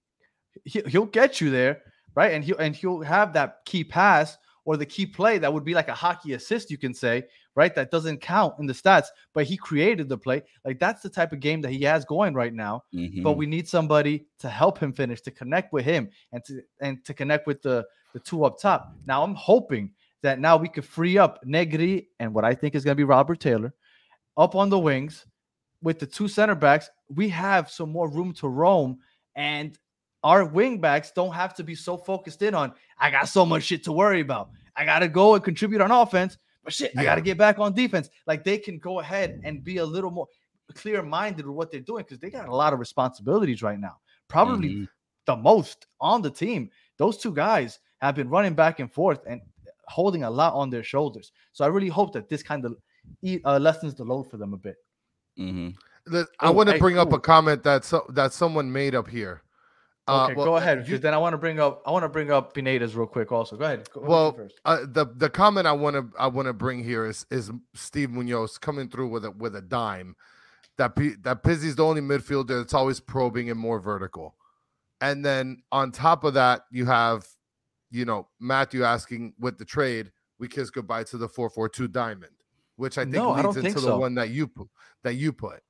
He, 0.66 0.82
he'll 0.88 1.06
get 1.06 1.40
you 1.42 1.50
there, 1.50 1.82
right? 2.16 2.34
And 2.34 2.44
he'll 2.44 2.58
and 2.58 2.76
he'll 2.76 3.02
have 3.02 3.34
that 3.34 3.66
key 3.66 3.84
pass 3.84 4.38
or 4.66 4.78
the 4.78 4.86
key 4.86 5.06
play 5.06 5.38
that 5.40 5.52
would 5.52 5.64
be 5.64 5.74
like 5.74 5.88
a 5.88 5.96
hockey 5.96 6.34
assist, 6.34 6.70
you 6.70 6.78
can 6.78 6.94
say, 6.94 7.24
right? 7.56 7.74
That 7.76 7.92
doesn't 7.92 8.20
count 8.22 8.56
in 8.60 8.66
the 8.66 8.74
stats, 8.74 9.08
but 9.34 9.46
he 9.46 9.58
created 9.58 10.10
the 10.10 10.18
play. 10.18 10.44
Like 10.66 10.80
that's 10.80 11.02
the 11.02 11.10
type 11.10 11.34
of 11.34 11.40
game 11.40 11.62
that 11.62 11.72
he 11.72 11.84
has 11.84 12.06
going 12.06 12.34
right 12.34 12.54
now. 12.54 12.84
Mhm. 12.94 13.24
But 13.24 13.34
we 13.34 13.46
need 13.46 13.68
somebody 13.68 14.26
to 14.40 14.50
help 14.50 14.78
him 14.80 14.94
finish, 14.94 15.22
to 15.22 15.32
connect 15.32 15.74
with 15.74 15.86
him, 15.86 16.10
and 16.32 16.44
to 16.46 16.62
and 16.82 17.04
to 17.06 17.14
connect 17.14 17.48
with 17.48 17.62
the 17.62 17.86
the 18.14 18.20
two 18.20 18.46
up 18.46 18.60
top. 18.60 18.94
Now 19.06 19.24
I'm 19.24 19.36
hoping 19.36 19.92
that 20.22 20.40
now 20.40 20.56
we 20.56 20.70
could 20.70 20.86
free 20.86 21.18
up 21.18 21.40
Negri 21.46 22.10
and 22.20 22.34
what 22.34 22.46
I 22.46 22.54
think 22.54 22.76
is 22.76 22.84
going 22.84 22.96
to 22.96 23.00
be 23.00 23.04
Robert 23.04 23.40
Taylor 23.40 23.74
up 24.38 24.56
on 24.56 24.70
the 24.70 24.80
wings 24.80 25.26
with 25.82 26.00
the 26.00 26.06
two 26.06 26.28
center 26.28 26.56
backs. 26.56 26.90
We 27.10 27.28
have 27.30 27.70
some 27.70 27.92
more 27.92 28.10
room 28.10 28.34
to 28.36 28.48
roam, 28.48 29.00
and 29.36 29.78
our 30.24 30.46
wing 30.46 30.80
backs 30.80 31.12
don't 31.12 31.34
have 31.34 31.54
to 31.56 31.64
be 31.64 31.76
so 31.76 31.98
focused 31.98 32.42
in 32.42 32.56
on. 32.56 32.74
I 32.98 33.12
got 33.12 33.28
so 33.28 33.46
much 33.46 33.64
shit 33.64 33.84
to 33.84 33.92
worry 33.92 34.22
about. 34.22 34.52
I 34.76 34.86
got 34.86 35.00
to 35.00 35.10
go 35.10 35.36
and 35.36 35.44
contribute 35.44 35.82
on 35.82 35.92
offense, 35.92 36.38
but 36.64 36.74
shit, 36.74 36.92
I 36.98 37.04
got 37.04 37.16
to 37.16 37.22
get 37.22 37.38
back 37.38 37.60
on 37.60 37.74
defense. 37.74 38.10
Like 38.26 38.44
they 38.44 38.58
can 38.58 38.78
go 38.80 39.00
ahead 39.00 39.40
and 39.44 39.64
be 39.64 39.78
a 39.78 39.86
little 39.86 40.12
more 40.12 40.28
clear 40.76 41.04
minded 41.04 41.46
with 41.46 41.56
what 41.56 41.72
they're 41.72 41.82
doing 41.82 42.04
because 42.04 42.20
they 42.20 42.30
got 42.30 42.48
a 42.48 42.56
lot 42.56 42.74
of 42.74 42.80
responsibilities 42.80 43.62
right 43.62 43.80
now. 43.80 43.98
Probably 44.28 44.70
Mhm. 44.70 44.88
the 45.26 45.36
most 45.36 45.86
on 46.00 46.22
the 46.22 46.32
team. 46.32 46.70
Those 46.98 47.18
two 47.18 47.34
guys 47.34 47.80
have 48.00 48.16
been 48.16 48.30
running 48.30 48.56
back 48.56 48.80
and 48.80 48.92
forth 48.92 49.20
and 49.28 49.42
holding 49.88 50.24
a 50.24 50.30
lot 50.30 50.54
on 50.54 50.70
their 50.70 50.84
shoulders. 50.84 51.32
So 51.52 51.64
I 51.66 51.68
really 51.68 51.90
hope 51.90 52.14
that 52.14 52.30
this 52.30 52.42
kind 52.42 52.66
of 52.66 52.76
e- 53.22 53.42
uh, 53.44 53.60
lessens 53.60 53.94
the 53.96 54.04
load 54.06 54.24
for 54.30 54.38
them 54.38 54.54
a 54.54 54.58
bit. 54.58 54.78
Mhm. 55.38 55.76
I 56.12 56.26
Oh, 56.42 56.52
want 56.52 56.68
to 56.70 56.74
hey, 56.74 56.80
bring 56.80 56.98
up 56.98 57.14
a 57.14 57.20
comment 57.20 57.64
that 57.64 57.84
so, 57.86 58.06
that 58.10 58.34
someone 58.34 58.72
made 58.72 58.96
up 58.96 59.08
here. 59.08 59.44
Uh, 60.06 60.26
Okay, 60.26 60.34
well, 60.36 60.46
go 60.46 60.54
uh, 60.56 60.58
ahead. 60.58 60.88
you- 60.88 60.98
then 60.98 61.14
I 61.14 61.18
want 61.18 61.34
to 61.34 61.38
bring 61.38 61.60
up 61.60 61.82
I 61.86 61.92
want 61.92 62.04
to 62.04 62.10
bring 62.10 62.30
up 62.32 62.54
Pineda's 62.54 62.96
real 62.96 63.08
quick. 63.08 63.32
Also, 63.32 63.56
go 63.56 63.64
ahead. 63.66 63.90
Go- 63.94 64.02
well, 64.02 64.38
uh, 64.66 64.80
the 64.86 65.06
the 65.16 65.30
comment 65.30 65.66
I 65.66 65.72
want 65.72 65.96
to 65.96 66.10
I 66.20 66.28
want 66.28 66.48
to 66.48 66.54
bring 66.54 66.84
here 66.84 67.06
is 67.06 67.26
is 67.32 67.52
Steve 67.74 68.10
Munoz 68.12 68.58
coming 68.58 68.90
through 68.90 69.08
with 69.08 69.24
a 69.26 69.32
with 69.32 69.56
a 69.56 69.62
dime. 69.62 70.16
That 70.78 70.96
P, 70.96 71.12
that 71.22 71.44
Pizzi's 71.44 71.76
the 71.76 71.86
only 71.86 72.02
midfielder 72.02 72.48
that's 72.60 72.74
always 72.74 73.00
probing 73.00 73.50
and 73.50 73.60
more 73.60 73.80
vertical. 73.80 74.36
And 75.02 75.24
then 75.24 75.62
on 75.72 75.92
top 75.92 76.24
of 76.24 76.34
that, 76.34 76.62
you 76.72 76.86
have, 76.88 77.28
you 77.92 78.06
know, 78.06 78.28
Matthew 78.40 78.84
asking 78.84 79.36
with 79.40 79.58
the 79.60 79.66
trade, 79.66 80.12
we 80.40 80.48
kiss 80.48 80.70
goodbye 80.72 81.04
to 81.06 81.18
the 81.18 81.30
four 81.30 81.50
four 81.50 81.70
two 81.70 81.88
diamond, 81.88 82.34
which 82.76 82.98
I 82.98 83.04
think 83.04 83.14
No, 83.16 83.32
leads 83.34 83.44
don't 83.44 83.50
into 83.58 83.62
think 83.62 83.76
the 83.76 83.82
so. 83.82 84.00
one 84.00 84.16
that 84.16 84.32
you 84.32 84.48
put 84.48 84.68
that 85.04 85.14
you 85.14 85.32
put. 85.32 85.62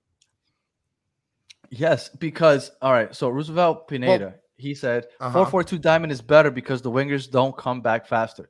Yes, 1.75 2.09
because 2.09 2.69
all 2.81 2.91
right. 2.93 3.13
So 3.15 3.29
Roosevelt 3.29 3.87
Pineda, 3.87 4.35
he 4.57 4.75
said 4.75 5.05
Uh-huh. 5.19 5.31
four 5.33 5.45
four 5.47 5.63
two 5.63 5.79
diamond 5.79 6.11
is 6.11 6.21
better 6.21 6.51
because 6.51 6.81
the 6.81 6.91
wingers 6.91 7.29
don't 7.29 7.55
come 7.57 7.81
back 7.81 8.07
faster. 8.07 8.47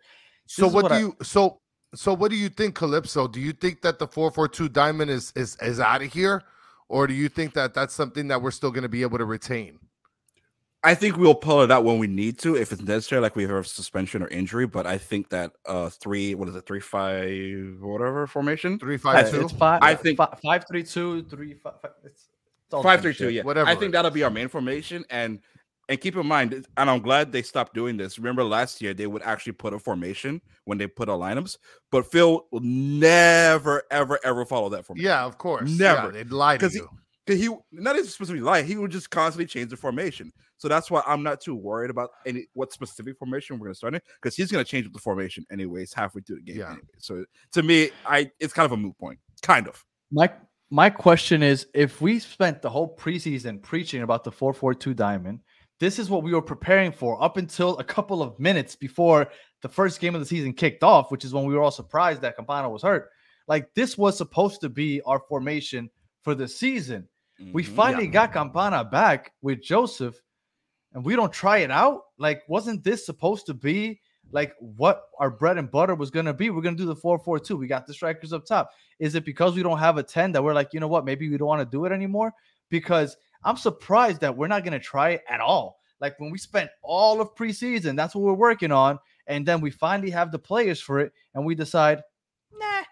So 0.48 0.68
what, 0.68 0.84
what 0.84 0.90
do 0.90 0.96
I- 0.96 1.00
you 1.00 1.16
so 1.24 1.58
so 1.96 2.14
what 2.14 2.32
do 2.32 2.38
you 2.38 2.50
think, 2.50 2.76
Calypso? 2.76 3.28
Do 3.28 3.40
you 3.40 3.54
think 3.54 3.82
that 3.84 4.00
the 4.00 4.08
four 4.08 4.30
four 4.32 4.48
two 4.48 4.68
diamond 4.68 5.10
is 5.12 5.32
is 5.36 5.56
is 5.62 5.80
out 5.80 6.02
of 6.02 6.12
here, 6.12 6.42
or 6.90 7.08
do 7.08 7.14
you 7.14 7.30
think 7.30 7.54
that 7.54 7.74
that's 7.74 7.94
something 7.94 8.28
that 8.28 8.42
we're 8.42 8.52
still 8.52 8.72
going 8.72 8.84
to 8.84 8.90
be 8.90 9.04
able 9.04 9.20
to 9.20 9.26
retain? 9.26 9.80
I 10.86 10.96
think 10.96 11.16
we'll 11.16 11.34
pull 11.36 11.62
it 11.62 11.72
out 11.72 11.86
when 11.86 11.98
we 11.98 12.08
need 12.08 12.40
to, 12.40 12.58
if 12.58 12.74
it's 12.74 12.82
necessary, 12.82 13.22
like 13.22 13.38
we 13.38 13.44
have 13.44 13.52
a 13.52 13.64
suspension 13.64 14.22
or 14.22 14.28
injury. 14.28 14.68
But 14.68 14.86
I 14.86 14.98
think 14.98 15.30
that 15.30 15.54
uh 15.66 15.90
three, 15.90 16.36
what 16.36 16.50
is 16.50 16.56
it, 16.58 16.66
three 16.66 16.82
five 16.82 17.78
whatever 17.80 18.28
formation, 18.28 18.78
Three 18.80 18.98
five 18.98 19.32
two. 19.32 19.42
It's 19.46 19.54
five. 19.54 19.82
I 19.82 19.96
think- 19.96 20.18
fi- 20.18 20.36
five 20.44 20.66
three 20.68 20.84
two 20.84 21.24
three 21.30 21.54
five. 21.54 21.80
five 21.82 21.92
it's, 22.04 22.14
it's 22.14 22.26
all 22.26 22.32
the 22.32 22.33
five 22.82 23.00
same 23.02 23.14
three 23.14 23.28
two, 23.28 23.30
yeah, 23.32 23.44
whatever 23.44 23.70
I 23.70 23.76
think 23.76 23.92
that'll 23.92 24.10
be 24.12 24.24
our 24.24 24.32
main 24.32 24.48
formation, 24.48 25.04
and 25.10 25.40
and 25.90 26.00
keep 26.00 26.16
in 26.16 26.26
mind, 26.26 26.66
and 26.78 26.90
I'm 26.90 27.02
glad 27.02 27.32
they 27.34 27.42
stopped 27.42 27.74
doing 27.74 27.98
this. 27.98 28.18
Remember 28.18 28.44
last 28.44 28.82
year 28.82 28.94
they 28.94 29.06
would 29.06 29.22
actually 29.24 29.52
put 29.52 29.74
a 29.74 29.80
formation 29.80 30.42
when 30.64 30.78
they 30.78 30.88
put 30.88 31.10
a 31.10 31.12
lineups, 31.12 31.58
but 31.92 32.10
Phil 32.10 32.48
will 32.52 32.62
never 32.62 33.84
ever 33.92 34.20
ever 34.24 34.46
follow 34.46 34.70
that 34.70 34.86
formation. 34.86 35.06
Yeah, 35.06 35.24
of 35.26 35.38
course. 35.38 35.70
Never. 35.70 36.06
Yeah, 36.08 36.12
they'd 36.12 36.32
lie 36.32 36.58
to 36.58 36.60
'Cause 36.66 36.74
he- 36.74 36.80
you. 36.80 36.90
Because 37.26 37.40
he 37.42 37.48
not 37.72 37.96
even 37.96 38.06
specifically 38.06 38.42
lie, 38.42 38.64
he 38.64 38.76
would 38.76 38.92
just 38.92 39.10
constantly 39.10 39.46
change 39.46 39.70
the 39.70 39.78
formation. 39.78 40.30
So 40.58 40.68
that's 40.68 40.92
why 40.92 41.02
I'm 41.08 41.24
not 41.24 41.40
too 41.40 41.56
worried 41.56 41.90
about 41.90 42.10
any 42.26 42.48
what 42.54 42.74
specific 42.74 43.18
formation 43.18 43.58
we're 43.58 43.68
gonna 43.68 43.76
start 43.76 43.94
in, 43.94 44.02
because 44.22 44.36
he's 44.36 44.52
gonna 44.52 44.66
change 44.66 44.86
up 44.88 44.92
the 44.92 45.00
formation 45.00 45.46
anyways 45.50 45.94
halfway 45.94 46.22
through 46.22 46.38
the 46.38 46.42
game. 46.42 46.58
Yeah. 46.58 46.72
Anyway. 46.72 46.84
So 46.98 47.24
to 47.54 47.64
me, 47.64 47.92
I 48.06 48.30
it's 48.42 48.52
kind 48.52 48.66
of 48.66 48.74
a 48.74 48.78
moot 48.78 48.98
point. 48.98 49.20
Kind 49.42 49.70
of. 49.70 49.86
My 50.12 50.30
my 50.74 50.90
question 50.90 51.44
is 51.44 51.68
if 51.76 52.02
we 52.02 52.18
spent 52.18 52.64
the 52.64 52.70
whole 52.70 52.96
preseason 52.96 53.62
preaching 53.62 54.02
about 54.02 54.24
the 54.24 54.32
442 54.32 54.96
diamond, 54.96 55.40
this 55.80 56.00
is 56.00 56.10
what 56.10 56.24
we 56.24 56.34
were 56.34 56.42
preparing 56.42 56.92
for 56.92 57.22
up 57.24 57.38
until 57.38 57.78
a 57.78 57.84
couple 57.84 58.24
of 58.24 58.40
minutes 58.40 58.76
before 58.76 59.28
the 59.62 59.70
first 59.70 60.00
game 60.00 60.16
of 60.16 60.22
the 60.22 60.26
season 60.26 60.52
kicked 60.52 60.84
off, 60.84 61.12
which 61.12 61.26
is 61.26 61.32
when 61.32 61.46
we 61.46 61.54
were 61.54 61.62
all 61.62 61.70
surprised 61.70 62.22
that 62.22 62.36
Campana 62.36 62.68
was 62.68 62.82
hurt. 62.82 63.10
Like 63.48 63.72
this 63.76 64.00
was 64.00 64.18
supposed 64.18 64.62
to 64.62 64.70
be 64.70 65.00
our 65.06 65.22
formation 65.30 65.92
for 66.24 66.34
the 66.34 66.48
season. 66.48 67.08
We 67.52 67.64
Mhm. 67.64 67.76
finally 67.76 68.08
got 68.08 68.34
Campana 68.34 68.84
back 68.84 69.32
with 69.44 69.62
Josef, 69.62 70.16
and 70.94 71.06
we 71.06 71.16
don't 71.16 71.32
try 71.32 71.60
it 71.60 71.70
out. 71.70 72.02
Like, 72.18 72.42
wasn't 72.48 72.84
this 72.84 73.06
supposed 73.06 73.46
to 73.46 73.54
be 73.54 74.02
like 74.34 74.56
what 74.60 75.04
our 75.20 75.30
bread 75.30 75.58
and 75.58 75.70
butter 75.70 75.96
was 75.96 76.10
gonna 76.10 76.34
be? 76.34 76.50
We're 76.50 76.62
gonna 76.62 76.76
do 76.76 76.86
the 76.86 76.96
4-4-2. 76.96 77.58
We 77.58 77.68
got 77.68 77.86
the 77.86 77.94
strikers 77.94 78.34
up 78.34 78.46
top. 78.46 78.72
Is 79.00 79.16
it 79.16 79.24
because 79.24 79.56
we 79.56 79.64
don't 79.64 79.78
have 79.78 79.98
a 79.98 80.04
10 80.04 80.32
that 80.34 80.44
we're 80.44 80.56
like, 80.56 80.74
you 80.74 80.80
know 80.80 80.88
what, 80.88 81.06
maybe 81.06 81.30
we 81.30 81.38
don't 81.38 81.48
want 81.48 81.62
to 81.62 81.66
do 81.66 81.86
it 81.86 81.92
anymore? 81.92 82.34
Because 82.70 83.16
I'm 83.44 83.58
surprised 83.58 84.22
that 84.22 84.36
we're 84.36 84.48
not 84.48 84.64
gonna 84.64 84.80
try 84.80 85.12
it 85.12 85.24
at 85.30 85.40
all. 85.40 85.80
Like 86.02 86.20
when 86.20 86.32
we 86.32 86.40
spent 86.40 86.70
all 86.82 87.22
of 87.22 87.36
preseason, 87.36 87.96
that's 87.96 88.16
what 88.16 88.24
we're 88.24 88.34
working 88.34 88.72
on, 88.72 89.00
and 89.28 89.46
then 89.46 89.62
we 89.62 89.70
finally 89.70 90.10
have 90.10 90.32
the 90.32 90.40
players 90.40 90.82
for 90.82 91.00
it, 91.00 91.14
and 91.36 91.46
we 91.46 91.54
decide, 91.54 92.02
nah, 92.52 92.84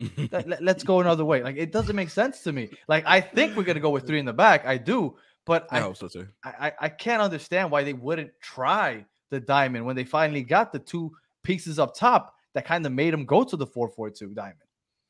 let, 0.30 0.76
us 0.76 0.84
go 0.84 1.00
another 1.00 1.24
way. 1.24 1.42
Like 1.42 1.56
it 1.56 1.72
doesn't 1.72 1.96
make 1.96 2.10
sense 2.10 2.42
to 2.44 2.52
me. 2.52 2.70
Like 2.86 3.04
I 3.04 3.20
think 3.20 3.56
we're 3.56 3.64
gonna 3.64 3.80
go 3.80 3.90
with 3.90 4.06
three 4.06 4.20
in 4.20 4.24
the 4.24 4.32
back. 4.32 4.64
I 4.64 4.78
do, 4.78 5.16
but 5.44 5.66
I 5.70 5.78
I, 5.78 5.80
hope 5.80 5.96
so 5.96 6.06
too. 6.06 6.28
I 6.44 6.72
I 6.80 6.88
can't 6.88 7.20
understand 7.20 7.72
why 7.72 7.82
they 7.82 7.94
wouldn't 7.94 8.30
try 8.40 9.04
the 9.30 9.40
diamond 9.40 9.84
when 9.84 9.96
they 9.96 10.04
finally 10.04 10.42
got 10.42 10.72
the 10.72 10.78
two 10.78 11.12
pieces 11.42 11.78
up 11.78 11.94
top 11.94 12.34
that 12.54 12.64
kind 12.64 12.84
of 12.84 12.92
made 12.92 13.12
them 13.12 13.24
go 13.24 13.44
to 13.44 13.56
the 13.56 13.66
four 13.66 13.88
four 13.88 14.10
two 14.10 14.34
diamond. 14.34 14.58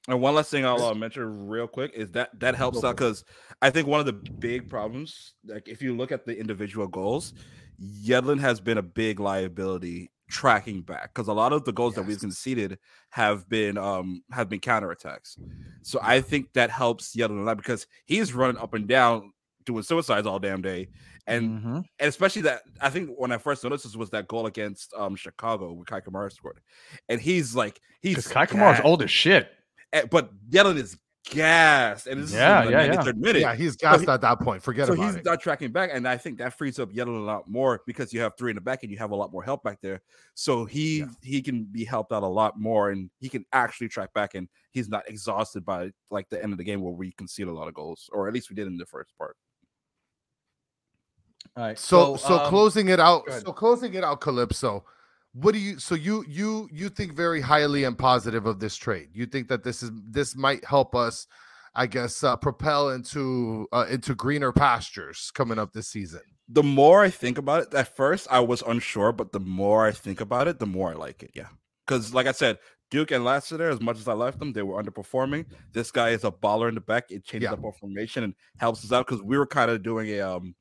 And 0.08 0.22
one 0.22 0.34
last 0.34 0.50
thing 0.50 0.64
I'll 0.64 0.82
uh, 0.82 0.94
mention 0.94 1.48
real 1.48 1.66
quick 1.66 1.92
is 1.94 2.10
that 2.12 2.30
that 2.40 2.54
helps 2.54 2.82
out 2.82 2.96
because 2.96 3.24
I 3.60 3.68
think 3.68 3.86
one 3.86 4.00
of 4.00 4.06
the 4.06 4.14
big 4.14 4.68
problems, 4.68 5.34
like 5.44 5.68
if 5.68 5.82
you 5.82 5.94
look 5.94 6.12
at 6.12 6.24
the 6.24 6.38
individual 6.38 6.86
goals, 6.86 7.34
Yedlin 8.02 8.40
has 8.40 8.58
been 8.58 8.78
a 8.78 8.82
big 8.82 9.20
liability 9.20 10.10
tracking 10.30 10.82
back 10.82 11.14
because 11.14 11.28
a 11.28 11.32
lot 11.32 11.52
of 11.52 11.64
the 11.64 11.72
goals 11.72 11.94
that 11.94 12.02
we've 12.02 12.20
conceded 12.20 12.78
have 13.10 13.48
been 13.48 13.76
um 13.76 14.22
have 14.30 14.48
been 14.48 14.60
counterattacks. 14.60 15.38
So 15.82 15.98
I 16.02 16.22
think 16.22 16.52
that 16.54 16.70
helps 16.70 17.14
Yedlin 17.14 17.40
a 17.40 17.44
lot 17.44 17.58
because 17.58 17.86
he's 18.06 18.32
running 18.32 18.56
up 18.56 18.74
and 18.74 18.88
down 18.88 19.32
doing 19.64 19.82
suicides 19.82 20.26
all 20.26 20.38
damn 20.38 20.62
day. 20.62 20.88
And 21.28 21.62
Mhm. 21.62 21.76
and 21.98 22.08
especially 22.08 22.42
that 22.42 22.62
I 22.80 22.90
think 22.90 23.10
when 23.16 23.30
I 23.32 23.38
first 23.38 23.62
noticed 23.62 23.84
this 23.84 23.94
was 23.96 24.10
that 24.10 24.26
goal 24.28 24.46
against 24.46 24.92
um 24.94 25.14
Chicago 25.14 25.72
with 25.74 25.86
Kei 25.88 26.00
Kamara 26.00 26.32
scored. 26.32 26.60
And 27.08 27.20
he's 27.20 27.54
like 27.54 27.80
he's 28.00 28.16
because 28.16 28.32
Kei 28.32 28.46
Kamara's 28.56 28.80
old 28.82 29.02
as 29.02 29.10
shit. 29.10 29.50
Eh, 29.92 30.04
but 30.10 30.30
Yedlin 30.50 30.76
is 30.78 30.98
gassed, 31.30 32.06
and 32.06 32.22
this 32.22 32.32
Yeah, 32.32 32.64
is 32.64 32.70
yeah, 32.70 32.82
yeah. 32.84 33.12
minute. 33.12 33.40
Yeah, 33.40 33.54
he's 33.54 33.76
So 33.78 33.98
he- 33.98 34.06
at 34.06 34.20
that 34.22 34.40
point. 34.40 34.62
Forget 34.62 34.88
about 34.88 34.94
it. 34.94 34.96
so 34.96 35.02
about 35.02 35.06
he's 35.12 35.16
it. 35.20 35.24
not 35.26 35.40
tracking 35.42 35.70
back, 35.72 35.90
and 35.92 36.08
I 36.08 36.16
think 36.16 36.38
that 36.38 36.56
frees 36.56 36.78
up 36.78 36.90
Yedlin 36.90 37.18
a 37.18 37.24
lot 37.24 37.46
more 37.48 37.82
because 37.86 38.12
you 38.14 38.20
have 38.20 38.32
three 38.38 38.50
in 38.50 38.54
the 38.54 38.62
back 38.62 38.82
and 38.82 38.90
you 38.90 38.96
have 38.96 39.10
a 39.10 39.16
lot 39.16 39.30
more 39.30 39.42
help 39.42 39.62
back 39.62 39.78
there. 39.82 40.00
So 40.34 40.64
he 40.64 41.00
Yeah. 41.00 41.06
he 41.22 41.42
can 41.42 41.64
be 41.64 41.84
helped 41.84 42.12
out 42.12 42.22
a 42.22 42.26
lot 42.26 42.58
more, 42.58 42.90
and 42.90 43.10
he 43.18 43.28
can 43.28 43.44
actually 43.52 43.88
track 43.88 44.14
back, 44.14 44.34
and 44.34 44.48
he's 44.70 44.88
not 44.88 45.06
exhausted 45.08 45.64
by 45.66 45.90
like 46.10 46.30
the 46.30 46.42
end 46.42 46.52
of 46.52 46.58
the 46.58 46.64
game 46.64 46.80
where 46.80 46.92
we 46.94 47.12
concede 47.12 47.48
a 47.48 47.52
lot 47.52 47.68
of 47.68 47.74
goals, 47.74 48.08
or 48.12 48.26
at 48.28 48.32
least 48.34 48.48
we 48.48 48.56
did 48.56 48.66
in 48.66 48.78
the 48.78 48.86
first 48.86 49.12
part. 49.18 49.36
All 51.58 51.64
right. 51.64 51.78
So 51.78 52.16
so, 52.16 52.38
um, 52.38 52.48
closing 52.48 52.88
it 52.88 53.00
out. 53.00 53.24
So 53.32 53.52
closing 53.52 53.94
it 53.94 54.04
out, 54.04 54.20
Calypso. 54.20 54.84
What 55.32 55.52
do 55.52 55.58
you 55.58 55.80
so 55.80 55.96
you 55.96 56.24
you 56.28 56.68
you 56.72 56.88
think 56.88 57.14
very 57.14 57.40
highly 57.40 57.82
and 57.82 57.98
positive 57.98 58.46
of 58.46 58.60
this 58.60 58.76
trade? 58.76 59.08
You 59.12 59.26
think 59.26 59.48
that 59.48 59.64
this 59.64 59.82
is 59.82 59.90
this 60.08 60.36
might 60.36 60.64
help 60.64 60.94
us, 60.94 61.26
I 61.74 61.86
guess, 61.86 62.22
uh, 62.22 62.36
propel 62.36 62.90
into 62.90 63.66
uh, 63.72 63.86
into 63.90 64.14
greener 64.14 64.52
pastures 64.52 65.32
coming 65.34 65.58
up 65.58 65.72
this 65.72 65.88
season. 65.88 66.20
The 66.48 66.62
more 66.62 67.02
I 67.02 67.10
think 67.10 67.38
about 67.38 67.62
it, 67.64 67.74
at 67.74 67.96
first 67.96 68.28
I 68.30 68.38
was 68.38 68.62
unsure, 68.62 69.10
but 69.12 69.32
the 69.32 69.40
more 69.40 69.84
I 69.84 69.90
think 69.90 70.20
about 70.20 70.46
it, 70.46 70.60
the 70.60 70.66
more 70.66 70.90
I 70.90 70.94
like 70.94 71.24
it. 71.24 71.32
Yeah, 71.34 71.48
because 71.86 72.14
like 72.14 72.28
I 72.28 72.32
said, 72.32 72.58
Duke 72.90 73.10
and 73.10 73.24
Lassiter, 73.24 73.68
as 73.68 73.80
much 73.80 73.98
as 73.98 74.06
I 74.06 74.14
left 74.14 74.38
them, 74.38 74.52
they 74.52 74.62
were 74.62 74.80
underperforming. 74.80 75.46
This 75.72 75.90
guy 75.90 76.10
is 76.10 76.22
a 76.22 76.30
baller 76.30 76.68
in 76.68 76.76
the 76.76 76.80
back. 76.80 77.10
It 77.10 77.24
changes 77.24 77.48
Yeah. 77.48 77.54
up 77.54 77.64
our 77.64 77.72
formation 77.72 78.22
and 78.22 78.34
helps 78.58 78.84
us 78.84 78.92
out 78.92 79.06
because 79.08 79.22
we 79.22 79.36
were 79.36 79.46
kind 79.46 79.72
of 79.72 79.82
doing 79.82 80.08
a 80.10 80.20
um, 80.20 80.54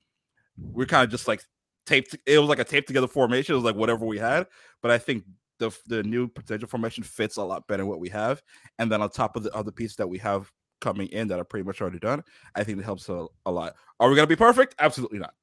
we 0.57 0.83
are 0.83 0.87
kind 0.87 1.03
of 1.03 1.09
just 1.09 1.27
like 1.27 1.41
taped. 1.85 2.15
It 2.25 2.39
was 2.39 2.49
like 2.49 2.59
a 2.59 2.63
taped 2.63 2.87
together 2.87 3.07
formation. 3.07 3.53
It 3.53 3.57
was 3.57 3.65
like 3.65 3.75
whatever 3.75 4.05
we 4.05 4.17
had, 4.17 4.47
but 4.81 4.91
I 4.91 4.97
think 4.97 5.23
the 5.59 5.71
the 5.87 6.03
new 6.03 6.27
potential 6.27 6.67
formation 6.67 7.03
fits 7.03 7.37
a 7.37 7.43
lot 7.43 7.67
better 7.67 7.85
what 7.85 7.99
we 7.99 8.09
have. 8.09 8.41
And 8.79 8.91
then 8.91 9.01
on 9.01 9.09
top 9.09 9.35
of 9.35 9.43
the 9.43 9.53
other 9.53 9.71
pieces 9.71 9.95
that 9.97 10.07
we 10.07 10.17
have 10.19 10.51
coming 10.81 11.07
in 11.07 11.27
that 11.27 11.39
are 11.39 11.43
pretty 11.43 11.65
much 11.65 11.81
already 11.81 11.99
done, 11.99 12.23
I 12.55 12.63
think 12.63 12.79
it 12.79 12.83
helps 12.85 13.09
a, 13.09 13.25
a 13.45 13.51
lot. 13.51 13.75
Are 13.99 14.09
we 14.09 14.15
gonna 14.15 14.27
be 14.27 14.35
perfect? 14.35 14.75
Absolutely 14.79 15.19
not. 15.19 15.33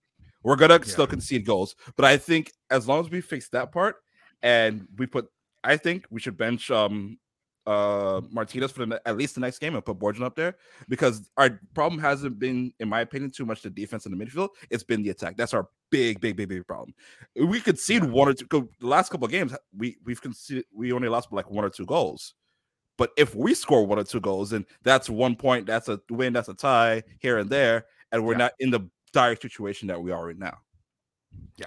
We're 0.43 0.57
gonna 0.57 0.75
Yeah. 0.75 0.85
still 0.85 1.07
concede 1.07 1.45
goals, 1.47 1.75
but 1.97 2.05
I 2.05 2.17
think 2.17 2.53
as 2.71 2.87
long 2.87 3.05
as 3.05 3.11
we 3.11 3.21
fix 3.21 3.49
that 3.51 3.73
part 3.73 3.97
and 4.43 4.87
we 4.99 5.07
put, 5.07 5.27
I 5.65 5.77
think 5.77 6.07
we 6.11 6.21
should 6.21 6.37
bench 6.37 6.71
um 6.71 7.19
uh 7.67 8.21
Martinez 8.31 8.73
for 8.73 8.85
the, 8.85 9.01
at 9.07 9.17
least 9.17 9.35
the 9.35 9.41
next 9.41 9.59
game 9.59 9.75
and 9.75 9.85
put 9.85 9.99
Borgelin 9.99 10.23
up 10.23 10.37
there 10.37 10.57
because 10.89 11.31
our 11.37 11.61
problem 11.75 12.01
hasn't 12.01 12.39
been, 12.39 12.73
in 12.79 12.89
my 12.89 13.01
opinion, 13.01 13.31
too 13.31 13.47
much 13.47 13.63
the 13.63 13.71
defense 13.71 14.05
in 14.07 14.17
the 14.17 14.23
midfield. 14.25 14.51
It's 14.71 14.83
been 14.85 15.03
the 15.03 15.11
attack. 15.11 15.37
That's 15.37 15.55
our 15.55 15.69
big, 15.91 16.21
big, 16.21 16.37
big, 16.37 16.49
big 16.49 16.67
problem. 16.67 16.95
We 17.35 17.61
concede 17.61 18.05
one 18.05 18.29
or 18.29 18.35
two. 18.35 18.47
The 18.51 18.87
last 18.87 19.11
couple 19.11 19.25
of 19.25 19.31
games, 19.31 19.55
we 19.77 19.97
we've 20.05 20.21
conceded. 20.21 20.67
We 20.75 20.93
only 20.93 21.09
lost 21.09 21.33
like 21.33 21.51
one 21.51 21.65
or 21.65 21.71
two 21.71 21.87
goals. 21.87 22.35
But 22.97 23.11
if 23.17 23.35
we 23.35 23.55
score 23.55 23.85
one 23.87 23.99
or 23.99 24.05
two 24.05 24.21
goals, 24.21 24.53
and 24.53 24.65
that's 24.83 25.11
one 25.11 25.35
point, 25.35 25.67
that's 25.67 25.89
a 25.89 26.01
win, 26.11 26.33
that's 26.33 26.49
a 26.49 26.55
tie 26.55 27.03
here 27.19 27.39
and 27.39 27.51
there, 27.51 27.87
and 28.13 28.25
we're 28.25 28.33
Yeah. 28.35 28.39
not 28.39 28.53
in 28.61 28.71
the 28.71 28.89
dire 29.13 29.35
situation 29.37 29.89
that 29.89 30.01
we 30.01 30.13
are 30.13 30.27
right 30.27 30.39
now. 30.39 30.59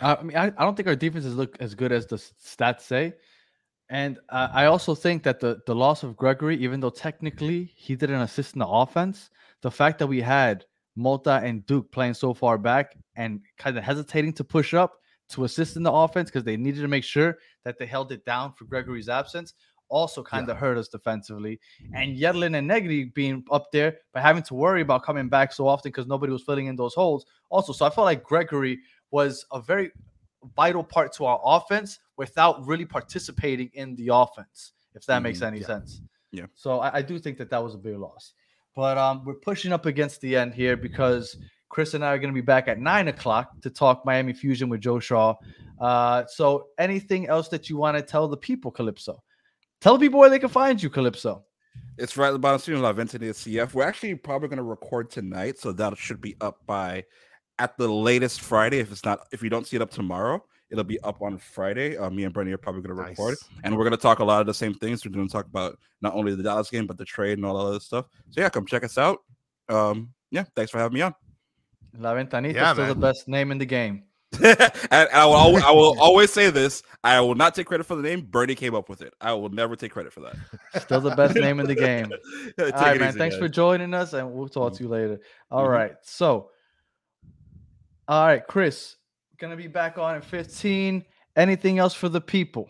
Uh, 0.01 0.15
I 0.19 0.23
mean, 0.23 0.37
I, 0.37 0.45
I 0.45 0.63
don't 0.63 0.75
think 0.75 0.87
our 0.87 0.95
defenses 0.95 1.35
look 1.35 1.57
as 1.59 1.75
good 1.75 1.91
as 1.91 2.05
the 2.05 2.15
stats 2.15 2.81
say. 2.81 3.13
And 3.89 4.19
uh, 4.29 4.49
I 4.51 4.65
also 4.65 4.95
think 4.95 5.23
that 5.23 5.39
the, 5.39 5.61
the 5.65 5.75
loss 5.75 6.03
of 6.03 6.15
Gregore, 6.15 6.57
even 6.57 6.79
though 6.79 6.89
technically 6.89 7.71
he 7.75 7.95
didn't 7.95 8.21
assist 8.21 8.53
in 8.53 8.59
the 8.59 8.67
offense, 8.67 9.29
the 9.61 9.71
fact 9.71 9.99
that 9.99 10.07
we 10.07 10.21
had 10.21 10.65
Mota 10.95 11.39
and 11.43 11.65
Duke 11.65 11.91
playing 11.91 12.13
so 12.13 12.33
far 12.33 12.57
back 12.57 12.97
and 13.15 13.39
kind 13.57 13.77
of 13.77 13.83
hesitating 13.83 14.33
to 14.33 14.43
push 14.43 14.73
up 14.73 14.99
to 15.29 15.45
assist 15.45 15.77
in 15.77 15.83
the 15.83 15.91
offense 15.91 16.29
because 16.29 16.43
they 16.43 16.57
needed 16.57 16.81
to 16.81 16.87
make 16.87 17.03
sure 17.03 17.37
that 17.63 17.77
they 17.77 17.85
held 17.85 18.11
it 18.11 18.25
down 18.25 18.53
for 18.53 18.65
Gregore's 18.65 19.09
absence 19.09 19.53
also 19.89 20.23
kind 20.23 20.49
of 20.49 20.57
hurt 20.57 20.77
us 20.77 20.87
defensively. 20.87 21.59
And 21.93 22.17
Yedlin 22.17 22.57
and 22.57 22.67
Negri 22.67 23.05
being 23.05 23.43
up 23.51 23.71
there, 23.71 23.97
but 24.13 24.21
having 24.21 24.43
to 24.43 24.53
worry 24.53 24.81
about 24.81 25.03
coming 25.03 25.29
back 25.29 25.53
so 25.53 25.67
often 25.67 25.91
because 25.91 26.07
nobody 26.07 26.31
was 26.31 26.43
filling 26.43 26.67
in 26.67 26.75
those 26.75 26.93
holes. 26.93 27.25
Also, 27.49 27.73
so 27.73 27.85
I 27.85 27.89
felt 27.89 28.05
like 28.05 28.23
Gregory 28.23 28.79
was 29.11 29.45
a 29.51 29.61
very 29.61 29.91
vital 30.55 30.83
part 30.83 31.13
to 31.13 31.25
our 31.25 31.39
offense 31.43 31.99
without 32.17 32.65
really 32.65 32.85
participating 32.85 33.69
in 33.73 33.95
the 33.95 34.09
offense, 34.13 34.73
if 34.95 35.05
that 35.05 35.21
makes 35.21 35.39
Mhm, 35.39 35.47
any 35.47 35.59
yeah. 35.59 35.65
sense. 35.67 36.01
Yeah. 36.31 36.45
So 36.55 36.79
I, 36.79 36.97
I 36.97 37.01
do 37.01 37.19
think 37.19 37.37
that 37.37 37.49
that 37.49 37.63
was 37.63 37.75
a 37.75 37.77
big 37.77 37.97
loss. 37.97 38.33
But 38.75 38.97
um, 38.97 39.23
we're 39.25 39.35
pushing 39.35 39.73
up 39.73 39.85
against 39.85 40.21
the 40.21 40.35
end 40.35 40.53
here 40.53 40.77
because 40.77 41.37
Chris 41.69 41.93
and 41.95 42.03
I 42.05 42.13
are 42.13 42.19
going 42.19 42.33
to 42.33 42.35
be 42.35 42.45
back 42.45 42.67
at 42.67 42.79
nine 42.79 43.07
o'clock 43.07 43.59
to 43.61 43.69
talk 43.69 44.05
Miami 44.05 44.33
Fusion 44.33 44.69
with 44.69 44.81
Joe 44.81 44.99
Shaw. 44.99 45.35
Uh, 45.79 46.25
so 46.27 46.67
anything 46.77 47.27
else 47.27 47.47
that 47.49 47.69
you 47.69 47.77
want 47.77 47.97
to 47.97 48.03
tell 48.03 48.27
the 48.27 48.37
people, 48.37 48.71
Calypso? 48.71 49.21
Tell 49.81 49.97
the 49.97 50.05
people 50.05 50.19
where 50.19 50.29
they 50.29 50.39
can 50.39 50.49
find 50.49 50.81
you, 50.81 50.89
Calypso. 50.89 51.43
It's 51.97 52.17
right 52.17 52.29
at 52.29 52.33
the 52.33 52.39
bottom 52.39 52.59
screen. 52.59 52.81
La 52.81 52.93
Venta 52.93 53.17
CF. 53.19 53.73
We're 53.73 53.83
actually 53.83 54.15
probably 54.15 54.47
going 54.47 54.57
to 54.57 54.63
record 54.63 55.09
tonight, 55.09 55.59
so 55.59 55.71
that 55.73 55.97
should 55.97 56.21
be 56.21 56.35
up 56.41 56.59
by 56.65 57.03
at 57.59 57.77
the 57.77 57.87
latest 57.87 58.41
Friday. 58.41 58.79
If 58.79 58.91
it's 58.91 59.03
not, 59.05 59.27
if 59.31 59.41
you 59.43 59.49
don't 59.49 59.65
see 59.67 59.75
it 59.75 59.81
up 59.81 59.89
tomorrow, 59.91 60.43
it'll 60.69 60.83
be 60.83 60.99
up 61.01 61.21
on 61.21 61.37
Friday. 61.37 61.97
Uh, 61.97 62.09
me 62.09 62.23
and 62.23 62.33
Bernie 62.33 62.51
are 62.51 62.57
probably 62.57 62.81
going 62.81 62.95
to 62.95 63.01
record, 63.01 63.31
Nice. 63.41 63.61
and 63.63 63.75
we're 63.75 63.83
going 63.83 63.91
to 63.91 63.97
talk 63.97 64.19
a 64.19 64.23
lot 64.25 64.41
of 64.41 64.47
the 64.47 64.53
same 64.53 64.73
things. 64.73 65.05
We're 65.05 65.11
going 65.11 65.27
to 65.27 65.31
talk 65.31 65.45
about 65.45 65.77
not 66.01 66.13
only 66.13 66.35
the 66.35 66.43
Dallas 66.43 66.69
game, 66.69 66.85
but 66.87 66.97
the 66.97 67.05
trade 67.05 67.37
and 67.37 67.45
all 67.45 67.57
that 67.57 67.69
other 67.69 67.79
stuff. 67.79 68.05
So 68.29 68.41
yeah, 68.41 68.49
come 68.49 68.65
check 68.65 68.83
us 68.83 68.97
out. 68.97 69.19
Um, 69.69 70.13
yeah, 70.31 70.43
thanks 70.55 70.71
for 70.71 70.77
having 70.77 70.95
me 70.95 71.01
on. 71.01 71.13
La 71.97 72.13
Ventanita 72.13 72.53
Yeah, 72.53 72.73
still 72.73 72.87
the 72.87 72.95
best 72.95 73.27
name 73.27 73.51
in 73.51 73.57
the 73.57 73.65
game. 73.65 74.03
and 74.43 74.59
and 74.91 75.09
I 75.13 75.25
will, 75.25 75.33
always, 75.35 75.63
I 75.63 75.71
will 75.71 75.97
always 76.01 76.33
say 76.33 76.49
this: 76.49 76.83
I 77.01 77.19
will 77.21 77.33
not 77.33 77.55
take 77.55 77.65
credit 77.65 77.85
for 77.85 77.95
the 77.95 78.01
name. 78.03 78.27
Bernie 78.29 78.55
came 78.55 78.75
up 78.75 78.89
with 78.89 79.01
it. 79.01 79.13
I 79.21 79.31
will 79.33 79.47
never 79.47 79.77
take 79.77 79.93
credit 79.93 80.11
for 80.11 80.19
that. 80.19 80.35
Still 80.83 80.99
the 80.99 81.15
best 81.15 81.35
name 81.35 81.61
in 81.61 81.65
the 81.65 81.73
game. 81.89 82.09
Take 82.57 82.59
All 82.59 82.65
it 82.67 82.73
right, 82.75 82.99
man. 82.99 83.09
easy, 83.09 83.17
Thanks 83.17 83.35
guys. 83.37 83.41
for 83.41 83.47
joining 83.47 83.93
us, 83.93 84.11
and 84.11 84.29
we'll 84.33 84.49
talk 84.49 84.73
to 84.73 84.83
you 84.83 84.89
later. 84.89 85.21
All 85.49 85.69
right. 85.69 85.93
Mhm. 85.93 85.95
So, 86.03 86.51
all 88.07 88.25
right, 88.27 88.45
Chris, 88.47 88.95
gonna 89.39 89.55
be 89.55 89.67
back 89.67 89.97
on 89.97 90.15
at 90.15 90.23
15. 90.23 91.03
Anything 91.35 91.77
else 91.79 91.93
for 91.93 92.09
the 92.09 92.21
people? 92.21 92.69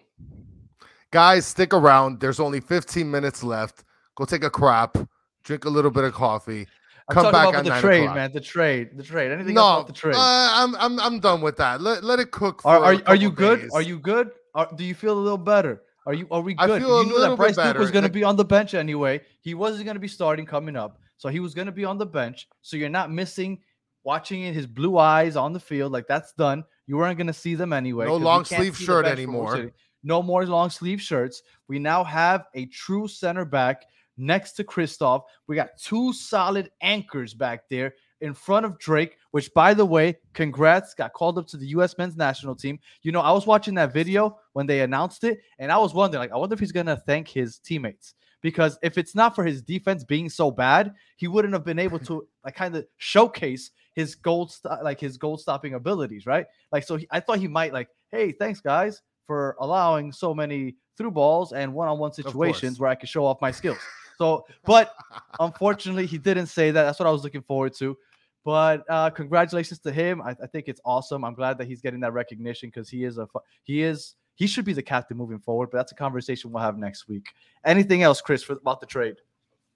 Guys, 1.12 1.46
stick 1.46 1.74
around. 1.74 2.20
There's 2.20 2.40
only 2.40 2.60
15 2.60 3.10
minutes 3.10 3.44
left. 3.44 3.84
Go 4.16 4.26
take 4.26 4.44
a 4.44 4.50
crap, 4.50 4.98
drink 5.44 5.66
a 5.66 5.70
little 5.70 5.92
bit 5.92 6.04
of 6.04 6.14
coffee. 6.14 6.68
I'm 7.10 7.14
Come 7.14 7.32
back 7.32 7.48
about 7.50 7.56
at 7.56 7.64
the 7.66 7.80
trade, 7.80 8.02
o'clock. 8.04 8.16
man. 8.16 8.32
The 8.34 8.42
trade, 8.42 8.90
the 8.98 9.04
trade. 9.04 9.32
Anything 9.32 9.54
No, 9.54 9.62
else 9.62 9.76
about 9.84 9.88
the 9.88 9.94
trade? 9.94 10.16
uh, 10.16 10.20
I'm 10.20 10.76
I'm 10.76 11.00
I'm 11.00 11.20
done 11.22 11.40
with 11.40 11.56
that. 11.58 11.80
Let, 11.80 12.04
let 12.04 12.20
it 12.20 12.32
cook. 12.32 12.62
For 12.64 12.68
are 12.70 12.96
are, 12.96 13.02
are 13.08 13.16
you 13.16 13.32
good? 13.32 13.62
days. 13.62 13.72
Are 13.74 13.82
you 13.82 14.00
good? 14.00 14.32
Are, 14.54 14.68
do 14.76 14.84
you 14.84 14.94
feel 14.94 15.14
a 15.14 15.22
little 15.22 15.38
better? 15.38 15.84
Are 16.06 16.14
you? 16.14 16.28
Are 16.32 16.42
we 16.42 16.54
good? 16.56 16.82
you 16.82 16.88
knew 16.88 17.18
little 17.18 17.38
that 17.38 17.38
Bryce 17.38 17.56
Duke 17.56 17.78
was 17.78 17.92
going 17.92 18.04
to 18.04 18.10
be 18.12 18.26
on 18.26 18.36
the 18.36 18.44
bench 18.44 18.74
anyway. 18.74 19.22
He 19.40 19.54
wasn't 19.54 19.86
going 19.86 19.96
to 19.96 20.02
be 20.02 20.08
starting 20.10 20.46
coming 20.46 20.76
up. 20.76 21.00
So 21.16 21.30
he 21.30 21.40
was 21.40 21.54
going 21.54 21.68
to 21.68 21.72
be 21.72 21.86
on 21.86 21.98
the 21.98 22.06
bench. 22.06 22.48
So 22.62 22.76
you're 22.76 22.90
not 22.90 23.10
missing 23.12 23.60
watching 24.08 24.44
it, 24.44 24.56
his 24.56 24.66
blue 24.66 24.98
eyes 24.98 25.36
on 25.36 25.52
the 25.52 25.60
field. 25.60 25.92
Like 25.92 26.08
that's 26.08 26.32
done. 26.32 26.64
You 26.88 26.96
weren't 26.96 27.18
going 27.18 27.28
to 27.28 27.34
see 27.34 27.56
them 27.56 27.74
anyway. 27.74 28.06
No 28.06 28.16
long 28.16 28.46
sleeve 28.46 28.76
shirt 28.76 29.06
anymore. 29.06 29.72
No 30.02 30.24
more 30.24 30.46
long 30.46 30.70
sleeve 30.70 31.02
shirts. 31.02 31.44
We 31.68 31.78
now 31.78 32.06
have 32.06 32.46
a 32.56 32.68
true 32.68 33.10
center 33.10 33.44
back 33.44 33.84
next 34.16 34.54
to 34.54 34.64
Christoph. 34.64 35.24
We 35.48 35.58
got 35.58 35.78
two 35.78 36.14
solid 36.14 36.72
anchors 36.82 37.34
back 37.34 37.68
there 37.70 37.96
in 38.22 38.34
front 38.34 38.66
of 38.66 38.80
Drake, 38.80 39.18
which, 39.32 39.54
by 39.54 39.74
the 39.74 39.86
way, 39.86 40.18
congrats, 40.34 40.94
got 40.94 41.12
called 41.12 41.38
up 41.38 41.46
to 41.48 41.58
the 41.58 41.68
U.S. 41.68 41.98
men's 41.98 42.16
national 42.16 42.56
team. 42.56 42.80
You 43.04 43.12
know, 43.12 43.20
I 43.20 43.34
was 43.34 43.46
watching 43.46 43.76
that 43.76 43.92
video 43.92 44.40
when 44.54 44.66
they 44.66 44.80
announced 44.80 45.26
it, 45.26 45.42
and 45.60 45.70
I 45.70 45.78
was 45.78 45.94
wondering, 45.94 46.22
like, 46.22 46.32
I 46.32 46.38
wonder 46.38 46.54
if 46.54 46.60
he's 46.62 46.72
gonna 46.72 46.96
thank 47.06 47.28
his 47.28 47.60
teammates 47.60 48.16
because 48.42 48.78
if 48.82 48.98
it's 48.98 49.16
not 49.16 49.36
for 49.36 49.44
his 49.44 49.62
defense 49.62 50.04
being 50.04 50.30
so 50.30 50.50
bad, 50.50 50.94
he 51.18 51.28
wouldn't 51.28 51.54
have 51.54 51.66
been 51.66 51.80
able 51.80 52.00
to 52.00 52.28
like 52.44 52.56
kind 52.56 52.76
of 52.76 52.86
showcase 52.98 53.72
his 53.98 54.14
gold 54.14 54.52
st- 54.52 54.84
like 54.84 55.00
his 55.00 55.18
goal 55.18 55.40
stopping 55.40 55.74
abilities, 55.74 56.28
right? 56.28 56.46
Like, 56.72 56.84
so 56.84 56.98
he, 56.98 57.08
I 57.10 57.20
thought 57.20 57.40
he 57.40 57.48
might 57.48 57.74
like, 57.74 57.90
hey, 58.12 58.32
thanks 58.32 58.62
guys 58.62 59.02
for 59.26 59.58
allowing 59.60 60.12
so 60.12 60.36
many 60.36 60.76
through 60.96 61.10
balls 61.10 61.52
and 61.52 61.74
one-on-one 61.74 62.14
situations 62.14 62.80
where 62.80 62.92
I 62.92 62.94
could 62.94 63.10
show 63.10 63.26
off 63.26 63.42
my 63.42 63.52
skills. 63.52 63.80
So, 64.20 64.48
but 64.66 64.96
unfortunately, 65.40 66.08
he 66.08 66.18
didn't 66.18 66.48
say 66.48 66.72
that. 66.72 66.84
That's 66.86 66.98
what 66.98 67.08
I 67.08 67.12
was 67.12 67.24
looking 67.24 67.44
forward 67.44 67.76
to. 67.76 67.96
But 68.44 68.84
uh, 68.90 69.12
congratulations 69.12 69.78
to 69.82 69.92
him. 69.92 70.24
I, 70.24 70.32
I 70.32 70.48
think 70.48 70.68
it's 70.68 70.82
awesome. 70.84 71.24
I'm 71.24 71.36
glad 71.36 71.60
that 71.60 71.68
he's 71.68 71.82
getting 71.82 72.00
that 72.00 72.14
recognition 72.14 72.70
because 72.70 72.90
he 72.90 73.04
is 73.04 73.20
a 73.20 73.28
he 73.64 73.84
is 73.84 74.16
he 74.34 74.48
should 74.48 74.66
be 74.66 74.74
the 74.74 74.82
captain 74.82 75.18
moving 75.18 75.38
forward. 75.38 75.70
But 75.72 75.78
that's 75.78 75.92
a 75.92 75.96
conversation 75.96 76.52
we'll 76.52 76.64
have 76.64 76.80
next 76.80 77.08
week. 77.08 77.28
Anything 77.64 78.02
else, 78.02 78.20
Chris, 78.20 78.42
for, 78.42 78.54
about 78.54 78.82
the 78.82 78.88
trade? 78.88 79.18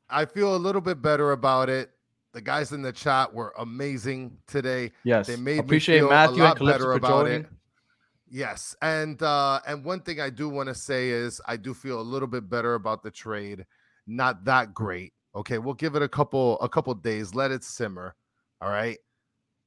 I 0.10 0.26
feel 0.26 0.56
a 0.56 0.58
little 0.58 0.82
bit 0.82 1.04
better 1.04 1.34
about 1.34 1.70
it. 1.70 1.92
The 2.34 2.42
guys 2.42 2.72
in 2.72 2.82
the 2.82 2.94
chat 2.94 3.34
were 3.34 3.54
amazing 3.58 4.38
today. 4.48 4.92
Yes, 5.04 5.28
They 5.28 5.36
made 5.36 5.60
appreciate 5.60 5.96
me 5.96 6.02
feel 6.02 6.10
Matthew 6.10 6.44
a 6.44 6.46
lot 6.46 6.60
better 6.60 6.84
for 6.86 6.94
about 6.94 7.26
joining. 7.26 7.42
it. 7.42 7.50
Yes, 8.30 8.74
and 8.82 9.22
uh, 9.22 9.60
and 9.68 9.84
one 9.84 10.00
thing 10.00 10.22
I 10.22 10.30
do 10.30 10.48
want 10.48 10.70
to 10.70 10.76
say 10.76 11.10
is 11.10 11.42
I 11.46 11.58
do 11.58 11.74
feel 11.74 12.00
a 12.00 12.02
little 12.02 12.30
bit 12.30 12.50
better 12.50 12.76
about 12.76 13.04
the 13.04 13.12
trade. 13.12 13.66
Not 14.08 14.46
that 14.46 14.74
great. 14.74 15.12
Okay, 15.36 15.58
we'll 15.58 15.74
give 15.74 15.96
it 15.96 16.02
a 16.02 16.08
couple 16.08 16.58
a 16.62 16.70
couple 16.70 16.94
days. 16.94 17.36
Let 17.36 17.52
it 17.52 17.66
simmer. 17.66 18.16
All 18.62 18.70
right, 18.70 18.98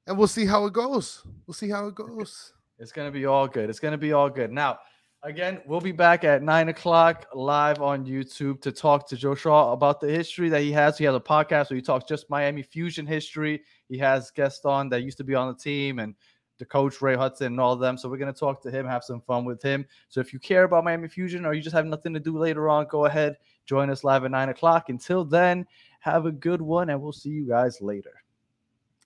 and 0.07 0.17
we'll 0.17 0.27
see 0.29 0.47
how 0.47 0.65
it 0.65 0.73
goes. 0.73 1.23
We'll 1.47 1.53
see 1.55 1.69
how 1.69 1.89
it 1.89 1.95
goes. 1.95 2.55
It's 2.79 2.93
gonna 2.93 3.11
be 3.11 3.27
all 3.27 3.47
good. 3.47 3.69
It's 3.69 3.81
gonna 3.81 3.99
be 3.99 4.15
all 4.15 4.31
good. 4.31 4.51
Now, 4.51 4.79
again, 5.25 5.61
we'll 5.67 5.81
be 5.81 5.93
back 5.93 6.23
at 6.23 6.43
nine 6.43 6.69
o'clock 6.69 7.27
live 7.35 7.81
on 7.81 8.05
YouTube 8.07 8.61
to 8.61 8.71
talk 8.71 9.09
to 9.09 9.17
Joe 9.17 9.35
Shaw 9.35 9.73
about 9.73 10.01
the 10.01 10.09
history 10.09 10.49
that 10.51 10.61
he 10.61 10.71
has. 10.73 10.99
He 10.99 11.05
has 11.05 11.15
a 11.15 11.21
podcast 11.21 11.71
where 11.71 11.77
he 11.77 11.83
talks 11.83 12.05
just 12.05 12.31
Miami 12.31 12.63
Fusion 12.63 13.07
history. 13.07 13.63
He 13.89 13.99
has 13.99 14.31
guests 14.31 14.65
on 14.65 14.89
that 14.91 15.03
used 15.03 15.19
to 15.19 15.25
be 15.25 15.35
on 15.35 15.49
the 15.49 15.59
team 15.59 15.99
and 15.99 16.15
the 16.59 16.65
coach 16.65 17.03
Ray 17.03 17.17
Hudson 17.17 17.49
and 17.49 17.61
all 17.61 17.73
of 17.73 17.81
them. 17.81 17.97
So 17.99 18.09
we're 18.09 18.19
gonna 18.19 18.33
talk 18.33 18.63
to 18.63 18.71
him, 18.71 18.87
have 18.87 19.03
some 19.03 19.21
fun 19.23 19.45
with 19.45 19.63
him. 19.63 19.87
So 20.09 20.21
if 20.21 20.33
you 20.33 20.39
care 20.39 20.65
about 20.65 20.85
Miami 20.85 21.09
Fusion 21.09 21.45
or 21.45 21.55
you 21.55 21.63
just 21.63 21.75
have 21.75 21.87
nothing 21.87 22.15
to 22.15 22.21
do 22.21 22.39
later 22.39 22.69
on, 22.69 22.87
go 22.87 23.07
ahead, 23.07 23.37
join 23.67 23.91
us 23.91 24.05
live 24.05 24.25
at 24.25 24.31
nine 24.31 24.51
o'clock. 24.51 24.89
Until 24.89 25.25
then, 25.25 25.67
have 26.01 26.27
a 26.27 26.33
good 26.33 26.61
one, 26.61 26.91
and 26.91 27.01
we'll 27.01 27.13
see 27.13 27.31
you 27.31 27.49
guys 27.49 27.81
later. 27.81 28.23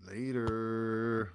Later. 0.07 1.33